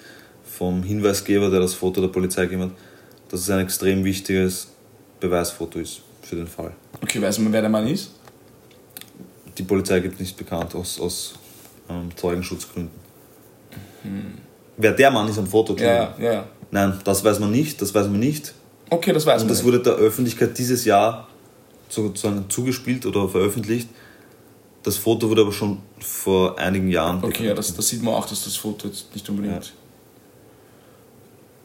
vom 0.57 0.83
Hinweisgeber, 0.83 1.49
der 1.49 1.59
das 1.59 1.73
Foto 1.73 2.01
der 2.01 2.07
Polizei 2.07 2.43
gegeben 2.43 2.63
hat, 2.63 2.71
dass 3.29 3.41
es 3.41 3.49
ein 3.49 3.59
extrem 3.59 4.03
wichtiges 4.03 4.67
Beweisfoto 5.19 5.79
ist 5.79 6.01
für 6.21 6.35
den 6.35 6.47
Fall. 6.47 6.71
Okay, 7.01 7.21
weiß 7.21 7.39
man, 7.39 7.51
wer 7.53 7.61
der 7.61 7.69
Mann 7.69 7.87
ist? 7.87 8.11
Die 9.59 9.63
Polizei 9.63 9.99
gibt 9.99 10.19
nicht 10.19 10.37
bekannt 10.37 10.73
aus, 10.73 10.99
aus 10.99 11.33
ähm, 11.89 12.09
Zeugenschutzgründen. 12.15 12.89
Wer 14.77 14.93
der 14.93 15.11
Mann 15.11 15.27
ist 15.27 15.37
am 15.37 15.45
Foto, 15.47 15.75
Ja, 15.77 16.15
ja, 16.17 16.31
ja. 16.33 16.47
Nein, 16.71 16.99
das 17.03 17.23
weiß 17.23 17.39
man 17.39 17.51
nicht, 17.51 17.81
das 17.81 17.93
weiß 17.93 18.07
man 18.07 18.19
nicht. 18.19 18.53
Okay, 18.89 19.11
das 19.11 19.25
weiß 19.25 19.41
Und 19.41 19.47
man. 19.47 19.49
das 19.49 19.57
nicht. 19.57 19.67
wurde 19.67 19.83
der 19.83 19.93
Öffentlichkeit 19.95 20.57
dieses 20.57 20.85
Jahr 20.85 21.27
sozusagen 21.89 22.45
zugespielt 22.49 23.05
oder 23.05 23.27
veröffentlicht. 23.27 23.89
Das 24.83 24.95
Foto 24.97 25.29
wurde 25.29 25.41
aber 25.41 25.51
schon 25.51 25.79
vor 25.99 26.57
einigen 26.57 26.87
Jahren. 26.87 27.21
Okay, 27.23 27.47
ja, 27.47 27.53
das, 27.53 27.75
das 27.75 27.87
sieht 27.87 28.01
man 28.01 28.13
auch, 28.13 28.25
dass 28.27 28.45
das 28.45 28.55
Foto 28.55 28.87
jetzt 28.87 29.13
nicht 29.13 29.27
unbedingt 29.29 29.65
Ja. 29.65 29.71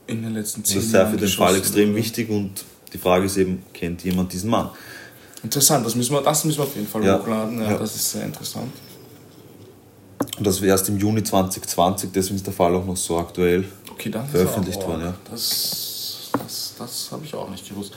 in 0.08 0.22
den 0.22 0.34
letzten 0.34 0.62
das 0.62 0.70
zehn 0.72 0.80
ist 0.80 0.90
sehr 0.90 1.00
Jahren 1.02 1.12
für 1.12 1.18
den 1.18 1.28
Fall 1.28 1.56
extrem 1.56 1.90
wurde. 1.90 1.98
wichtig 1.98 2.28
und 2.28 2.64
die 2.92 2.98
Frage 2.98 3.26
ist 3.26 3.36
eben, 3.36 3.62
kennt 3.72 4.02
jemand 4.02 4.32
diesen 4.32 4.50
Mann? 4.50 4.70
Interessant, 5.44 5.84
das 5.86 5.94
müssen 5.94 6.12
wir, 6.14 6.22
das 6.22 6.44
müssen 6.44 6.58
wir 6.58 6.64
auf 6.64 6.74
jeden 6.74 6.88
Fall 6.88 7.04
Ja. 7.04 7.18
hochladen. 7.18 7.60
Ja, 7.60 7.72
Ja. 7.72 7.78
Das 7.78 7.94
ist 7.94 8.10
sehr 8.10 8.24
interessant. 8.24 8.72
Und 10.38 10.46
das 10.46 10.60
war 10.60 10.68
erst 10.68 10.88
im 10.88 10.98
Juni 10.98 11.22
2020, 11.22 12.10
deswegen 12.12 12.36
ist 12.36 12.46
der 12.46 12.54
Fall 12.54 12.74
auch 12.74 12.84
noch 12.84 12.96
so 12.96 13.18
aktuell. 13.18 13.64
Okay, 13.92 14.10
Veröffentlicht 14.10 14.80
er 14.80 14.88
worden, 14.88 15.02
ja. 15.02 15.14
Das, 15.30 16.30
das, 16.32 16.74
das 16.78 17.12
habe 17.12 17.24
ich 17.24 17.34
auch 17.34 17.48
nicht 17.50 17.68
gewusst. 17.68 17.92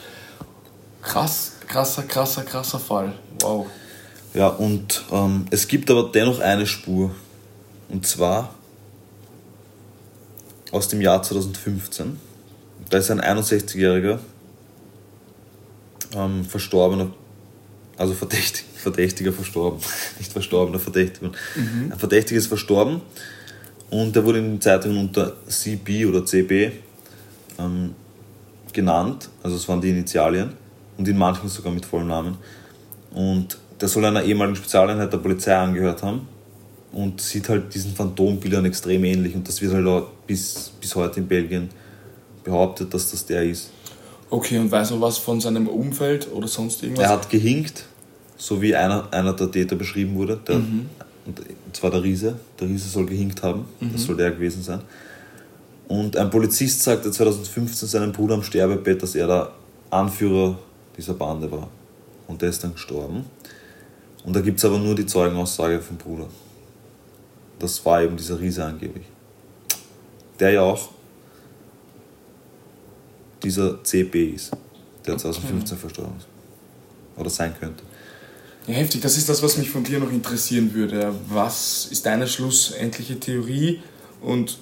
Krass, 1.01 1.53
krasser, 1.67 2.03
krasser, 2.03 2.43
krasser 2.43 2.79
Fall. 2.79 3.13
Wow. 3.41 3.65
Ja, 4.33 4.49
und 4.49 5.03
ähm, 5.11 5.45
es 5.49 5.67
gibt 5.67 5.89
aber 5.89 6.09
dennoch 6.13 6.39
eine 6.39 6.67
Spur. 6.67 7.11
Und 7.89 8.05
zwar 8.05 8.53
aus 10.71 10.89
dem 10.89 11.01
Jahr 11.01 11.23
2015. 11.23 12.19
Da 12.89 12.97
ist 12.97 13.09
ein 13.09 13.21
61-jähriger 13.21 14.19
ähm, 16.13 16.45
Verstorbener, 16.45 17.07
also 17.97 18.13
verdächtig, 18.13 18.65
Verdächtiger 18.75 19.33
verstorben, 19.33 19.79
nicht 20.19 20.31
Verstorbener, 20.31 20.79
Verdächtiger. 20.79 21.31
Ein 21.91 21.99
Verdächtiger 21.99 22.37
ist 22.37 22.47
verstorben 22.47 23.01
und 23.89 24.15
der 24.15 24.23
wurde 24.23 24.39
in 24.39 24.45
den 24.45 24.61
Zeitungen 24.61 24.97
unter 24.97 25.33
CB 25.47 26.05
oder 26.05 26.25
CB 26.25 26.71
ähm, 27.59 27.95
genannt, 28.73 29.29
also 29.43 29.55
es 29.55 29.67
waren 29.67 29.81
die 29.81 29.89
Initialien 29.89 30.53
und 30.97 31.07
in 31.07 31.17
manchen 31.17 31.49
sogar 31.49 31.73
mit 31.73 31.85
vollem 31.85 32.07
Namen. 32.07 32.37
Und 33.11 33.57
der 33.79 33.87
soll 33.87 34.05
einer 34.05 34.23
ehemaligen 34.23 34.55
Spezialeinheit 34.55 35.11
der 35.11 35.17
Polizei 35.17 35.55
angehört 35.55 36.03
haben 36.03 36.27
und 36.91 37.21
sieht 37.21 37.49
halt 37.49 37.73
diesen 37.73 37.93
Phantombildern 37.93 38.65
extrem 38.65 39.03
ähnlich. 39.03 39.35
Und 39.35 39.47
das 39.47 39.61
wird 39.61 39.73
halt 39.73 39.87
auch 39.87 40.09
bis, 40.25 40.71
bis 40.81 40.95
heute 40.95 41.19
in 41.19 41.27
Belgien 41.27 41.69
behauptet, 42.43 42.93
dass 42.93 43.11
das 43.11 43.25
der 43.25 43.43
ist. 43.43 43.71
Okay, 44.29 44.57
und 44.59 44.71
weiß 44.71 44.91
man 44.91 45.01
was 45.01 45.17
von 45.17 45.39
seinem 45.39 45.67
Umfeld 45.67 46.27
oder 46.31 46.47
sonst 46.47 46.83
irgendwas? 46.83 47.05
Er 47.05 47.11
hat 47.11 47.29
gehinkt, 47.29 47.85
so 48.37 48.61
wie 48.61 48.75
einer, 48.75 49.07
einer 49.11 49.33
der 49.33 49.49
Täter 49.51 49.75
beschrieben 49.75 50.15
wurde. 50.15 50.37
Der, 50.47 50.57
Mhm. 50.57 50.89
und 51.25 51.41
zwar 51.75 51.91
der 51.91 52.03
Riese. 52.03 52.35
Der 52.59 52.67
Riese 52.67 52.89
soll 52.89 53.05
gehinkt 53.05 53.41
haben. 53.43 53.65
Das 53.79 54.03
soll 54.03 54.17
der 54.17 54.31
gewesen 54.31 54.61
sein. 54.63 54.81
Und 55.87 56.17
ein 56.17 56.29
Polizist 56.29 56.83
sagte 56.83 57.11
2015 57.11 57.87
seinem 57.87 58.11
Bruder 58.11 58.35
am 58.35 58.43
Sterbebett, 58.43 59.01
dass 59.01 59.15
er 59.15 59.27
der 59.27 59.51
Anführer 59.89 60.57
dieser 60.97 61.13
Bande 61.13 61.49
war. 61.49 61.69
Und 62.27 62.41
der 62.41 62.49
ist 62.49 62.61
dann 62.63 62.73
gestorben. 62.73 63.23
Und 64.25 64.35
da 64.35 64.41
gibt 64.41 64.57
es 64.59 64.65
aber 64.65 64.77
nur 64.77 64.95
die 64.95 65.05
Zeugenaussage 65.05 65.79
vom 65.79 65.95
Bruder. 65.95 66.25
Das 67.59 67.83
war 67.85 68.01
eben 68.03 68.17
dieser 68.17 68.37
Riese 68.39 68.65
angeblich. 68.65 69.05
Der 70.39 70.51
ja 70.51 70.61
auch 70.61 70.89
dieser 73.43 73.83
CB 73.83 74.31
ist, 74.31 74.51
der 75.05 75.17
2015 75.17 75.77
verstorben 75.77 76.17
ist. 76.17 76.27
Oder 77.17 77.29
sein 77.29 77.53
könnte. 77.59 77.83
Ja, 78.67 78.73
heftig, 78.73 79.01
das 79.01 79.17
ist 79.17 79.29
das, 79.29 79.41
was 79.41 79.57
mich 79.57 79.69
von 79.69 79.83
dir 79.83 79.99
noch 79.99 80.11
interessieren 80.11 80.73
würde. 80.73 81.13
Was 81.29 81.87
ist 81.89 82.05
deine 82.05 82.27
schlussendliche 82.27 83.19
Theorie 83.19 83.81
und 84.21 84.57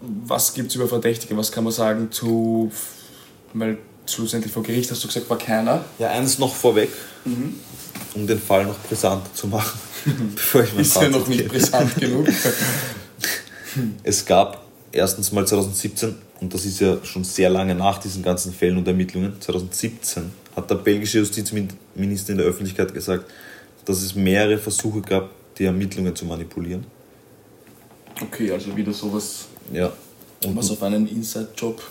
was 0.00 0.54
gibt 0.54 0.70
es 0.70 0.76
über 0.76 0.88
Verdächtige? 0.88 1.36
Was 1.36 1.52
kann 1.52 1.64
man 1.64 1.72
sagen 1.72 2.10
zu. 2.10 2.72
Weil 3.52 3.78
schlussendlich 4.06 4.52
vor 4.52 4.62
Gericht 4.62 4.90
hast 4.90 5.02
du 5.04 5.08
gesagt, 5.08 5.28
war 5.28 5.38
keiner. 5.38 5.84
Ja, 5.98 6.10
eins 6.10 6.38
noch 6.38 6.54
vorweg, 6.54 6.90
um 8.14 8.26
den 8.26 8.40
Fall 8.40 8.64
noch 8.64 8.78
brisanter 8.80 9.32
zu 9.34 9.46
machen, 9.46 9.78
bevor 10.34 10.62
ich 10.62 10.72
mein 10.72 10.82
Ist 10.82 10.96
ja 10.96 11.08
noch 11.08 11.26
nicht 11.26 11.48
brisant 11.48 11.96
genug. 11.96 12.28
Es 14.02 14.24
gab 14.24 14.64
erstens 14.90 15.30
mal 15.30 15.46
2017, 15.46 16.16
und 16.40 16.54
das 16.54 16.64
ist 16.64 16.80
ja 16.80 16.98
schon 17.04 17.24
sehr 17.24 17.50
lange 17.50 17.74
nach 17.74 17.98
diesen 17.98 18.22
ganzen 18.22 18.52
Fällen 18.52 18.76
und 18.78 18.86
Ermittlungen, 18.86 19.40
2017 19.40 20.30
hat 20.54 20.70
der 20.70 20.76
belgische 20.76 21.18
Justizminister 21.18 22.32
in 22.32 22.38
der 22.38 22.46
Öffentlichkeit 22.46 22.92
gesagt, 22.92 23.30
dass 23.84 24.02
es 24.02 24.14
mehrere 24.14 24.58
Versuche 24.58 25.00
gab, 25.00 25.30
die 25.56 25.64
Ermittlungen 25.64 26.14
zu 26.14 26.24
manipulieren. 26.26 26.84
Okay, 28.20 28.50
also 28.50 28.76
wieder 28.76 28.92
sowas, 28.92 29.46
Ja. 29.72 29.92
Und, 30.44 30.56
was 30.56 30.70
auf 30.70 30.82
einen 30.84 31.08
Inside-Job. 31.08 31.82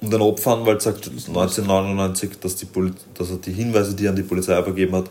und 0.00 0.14
ein 0.14 0.20
Opferanwalt 0.20 0.82
sagt 0.82 1.08
1999, 1.08 2.38
dass, 2.40 2.54
die 2.56 2.66
Poli 2.66 2.92
dass 3.14 3.30
er 3.30 3.38
die 3.38 3.52
Hinweise, 3.52 3.94
die 3.94 4.06
er 4.06 4.10
an 4.10 4.16
die 4.16 4.22
Polizei 4.22 4.56
übergeben 4.58 4.94
hat, 4.94 5.10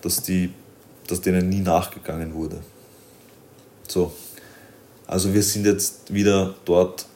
dass, 0.00 0.22
die, 0.22 0.50
dass 1.06 1.20
denen 1.20 1.48
nie 1.48 1.60
nachgegangen 1.60 2.32
wurde. 2.32 2.58
So. 3.86 4.12
Also 5.06 5.32
wir 5.32 5.42
sind 5.42 5.66
jetzt 5.66 6.12
wieder 6.12 6.54
dort, 6.64 7.06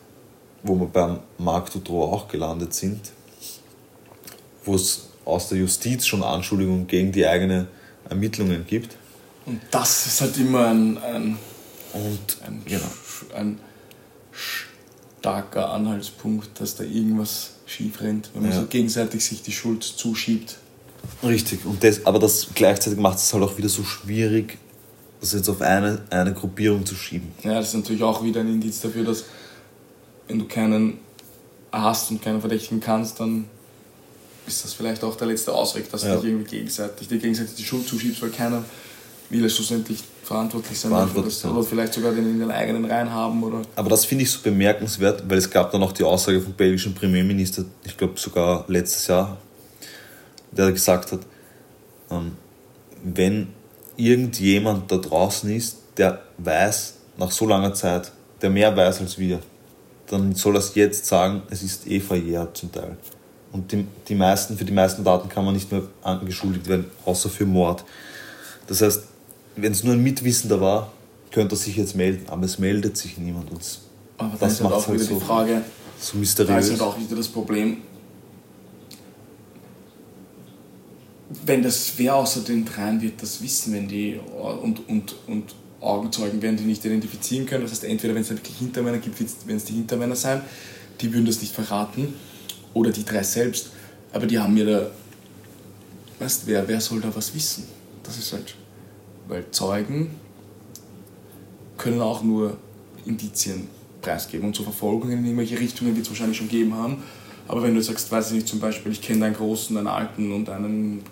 wo 0.62 0.74
wir 0.78 0.86
beim 0.86 1.20
Marc 1.38 1.70
Dutroux 1.72 2.04
auch 2.04 2.28
gelandet 2.28 2.74
sind, 2.74 3.00
wo 4.64 4.74
es 4.74 5.08
aus 5.24 5.48
der 5.48 5.58
Justiz 5.58 6.06
schon 6.06 6.22
Anschuldigungen 6.22 6.86
gegen 6.86 7.12
die 7.12 7.26
eigenen 7.26 7.68
Ermittlungen 8.08 8.66
gibt. 8.66 8.96
Und 9.46 9.61
das 9.70 10.06
ist 10.06 10.20
halt 10.20 10.36
immer 10.36 10.66
ein, 10.68 10.98
ein, 10.98 11.38
Und 11.92 12.38
ein, 12.46 12.62
genau. 12.64 12.84
ein 13.34 13.58
starker 15.20 15.70
Anhaltspunkt, 15.70 16.61
dass 16.61 16.76
da 16.76 16.84
irgendwas 16.84 17.50
schief 17.66 18.00
rennt, 18.00 18.30
wenn 18.34 18.42
man 18.42 18.52
Ja. 18.52 18.61
so 18.61 18.66
gegenseitig 18.66 19.24
sich 19.24 19.42
die 19.42 19.52
Schuld 19.52 19.82
zuschiebt. 19.84 20.56
Richtig, 21.22 21.64
und 21.64 21.82
das, 21.82 22.04
aber 22.04 22.18
das 22.18 22.48
gleichzeitig 22.54 22.98
macht 22.98 23.18
es 23.18 23.32
halt 23.32 23.42
auch 23.42 23.56
wieder 23.56 23.68
so 23.68 23.84
schwierig, 23.84 24.58
das 25.20 25.32
jetzt 25.32 25.48
auf 25.48 25.61
eine, 25.61 26.02
eine 26.11 26.32
Gruppierung 26.34 26.84
zu 26.84 26.94
schieben. 26.94 27.32
Ja, 27.42 27.54
das 27.54 27.68
ist 27.68 27.74
natürlich 27.74 28.02
auch 28.02 28.22
wieder 28.24 28.40
ein 28.40 28.48
Indiz 28.48 28.80
dafür, 28.80 29.04
dass 29.04 29.24
wenn 30.30 30.38
du 30.38 30.44
keinen 30.46 30.98
hast 31.72 32.10
und 32.10 32.22
keinen 32.22 32.40
Verdächtigen 32.40 32.80
kannst, 32.80 33.18
dann 33.18 33.46
ist 34.46 34.64
das 34.64 34.72
vielleicht 34.72 35.02
auch 35.04 35.16
der 35.16 35.26
letzte 35.26 35.52
Ausweg, 35.52 35.90
dass 35.90 36.04
Ja. 36.04 36.14
du 36.14 36.20
dich 36.22 36.30
irgendwie 36.30 36.56
gegenseitig, 36.56 37.08
dir 37.08 37.18
gegenseitig 37.18 37.54
die 37.56 37.64
Schuld 37.64 37.86
zuschiebst, 37.88 38.22
weil 38.22 38.30
keiner 38.30 38.64
will 39.28 39.44
es 39.44 39.54
schlussendlich 39.56 40.02
verantwortlich 40.24 40.78
sein 40.78 40.90
Verantwortlich 40.92 41.34
dafür, 41.40 41.56
oder 41.58 41.66
vielleicht 41.66 41.94
sogar 41.94 42.12
den 42.12 42.30
in 42.30 42.38
den 42.40 42.50
eigenen 42.50 42.84
Reihen 42.84 43.10
haben 43.10 43.42
oder 43.42 43.62
Aber 43.76 43.88
das 43.90 44.04
finde 44.04 44.22
ich 44.24 44.30
so 44.30 44.40
bemerkenswert, 44.42 45.28
weil 45.28 45.38
es 45.38 45.50
gab 45.50 45.72
dann 45.72 45.82
auch 45.82 45.92
die 45.92 46.04
Aussage 46.04 46.40
vom 46.40 46.52
belgischen 46.52 46.94
Premierminister, 46.94 47.64
ich 47.84 47.96
glaube 47.96 48.18
sogar 48.18 48.64
letztes 48.68 49.08
Jahr, 49.08 49.36
der 50.52 50.70
gesagt 50.72 51.12
hat, 51.12 51.20
ähm, 52.10 52.32
wenn 53.02 53.48
irgendjemand 53.96 54.90
da 54.90 54.96
draußen 54.96 55.50
ist, 55.50 55.78
der 55.96 56.22
weiß, 56.38 56.94
nach 57.16 57.30
so 57.32 57.46
langer 57.46 57.74
Zeit, 57.74 58.12
der 58.40 58.50
mehr 58.50 58.76
weiß 58.76 59.00
als 59.00 59.18
wir, 59.18 59.40
dann 60.11 60.34
soll 60.34 60.56
er 60.56 60.58
es 60.61 60.74
jetzt 60.74 61.06
sagen, 61.06 61.42
es 61.50 61.62
ist 61.62 61.86
eh 61.86 62.00
verjährt 62.00 62.56
zum 62.56 62.72
Teil. 62.72 62.96
Und 63.52 63.72
die, 63.72 63.86
die 64.08 64.14
meisten, 64.14 64.56
für 64.56 64.64
die 64.64 64.72
meisten 64.72 65.02
Daten 65.04 65.28
kann 65.28 65.44
man 65.44 65.54
nicht 65.54 65.70
mehr 65.72 65.82
angeschuldigt 66.02 66.68
werden, 66.68 66.86
außer 67.04 67.28
für 67.28 67.46
Mord. 67.46 67.84
Das 68.66 68.80
heißt, 68.80 69.02
wenn 69.56 69.72
es 69.72 69.82
nur 69.84 69.94
ein 69.94 70.02
Mitwissender 70.02 70.61
war, 70.61 70.92
könnte 71.32 71.54
er 71.54 71.58
sich 71.58 71.76
jetzt 71.76 71.96
melden, 71.96 72.28
aber 72.28 72.44
es 72.44 72.58
meldet 72.58 72.96
sich 72.96 73.18
niemand. 73.18 73.50
Und 73.50 73.61
aber 74.18 74.36
Das 74.38 74.52
ist 74.52 74.61
halt 74.61 74.70
macht's 74.70 74.84
auch 74.84 74.88
halt 74.88 75.00
wieder 75.00 75.08
so- 75.08 75.18
die 75.18 75.24
Frage, 75.24 75.62
so 75.98 76.12
da 76.12 76.18
mysteriös. 76.18 76.64
ist 76.66 76.70
halt 76.72 76.82
auch 76.82 76.98
wieder 76.98 77.16
das 77.16 77.28
Problem, 77.28 77.78
wenn 81.46 81.62
das, 81.62 81.92
wer 81.96 82.16
außer 82.16 82.40
den 82.40 82.64
dreien 82.64 83.00
wird 83.00 83.22
das 83.22 83.42
wissen, 83.42 83.72
wenn 83.72 83.88
die 83.88 84.18
und, 84.62 84.88
und, 84.88 85.14
und 85.28 85.54
Augenzeugen 85.80 86.42
werden 86.42 86.56
die 86.56 86.64
nicht 86.64 86.84
identifizieren 86.84 87.46
können. 87.46 87.62
Das 87.62 87.72
heißt, 87.72 87.84
entweder 87.84 88.14
wenn 88.14 88.22
es 88.22 88.30
wirklich 88.30 88.56
Hintermänner 88.58 88.98
gibt, 88.98 89.18
werden 89.20 89.56
es 89.56 89.64
die 89.64 89.72
Hintermänner 89.74 90.16
sein, 90.16 90.42
die 91.00 91.12
würden 91.12 91.26
das 91.26 91.40
nicht 91.40 91.54
verraten, 91.54 92.14
oder 92.74 92.90
die 92.90 93.04
drei 93.04 93.22
selbst. 93.22 93.70
Aber 94.12 94.26
die 94.26 94.38
haben 94.38 94.54
mir 94.54 94.66
da, 94.66 94.90
weißt 96.18 96.46
wer, 96.46 96.66
wer 96.68 96.80
soll 96.80 97.00
da 97.00 97.14
was 97.14 97.34
wissen? 97.34 97.64
Das 98.02 98.18
ist 98.18 98.32
halt, 98.32 98.54
weil 99.28 99.44
Zeugen 99.50 100.10
können 101.78 102.00
auch 102.00 102.22
nur 102.22 102.56
Indizien 103.06 103.68
preisgeben 104.02 104.46
und 104.46 104.56
so 104.56 104.62
Verfolgungen 104.62 105.18
in 105.18 105.24
irgendwelche 105.24 105.58
Richtungen 105.58 105.94
wird 105.94 106.04
es 106.04 106.10
wahrscheinlich 106.10 106.36
schon 106.36 106.48
geben 106.48 106.74
haben. 106.74 107.02
Aber 107.48 107.62
wenn 107.62 107.74
du 107.74 107.82
sagst, 107.82 108.10
weiß 108.12 108.28
ich 108.28 108.34
nicht, 108.34 108.48
zum 108.48 108.60
Beispiel, 108.60 108.92
ich 108.92 109.00
kenne 109.02 109.24
einen 109.26 109.34
Großen, 109.34 109.76
einen 109.76 109.86
Alten 109.86 110.32
und 110.32 110.48
einen, 110.48 111.02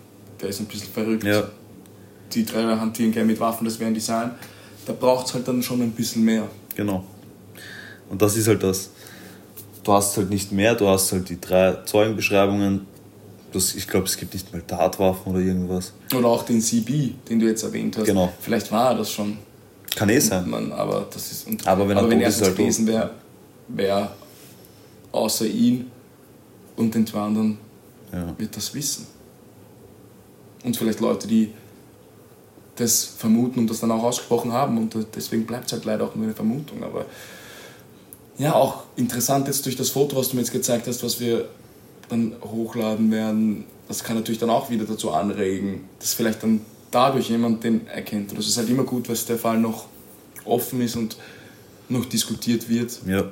der 0.41 0.51
ist 0.51 0.61
ein 0.61 0.67
bisschen 0.67 0.93
verrückt, 0.93 1.25
Ja. 1.25 1.49
die 2.33 2.45
drei 2.45 2.63
hantieren 2.77 3.13
gerne 3.13 3.27
mit 3.27 3.41
Waffen, 3.41 3.65
das 3.65 3.79
werden 3.81 3.95
die 3.95 4.01
sein, 4.01 4.33
da 4.89 4.95
braucht 4.95 5.27
es 5.27 5.35
halt 5.35 5.47
dann 5.47 5.63
schon 5.63 5.83
ein 5.83 5.93
bisschen 5.93 6.25
mehr. 6.25 6.49
Genau. 6.75 7.05
Und 8.09 8.23
das 8.23 8.37
ist 8.37 8.49
halt 8.49 8.63
das. 8.63 8.91
Du 9.85 9.93
hast 9.93 10.17
halt 10.17 10.31
nicht 10.31 10.51
mehr, 10.51 10.75
du 10.75 10.89
hast 10.89 11.13
halt 11.13 11.29
die 11.29 11.39
drei 11.41 11.77
Zeugenbeschreibungen. 11.85 12.87
Das, 13.53 13.75
ich 13.75 13.87
glaube, 13.87 14.07
es 14.07 14.17
gibt 14.17 14.33
nicht 14.35 14.51
mal 14.53 14.63
Tatwaffen 14.63 15.33
oder 15.33 15.41
irgendwas. 15.43 15.93
Oder 16.15 16.29
auch 16.29 16.43
den 16.43 16.61
CB, 16.61 17.15
den 17.29 17.39
du 17.39 17.47
jetzt 17.47 17.63
erwähnt 17.63 17.97
hast. 17.99 18.07
Genau. 18.07 18.33
Vielleicht 18.41 18.73
war 18.73 18.91
er 18.93 18.99
das 18.99 19.13
schon. 19.13 19.39
Kann 19.95 20.09
eh 20.09 20.19
sein. 20.19 20.49
Man, 20.49 20.73
aber 20.73 21.07
das 21.13 21.33
ist, 21.33 21.47
und, 21.47 21.67
Aber 21.67 21.89
wenn 21.89 21.97
er 21.97 22.03
tot 22.03 22.13
er 22.13 22.29
ist, 22.29 22.37
es 22.37 22.43
halt 22.43 22.57
gewesen 22.57 22.87
wäre, 22.87 23.11
wäre 23.69 24.11
außer 25.13 25.47
ihn 25.47 25.91
und 26.77 26.95
den 26.95 27.07
zwei 27.07 27.21
anderen 27.21 27.59
Ja. 28.13 28.35
wird 28.39 28.57
das 28.57 28.75
wissen. 28.75 29.07
Und 30.65 30.77
vielleicht 30.77 31.01
Leute, 31.01 31.27
die 31.27 31.53
das 32.79 33.05
vermuten 33.05 33.61
und 33.61 33.71
das 33.71 33.81
dann 33.81 33.91
auch 33.91 34.03
ausgesprochen 34.03 34.53
haben 34.53 34.79
und 34.79 34.97
deswegen 35.15 35.47
bleibt 35.47 35.67
es 35.67 35.73
halt 35.73 35.85
leider 35.85 36.05
auch 36.05 36.15
nur 36.15 36.25
eine 36.25 36.35
Vermutung. 36.35 36.83
Aber 36.83 37.07
ja, 38.39 38.55
auch 38.55 38.85
interessant 38.97 39.49
jetzt 39.49 39.67
durch 39.67 39.77
das 39.77 39.91
Foto, 39.91 40.17
was 40.17 40.29
du 40.29 40.37
mir 40.37 40.43
jetzt 40.43 40.53
gezeigt 40.53 40.87
hast, 40.87 41.03
was 41.03 41.19
wir 41.21 41.49
dann 42.09 42.35
hochladen 42.43 43.11
werden, 43.11 43.65
das 43.89 44.05
kann 44.05 44.17
natürlich 44.17 44.39
dann 44.39 44.51
auch 44.51 44.71
wieder 44.71 44.85
dazu 44.85 45.11
anregen, 45.11 45.89
dass 45.99 46.15
vielleicht 46.15 46.43
dann 46.43 46.61
dadurch 46.91 47.29
jemand 47.29 47.65
den 47.65 47.87
erkennt. 47.87 48.33
Und 48.33 48.39
es 48.39 48.49
ist 48.49 48.57
halt 48.57 48.69
immer 48.69 48.85
gut, 48.85 49.09
dass 49.09 49.27
der 49.27 49.39
Fall 49.39 49.59
noch 49.59 49.87
offen 50.45 50.81
ist 50.81 50.97
und 50.97 51.17
noch 51.89 52.05
diskutiert 52.05 52.69
wird. 52.69 52.99
Ja. 53.07 53.25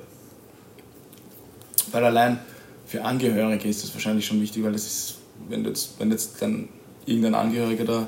Weil 1.93 2.05
allein 2.05 2.39
für 2.87 3.05
Angehörige 3.05 3.69
ist 3.69 3.83
das 3.83 3.95
wahrscheinlich 3.95 4.27
schon 4.27 4.41
wichtig, 4.41 4.65
weil 4.65 4.75
es 4.75 4.87
ist, 4.87 5.15
wenn 5.49 5.65
jetzt, 5.65 5.99
wenn 5.99 6.11
jetzt 6.11 6.41
dann 6.41 6.69
irgendein 7.05 7.35
Angehöriger 7.35 7.85
da 7.85 8.07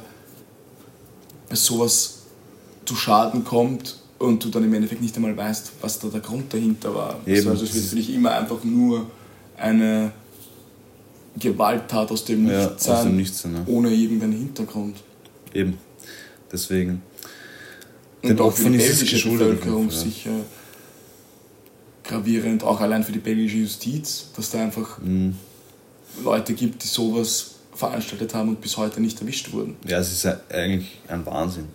sowas 1.57 2.19
zu 2.85 2.95
Schaden 2.97 3.45
kommt 3.45 3.99
und 4.19 4.45
du 4.45 4.49
dann 4.49 4.65
im 4.65 4.75
Endeffekt 4.75 5.01
nicht 5.03 5.15
einmal 5.17 5.37
weißt, 5.37 5.73
was 5.81 5.99
da 5.99 6.09
der 6.09 6.21
Grund 6.21 6.53
dahinter 6.53 6.95
war. 6.95 7.17
Eben. 7.27 7.49
Also 7.49 7.65
es 7.65 7.75
wird 7.75 7.85
für 7.85 7.97
dich 7.97 8.13
immer 8.15 8.33
einfach 8.33 8.65
nur 8.65 9.07
eine 9.57 10.13
Gewalttat 11.39 12.11
aus 12.11 12.25
dem 12.25 12.49
Ja, 12.49 12.67
Nichts 12.67 12.85
sein, 12.85 13.17
Nichts 13.17 13.43
ja. 13.45 13.51
ohne 13.67 13.91
irgendeinen 13.91 14.33
Hintergrund. 14.33 14.97
Eben. 15.55 15.79
Deswegen. 16.51 17.03
Und 18.23 18.31
Den 18.31 18.41
auch 18.41 18.53
für 18.53 18.71
die 18.71 18.79
belgische 18.79 19.29
Bevölkerung 19.29 19.91
sicher 19.91 20.31
gravierend, 22.05 22.63
auch 22.65 22.81
allein 22.81 23.05
für 23.05 23.13
die 23.13 23.19
belgische 23.19 23.59
Justiz, 23.59 24.27
dass 24.35 24.51
da 24.51 24.63
einfach 24.63 24.99
Mhm. 24.99 25.37
Leute 26.25 26.55
gibt, 26.55 26.83
die 26.83 26.89
sowas 26.89 27.51
veranstaltet 27.79 28.35
haben 28.35 28.49
und 28.51 28.61
bis 28.61 28.77
heute 28.77 29.01
nicht 29.01 29.21
erwischt 29.21 29.53
wurden. 29.53 29.77
Ja, 29.87 29.99
es 29.99 30.11
ist 30.13 30.25
ja 30.25 30.39
eigentlich 30.51 30.99
ein 31.09 31.25
Wahnsinn, 31.25 31.67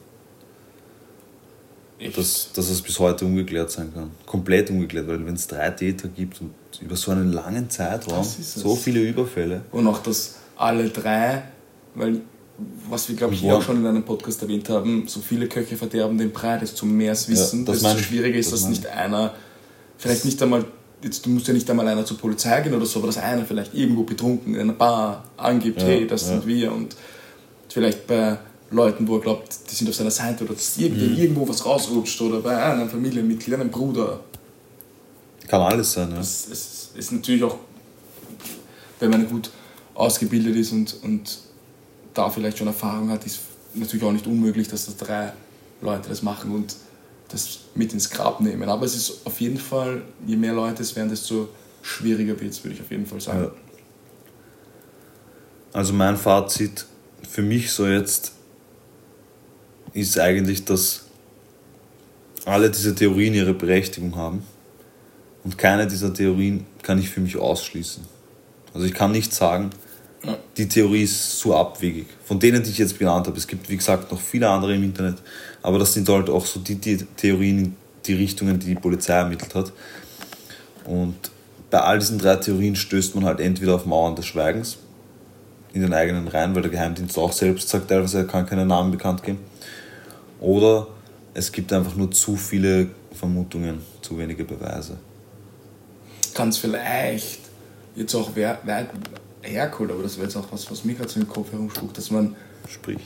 Echt. 1.99 2.17
dass, 2.17 2.49
dass 2.53 2.69
es 2.69 2.81
bis 2.81 2.99
heute 2.99 3.25
ungeklärt 3.25 3.71
sein 3.71 3.93
kann. 3.93 4.11
Komplett 4.25 4.69
ungeklärt, 4.69 5.07
weil 5.07 5.25
wenn 5.25 5.35
es 5.35 5.47
drei 5.47 5.69
Täter 5.71 6.09
gibt 6.09 6.41
und 6.41 6.51
über 6.81 6.95
so 6.95 7.11
einen 7.11 7.31
langen 7.31 7.69
Zeitraum 7.69 8.23
so 8.23 8.75
viele 8.75 8.99
Überfälle. 9.01 9.61
Und 9.71 9.87
auch, 9.87 9.99
dass 9.99 10.35
alle 10.57 10.89
drei, 10.89 11.43
weil 11.95 12.21
was 12.89 13.09
wir, 13.09 13.15
glaube 13.15 13.33
ich, 13.33 13.41
Ja. 13.41 13.55
auch 13.55 13.61
schon 13.63 13.77
in 13.77 13.85
einem 13.87 14.03
Podcast 14.03 14.41
erwähnt 14.41 14.69
haben, 14.69 15.07
so 15.07 15.19
viele 15.21 15.47
Köche 15.47 15.75
verderben 15.75 16.17
den 16.17 16.31
Brei, 16.31 16.57
desto 16.57 16.85
mehr 16.85 17.13
es 17.13 17.27
wissen, 17.27 17.61
Ja, 17.65 17.71
das 17.73 17.81
desto 17.81 17.97
schwieriger 17.99 18.37
ist, 18.37 18.51
Das 18.51 18.61
dass 18.61 18.69
nicht 18.69 18.85
einer, 18.87 19.33
vielleicht 19.97 20.25
nicht 20.25 20.41
einmal, 20.43 20.65
jetzt, 21.03 21.25
du 21.25 21.29
musst 21.29 21.47
ja 21.47 21.53
nicht 21.53 21.69
einmal 21.69 21.87
einer 21.87 22.05
zur 22.05 22.17
Polizei 22.17 22.61
gehen 22.61 22.73
oder 22.73 22.85
so, 22.85 22.99
aber 22.99 23.07
dass 23.07 23.17
einer 23.17 23.45
vielleicht 23.45 23.73
irgendwo 23.73 24.03
betrunken 24.03 24.55
in 24.55 24.61
einer 24.61 24.73
Bar 24.73 25.25
angibt, 25.37 25.81
Ja, 25.81 25.87
hey, 25.87 26.07
das 26.07 26.21
ja. 26.23 26.27
sind 26.29 26.47
wir 26.47 26.71
und 26.71 26.95
vielleicht 27.69 28.07
bei 28.07 28.37
Leuten, 28.71 29.07
wo 29.07 29.15
er 29.17 29.21
glaubt, 29.21 29.53
die 29.69 29.75
sind 29.75 29.89
auf 29.89 29.95
seiner 29.95 30.11
Seite 30.11 30.43
oder 30.45 30.53
dass 30.53 30.77
Mhm. 30.77 31.15
irgendwo 31.17 31.47
was 31.47 31.65
rausrutscht 31.65 32.19
oder 32.21 32.39
bei 32.39 32.55
einem 32.57 32.89
Familienmitglied, 32.89 33.53
einem 33.55 33.69
Bruder. 33.69 34.19
Kann 35.47 35.61
alles 35.61 35.93
sein, 35.93 36.09
ja. 36.11 36.19
Es, 36.19 36.47
es 36.49 36.89
ist 36.95 37.11
natürlich 37.11 37.43
auch, 37.43 37.57
wenn 38.99 39.11
man 39.11 39.27
gut 39.27 39.49
ausgebildet 39.93 40.55
ist 40.55 40.71
und, 40.71 40.95
und 41.03 41.37
da 42.13 42.29
vielleicht 42.29 42.57
schon 42.57 42.67
Erfahrung 42.67 43.09
hat, 43.09 43.25
ist 43.25 43.39
natürlich 43.75 44.03
auch 44.03 44.11
nicht 44.11 44.25
unmöglich, 44.27 44.67
dass 44.67 44.85
das 44.85 44.97
drei 44.97 45.33
Leute 45.81 46.09
das 46.09 46.21
machen 46.23 46.51
und 46.55 46.75
das 47.33 47.59
mit 47.75 47.93
ins 47.93 48.09
Grab 48.09 48.39
nehmen. 48.39 48.69
Aber 48.69 48.85
es 48.85 48.95
ist 48.95 49.25
auf 49.25 49.41
jeden 49.41 49.57
Fall, 49.57 50.03
je 50.25 50.35
mehr 50.35 50.53
Leute 50.53 50.83
es 50.83 50.95
werden, 50.95 51.09
desto 51.09 51.49
schwieriger 51.81 52.39
wird 52.39 52.51
es, 52.51 52.63
würde 52.63 52.75
ich 52.75 52.81
auf 52.81 52.91
jeden 52.91 53.05
Fall 53.05 53.19
sagen. 53.19 53.43
Ja. 53.43 53.51
Also 55.73 55.93
mein 55.93 56.17
Fazit 56.17 56.85
für 57.27 57.41
mich 57.41 57.71
so 57.71 57.87
jetzt 57.87 58.33
ist 59.93 60.19
eigentlich, 60.19 60.65
dass 60.65 61.05
alle 62.45 62.69
diese 62.69 62.93
Theorien 62.93 63.33
ihre 63.33 63.53
Berechtigung 63.53 64.15
haben 64.15 64.43
und 65.43 65.57
keine 65.57 65.87
dieser 65.87 66.13
Theorien 66.13 66.65
kann 66.81 66.99
ich 66.99 67.09
für 67.09 67.21
mich 67.21 67.37
ausschließen. 67.37 68.03
Also 68.73 68.85
ich 68.85 68.93
kann 68.93 69.11
nicht 69.11 69.33
sagen, 69.33 69.71
die 70.57 70.67
Theorie 70.67 71.03
ist 71.03 71.39
so 71.39 71.55
abwegig. 71.55 72.07
Von 72.23 72.39
denen, 72.39 72.63
die 72.63 72.69
ich 72.69 72.77
jetzt 72.77 72.97
benannt 72.97 73.27
habe, 73.27 73.37
es 73.37 73.47
gibt 73.47 73.69
wie 73.69 73.77
gesagt 73.77 74.11
noch 74.11 74.21
viele 74.21 74.49
andere 74.49 74.75
im 74.75 74.83
Internet, 74.83 75.17
aber 75.63 75.79
das 75.79 75.93
sind 75.93 76.07
halt 76.09 76.29
auch 76.29 76.45
so 76.45 76.59
die, 76.59 76.75
die 76.75 76.97
Theorien 76.97 77.57
in 77.59 77.75
die 78.05 78.13
Richtungen, 78.13 78.59
die 78.59 78.67
die 78.67 78.75
Polizei 78.75 79.13
ermittelt 79.13 79.55
hat. 79.55 79.71
Und 80.85 81.15
bei 81.71 81.79
all 81.79 81.97
diesen 81.97 82.19
drei 82.19 82.35
Theorien 82.35 82.75
stößt 82.75 83.15
man 83.15 83.25
halt 83.25 83.39
entweder 83.39 83.75
auf 83.75 83.85
Mauern 83.85 84.15
des 84.15 84.25
Schweigens 84.25 84.77
in 85.71 85.81
den 85.81 85.93
eigenen 85.93 86.27
Reihen, 86.27 86.53
weil 86.53 86.61
der 86.61 86.69
Geheimdienst 86.69 87.17
auch 87.17 87.31
selbst 87.31 87.69
sagt, 87.69 87.87
teilweise 87.87 88.19
er 88.19 88.23
kann 88.25 88.45
keine 88.45 88.65
Namen 88.65 88.91
bekannt 88.91 89.23
geben. 89.23 89.39
Oder 90.39 90.87
es 91.33 91.51
gibt 91.51 91.71
einfach 91.71 91.95
nur 91.95 92.11
zu 92.11 92.35
viele 92.35 92.89
Vermutungen, 93.13 93.79
zu 94.01 94.17
wenige 94.17 94.43
Beweise. 94.43 94.97
Kann 96.33 96.49
es 96.49 96.57
vielleicht 96.57 97.39
jetzt 97.95 98.13
auch 98.13 98.31
wer, 98.35 98.59
wer 98.63 98.87
hergeholt, 99.41 99.91
aber 99.91 100.03
das 100.03 100.17
wäre 100.17 100.27
jetzt 100.27 100.35
auch 100.35 100.51
was, 100.51 100.69
was 100.69 100.83
mir 100.83 100.93
gerade 100.93 101.09
so 101.09 101.19
im 101.19 101.27
Kopf 101.27 101.51
herumspuckt, 101.51 101.97
dass 101.97 102.11
man 102.11 102.35
Sprich, 102.67 102.99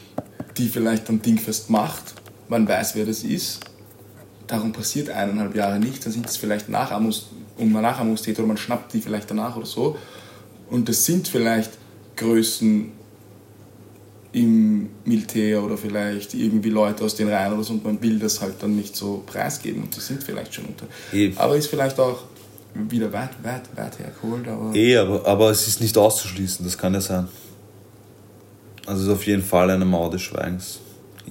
die 0.58 0.68
vielleicht 0.68 1.08
dann 1.10 1.22
dingfest 1.22 1.70
macht, 1.70 2.14
man 2.50 2.68
weiß, 2.68 2.96
wer 2.96 3.06
das 3.06 3.24
ist, 3.24 3.60
darum 4.48 4.72
passiert 4.72 5.10
eineinhalb 5.10 5.56
Jahre 5.56 5.80
nichts, 5.80 6.06
dann 6.06 6.14
sind 6.14 6.26
es 6.26 6.38
vielleicht 6.38 6.70
Nachahmungs 6.70 7.28
Nachahmungstäter 7.58 8.40
oder 8.40 8.50
man 8.50 8.58
schnappt 8.58 8.94
die 8.94 9.02
vielleicht 9.02 9.32
danach 9.32 9.56
oder 9.56 9.66
so. 9.66 9.98
Und 10.70 10.88
das 10.88 11.06
sind 11.06 11.28
vielleicht 11.28 11.72
Größen 12.16 12.92
im 14.34 14.90
Militär 15.06 15.64
oder 15.64 15.78
vielleicht 15.78 16.34
irgendwie 16.34 16.70
Leute 16.70 17.04
aus 17.04 17.16
den 17.16 17.30
Reihen 17.30 17.54
oder 17.54 17.64
so 17.64 17.74
und 17.74 17.84
man 17.84 18.02
will 18.02 18.20
das 18.20 18.42
halt 18.42 18.56
dann 18.62 18.76
nicht 18.76 18.96
so 18.96 19.24
preisgeben 19.26 19.84
und 19.84 19.96
die 19.96 20.00
sind 20.00 20.24
vielleicht 20.24 20.54
schon 20.54 20.66
unter. 20.66 20.86
Eh. 21.14 21.32
Aber 21.36 21.56
ist 21.56 21.68
vielleicht 21.68 22.00
auch 22.00 22.24
wieder 22.74 23.12
weit, 23.12 23.32
weit, 23.44 23.64
weit 23.76 23.98
hergeholt, 23.98 24.48
aber 24.48 24.76
eh, 24.76 24.98
aber, 24.98 25.26
aber 25.26 25.50
es 25.50 25.68
ist 25.68 25.82
nicht 25.82 25.98
auszuschließen, 25.98 26.64
das 26.66 26.78
kann 26.78 26.94
ja 26.94 27.02
sein. 27.02 27.28
Also 28.86 29.02
es 29.02 29.08
ist 29.08 29.14
auf 29.14 29.26
jeden 29.26 29.44
Fall 29.44 29.72
eine 29.72 29.86
Mauer 29.86 30.12
des 30.12 30.22
Schweigens. 30.22 30.80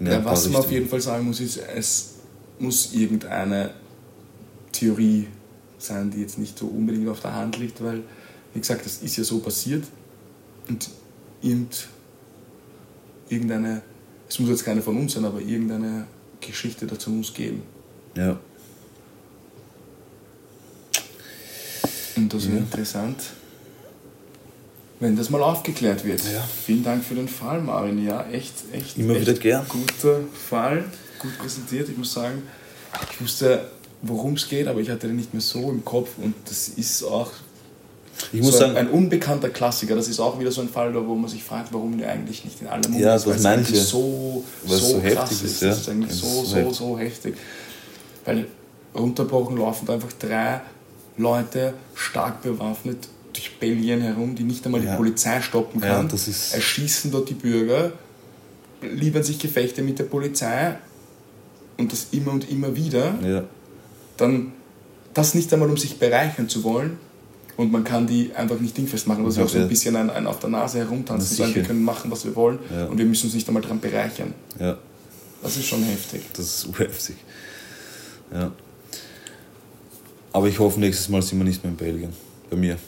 Ja, 0.01 0.24
was 0.24 0.49
man 0.49 0.57
auf 0.57 0.70
jeden 0.70 0.88
Fall 0.88 1.01
sagen 1.01 1.26
muss, 1.26 1.40
ist, 1.40 1.59
es 1.74 2.14
muss 2.59 2.92
irgendeine 2.92 3.70
Theorie 4.72 5.28
sein, 5.78 6.11
die 6.11 6.20
jetzt 6.20 6.38
nicht 6.38 6.59
so 6.59 6.66
unbedingt 6.66 7.09
auf 7.09 7.20
der 7.20 7.34
Hand 7.34 7.59
liegt, 7.59 7.82
weil, 7.82 8.03
wie 8.53 8.61
gesagt, 8.61 8.84
das 8.84 8.99
ist 9.03 9.16
ja 9.16 9.24
so 9.24 9.38
passiert 9.38 9.84
und 10.68 10.88
irgend, 11.42 11.88
irgendeine, 13.28 13.82
es 14.28 14.38
muss 14.38 14.51
jetzt 14.51 14.64
keine 14.64 14.82
von 14.82 14.97
uns 14.97 15.14
sein, 15.14 15.24
aber 15.24 15.40
irgendeine 15.40 16.07
Geschichte 16.40 16.86
dazu 16.86 17.11
muss 17.11 17.32
geben. 17.32 17.62
Ja. 18.14 18.38
Und 22.16 22.32
das 22.32 22.49
wäre 22.49 22.59
interessant, 22.59 23.18
wenn 25.01 25.16
das 25.16 25.30
mal 25.30 25.42
aufgeklärt 25.42 26.05
wird. 26.05 26.20
Ja. 26.24 26.42
Vielen 26.64 26.82
Dank 26.84 27.05
für 27.05 27.14
den 27.14 27.28
Fall, 27.28 27.61
Marvin. 27.61 28.05
Ja, 28.05 28.24
echt, 28.30 28.55
echt. 28.72 28.97
Immer 28.97 29.14
echt 29.14 29.22
wieder 29.22 29.34
gern. 29.34 29.66
Guter 29.68 30.20
Fall, 30.49 30.84
gut 31.18 31.36
präsentiert. 31.38 31.88
Ich 31.88 31.97
muss 31.99 32.12
sagen, 32.12 32.42
ich 33.12 33.20
wusste, 33.20 33.70
worum 34.03 34.34
es 34.34 34.49
geht, 34.49 34.66
aber 34.68 34.80
ich 34.80 34.88
hatte 34.90 35.07
den 35.07 35.16
nicht 35.16 35.32
mehr 35.34 35.40
so 35.42 35.70
im 35.70 35.84
Kopf 35.84 36.11
und 36.22 36.34
das 36.47 36.68
ist 36.68 37.03
auch 37.03 37.30
Ich 38.32 38.40
muss 38.40 38.53
so 38.53 38.59
sagen, 38.61 38.76
ein 38.76 38.88
unbekannter 38.88 39.51
Klassiker. 39.51 39.97
Das 39.97 40.09
ist 40.09 40.18
auch 40.18 40.38
wieder 40.40 40.51
so 40.51 40.62
ein 40.62 40.68
Fall, 40.68 40.94
wo 41.07 41.14
man 41.14 41.28
sich 41.28 41.44
fragt, 41.44 41.72
warum 41.74 41.99
der 41.99 42.11
eigentlich 42.11 42.44
nicht 42.44 42.61
in 42.62 42.66
aller 42.68 42.88
Munde 42.88 43.05
Ja, 43.05 43.16
ist. 43.16 43.26
das 43.26 43.32
weil 43.32 43.38
es 43.40 43.44
eigentlich 43.47 43.82
so, 43.82 44.44
so, 44.66 44.76
so 44.76 45.01
krass 45.01 45.30
heftig 45.30 45.42
ist. 45.44 45.61
ja. 45.62 45.68
Das 45.68 45.78
ist 45.80 45.88
eigentlich 45.90 46.11
Es 46.12 46.20
so, 46.20 46.42
ist 46.42 46.51
so, 46.51 46.57
heftig. 46.57 46.76
so 46.76 46.99
heftig. 46.99 47.34
Weil 48.24 48.47
runterbrochen 48.94 49.59
laufen 49.59 49.84
da 49.86 49.94
einfach 49.94 50.12
drei 50.18 50.62
Leute 51.18 51.74
stark 51.94 52.42
bewaffnet 52.42 53.09
durch 53.37 53.59
Belgien 53.59 54.01
herum, 54.01 54.34
die 54.34 54.43
nicht 54.45 54.64
einmal 54.66 54.82
Ja. 54.82 54.93
die 54.93 54.97
Polizei 54.97 55.41
stoppen 55.41 55.80
kann, 55.80 56.09
das 56.09 56.26
ist- 56.28 56.55
erschießen 56.55 57.11
dort 57.11 57.28
die 57.30 57.34
Bürger, 57.34 57.93
liefern 58.82 59.22
sich 59.22 59.39
Gefechte 59.39 59.82
mit 59.82 59.99
der 59.99 60.05
Polizei 60.05 60.76
und 61.78 61.93
das 61.93 62.09
immer 62.12 62.32
und 62.32 62.51
immer 62.51 62.74
wieder 62.76 63.14
ja, 63.22 63.45
dann 64.16 64.53
das 65.14 65.34
nicht 65.34 65.53
einmal 65.53 65.70
um 65.70 65.76
sich 65.76 65.99
bereichern 65.99 66.49
zu 66.49 66.62
wollen 66.64 66.99
und 67.57 67.72
man 67.72 67.84
kann 67.84 68.07
die 68.07 68.32
einfach 68.34 68.61
nicht 68.61 68.76
dingfest 68.76 69.07
machen. 69.07 69.24
Das 69.24 69.34
ist 69.34 69.39
Ja, 69.39 69.45
auch 69.45 69.49
so 69.49 69.59
ein 69.59 69.68
bisschen 69.68 69.97
ein, 69.97 70.11
ein 70.11 70.26
auf 70.26 70.39
der 70.41 70.51
Nase 70.51 70.78
herumtanzen, 70.78 71.37
Na, 71.39 71.45
sagen, 71.45 71.55
wir 71.55 71.62
können 71.62 71.82
machen, 71.82 72.11
was 72.11 72.24
wir 72.24 72.34
wollen 72.37 72.59
Ja. 72.70 72.87
und 72.87 72.99
wir 72.99 73.07
müssen 73.07 73.26
uns 73.26 73.34
nicht 73.34 73.49
einmal 73.49 73.62
daran 73.62 73.80
bereichern. 73.80 74.34
ja, 74.61 74.76
Das 75.43 75.57
ist 75.57 75.66
schon 75.66 75.82
heftig. 75.84 76.22
das 76.34 76.47
ist 76.47 76.66
urheftig. 76.68 77.16
Ja. 78.32 78.53
Aber 80.32 80.49
ich 80.49 80.59
hoffe, 80.59 80.78
nächstes 80.80 81.09
Mal 81.09 81.22
sind 81.22 81.39
wir 81.39 81.45
nicht 81.45 81.62
mehr 81.64 81.70
in 81.70 81.76
Belgien. 81.78 82.12
Bei 82.51 82.57
mir. 82.57 82.76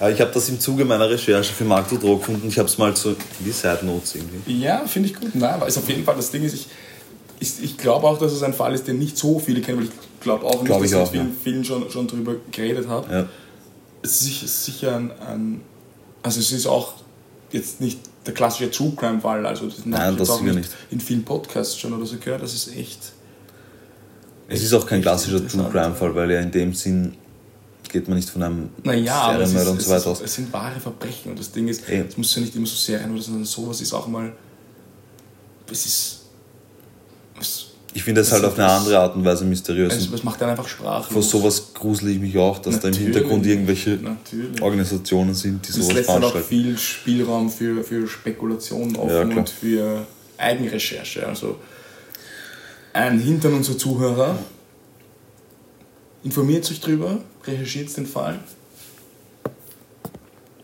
Aber 0.00 0.12
ich 0.12 0.20
habe 0.20 0.30
das 0.32 0.48
im 0.48 0.60
Zuge 0.60 0.84
meiner 0.84 1.10
Recherche 1.10 1.52
für 1.52 1.64
Markt 1.64 1.90
und 1.92 2.02
Droh 2.02 2.18
gefunden. 2.18 2.46
Ich 2.48 2.58
habe 2.58 2.68
es 2.68 2.78
mal 2.78 2.94
so 2.94 3.10
in 3.10 3.16
die 3.44 3.50
Side 3.50 3.80
Notes 3.82 4.14
irgendwie. 4.14 4.60
Ja, 4.60 4.86
finde 4.86 5.08
ich 5.08 5.14
gut. 5.16 5.34
Nein, 5.34 5.54
aber 5.54 5.66
ist 5.66 5.76
auf 5.76 5.88
jeden 5.88 6.04
Fall 6.04 6.14
das 6.14 6.30
Ding 6.30 6.44
ist, 6.44 6.54
ich, 6.54 6.68
ich, 7.40 7.64
ich 7.64 7.76
glaube 7.76 8.06
auch, 8.06 8.18
dass 8.18 8.32
es 8.32 8.42
ein 8.42 8.54
Fall 8.54 8.74
ist, 8.74 8.86
den 8.86 8.98
nicht 8.98 9.16
so 9.18 9.38
viele 9.40 9.60
kennen, 9.60 9.78
weil 9.78 9.86
ich 9.86 9.90
glaube 10.20 10.46
auch 10.46 10.54
nicht, 10.54 10.66
Glaub 10.66 10.82
dass 10.82 10.90
ich 10.90 10.96
auch, 10.96 11.10
vielen, 11.10 11.28
ja. 11.28 11.34
vielen 11.42 11.64
schon, 11.64 11.90
schon 11.90 12.06
drüber 12.06 12.36
geredet 12.52 12.86
habe. 12.86 13.12
Ja. 13.12 13.28
Es 14.02 14.22
ist 14.22 14.64
sicher, 14.64 14.94
ein, 14.96 15.10
ein. 15.20 15.60
Also, 16.22 16.38
es 16.38 16.52
ist 16.52 16.66
auch 16.66 16.94
jetzt 17.50 17.80
nicht 17.80 17.98
der 18.24 18.34
klassische 18.34 18.70
True 18.70 18.92
Crime-Fall. 18.96 19.46
Also, 19.46 19.66
das 19.66 19.78
habe 19.80 19.90
Nein, 19.90 20.12
ich 20.12 20.18
das 20.20 20.30
auch 20.30 20.40
nicht 20.40 20.54
nicht. 20.54 20.70
in 20.90 21.00
vielen 21.00 21.24
Podcasts 21.24 21.76
schon 21.76 21.92
oder 21.92 22.06
so 22.06 22.16
gehört. 22.18 22.42
Das 22.42 22.54
ist 22.54 22.76
echt. 22.76 23.12
Es 24.46 24.62
ist 24.62 24.72
auch 24.72 24.86
kein 24.86 25.02
klassischer 25.02 25.38
True 25.38 25.62
interessant. 25.62 25.72
Crime-Fall, 25.72 26.14
weil 26.14 26.30
ja 26.30 26.40
in 26.40 26.52
dem 26.52 26.72
Sinn 26.72 27.14
geht 27.88 28.08
man 28.08 28.16
nicht 28.16 28.28
von 28.30 28.42
einem 28.42 28.68
Naja, 28.84 29.32
es, 29.32 29.50
Serienmörder 29.50 29.70
und 29.72 29.78
es, 29.78 29.84
so 29.86 29.90
weiter 29.90 30.06
aus. 30.10 30.20
es 30.20 30.34
sind 30.34 30.52
wahre 30.52 30.78
Verbrechen 30.80 31.30
und 31.32 31.38
das 31.38 31.50
Ding 31.52 31.68
ist, 31.68 31.82
es 31.88 32.16
muss 32.16 32.34
ja 32.34 32.42
nicht 32.42 32.54
immer 32.56 32.66
so 32.66 32.74
Serien 32.76 33.10
oder 33.12 33.20
so, 33.20 33.26
sondern 33.30 33.44
sowas 33.44 33.80
ist 33.80 33.92
auch 33.92 34.06
mal. 34.08 34.32
Es 35.70 35.84
ist. 35.86 36.18
Es, 37.40 37.66
Ich 37.94 38.02
finde 38.02 38.20
es 38.20 38.28
Das 38.30 38.34
halt 38.40 38.44
auf 38.52 38.58
eine 38.58 38.66
das- 38.68 38.80
andere 38.80 38.98
Art 38.98 39.16
und 39.16 39.24
Weise 39.24 39.44
mysteriös. 39.44 39.94
es, 39.94 40.06
Und 40.06 40.14
es 40.14 40.22
macht 40.24 40.40
dann 40.40 40.50
einfach 40.50 40.68
sprachlos. 40.68 41.12
vor 41.12 41.22
sowas 41.22 41.72
grusel 41.74 42.10
ich 42.10 42.18
mich 42.20 42.36
auch, 42.38 42.58
dass 42.58 42.80
da 42.80 42.88
im 42.88 42.94
Natürlich. 42.94 43.14
Hintergrund 43.14 43.46
irgendwelche 43.46 43.90
Natürlich. 43.96 44.62
Organisationen 44.62 45.34
sind, 45.34 45.66
die 45.66 45.72
Und 45.72 45.78
es 45.78 45.84
sowas 45.84 45.94
lässt 45.96 46.08
dann 46.08 46.16
auch 46.24 46.30
veranstalten. 46.32 46.48
viel 46.48 46.78
Spielraum 46.78 47.50
für, 47.50 47.82
für 47.84 48.06
Spekulation 48.06 48.96
offen 48.96 49.30
Ja, 49.30 49.36
und 49.38 49.48
für 49.50 50.06
Eigenrecherche. 50.36 51.26
Also 51.26 51.56
ein 52.92 53.18
Hintern 53.20 53.54
unserer 53.54 53.78
Zuhörer. 53.78 54.38
Informiert 56.24 56.70
euch 56.70 56.80
drüber, 56.80 57.18
recherchiert 57.44 57.96
den 57.96 58.06
Fall. 58.06 58.38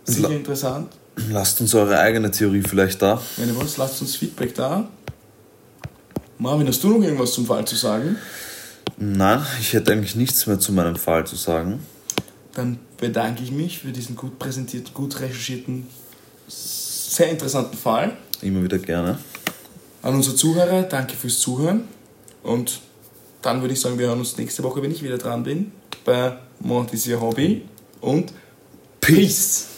Sicher 0.04 0.28
La- 0.28 0.34
interessant. 0.34 0.92
Lasst 1.30 1.60
uns 1.60 1.74
eure 1.74 1.98
eigene 1.98 2.30
Theorie 2.30 2.62
vielleicht 2.62 3.00
da. 3.00 3.22
Wenn 3.36 3.48
ihr 3.48 3.56
wollt, 3.56 3.76
lasst 3.76 4.00
uns 4.02 4.16
Feedback 4.16 4.54
da. 4.54 4.88
Marvin, 6.38 6.66
hast 6.66 6.82
du 6.82 6.88
noch 6.88 7.04
irgendwas 7.04 7.32
zum 7.32 7.46
Fall 7.46 7.64
zu 7.66 7.76
sagen? 7.76 8.16
Nein, 8.96 9.44
ich 9.60 9.72
hätte 9.72 9.92
eigentlich 9.92 10.16
nichts 10.16 10.46
mehr 10.46 10.58
zu 10.58 10.72
meinem 10.72 10.96
Fall 10.96 11.24
zu 11.26 11.36
sagen. 11.36 11.80
Dann 12.54 12.78
bedanke 12.98 13.42
ich 13.44 13.50
mich 13.52 13.78
für 13.80 13.92
diesen 13.92 14.16
gut 14.16 14.38
präsentierten, 14.38 14.92
gut 14.92 15.20
recherchierten, 15.20 15.86
sehr 16.48 17.30
interessanten 17.30 17.76
Fall. 17.76 18.16
Immer 18.42 18.62
wieder 18.64 18.78
gerne. 18.78 19.18
An 20.02 20.14
unsere 20.16 20.36
Zuhörer, 20.36 20.82
danke 20.82 21.14
fürs 21.16 21.38
Zuhören. 21.38 21.84
Und 22.42 22.80
dann 23.44 23.60
würde 23.60 23.74
ich 23.74 23.80
sagen, 23.80 23.98
wir 23.98 24.06
hören 24.06 24.20
uns 24.20 24.36
nächste 24.36 24.62
Woche, 24.62 24.82
wenn 24.82 24.90
ich 24.90 25.02
wieder 25.02 25.18
dran 25.18 25.42
bin, 25.42 25.72
bei 26.04 26.38
Montisir 26.60 27.20
Hobby. 27.20 27.62
Und 28.00 28.32
Peace. 29.00 29.73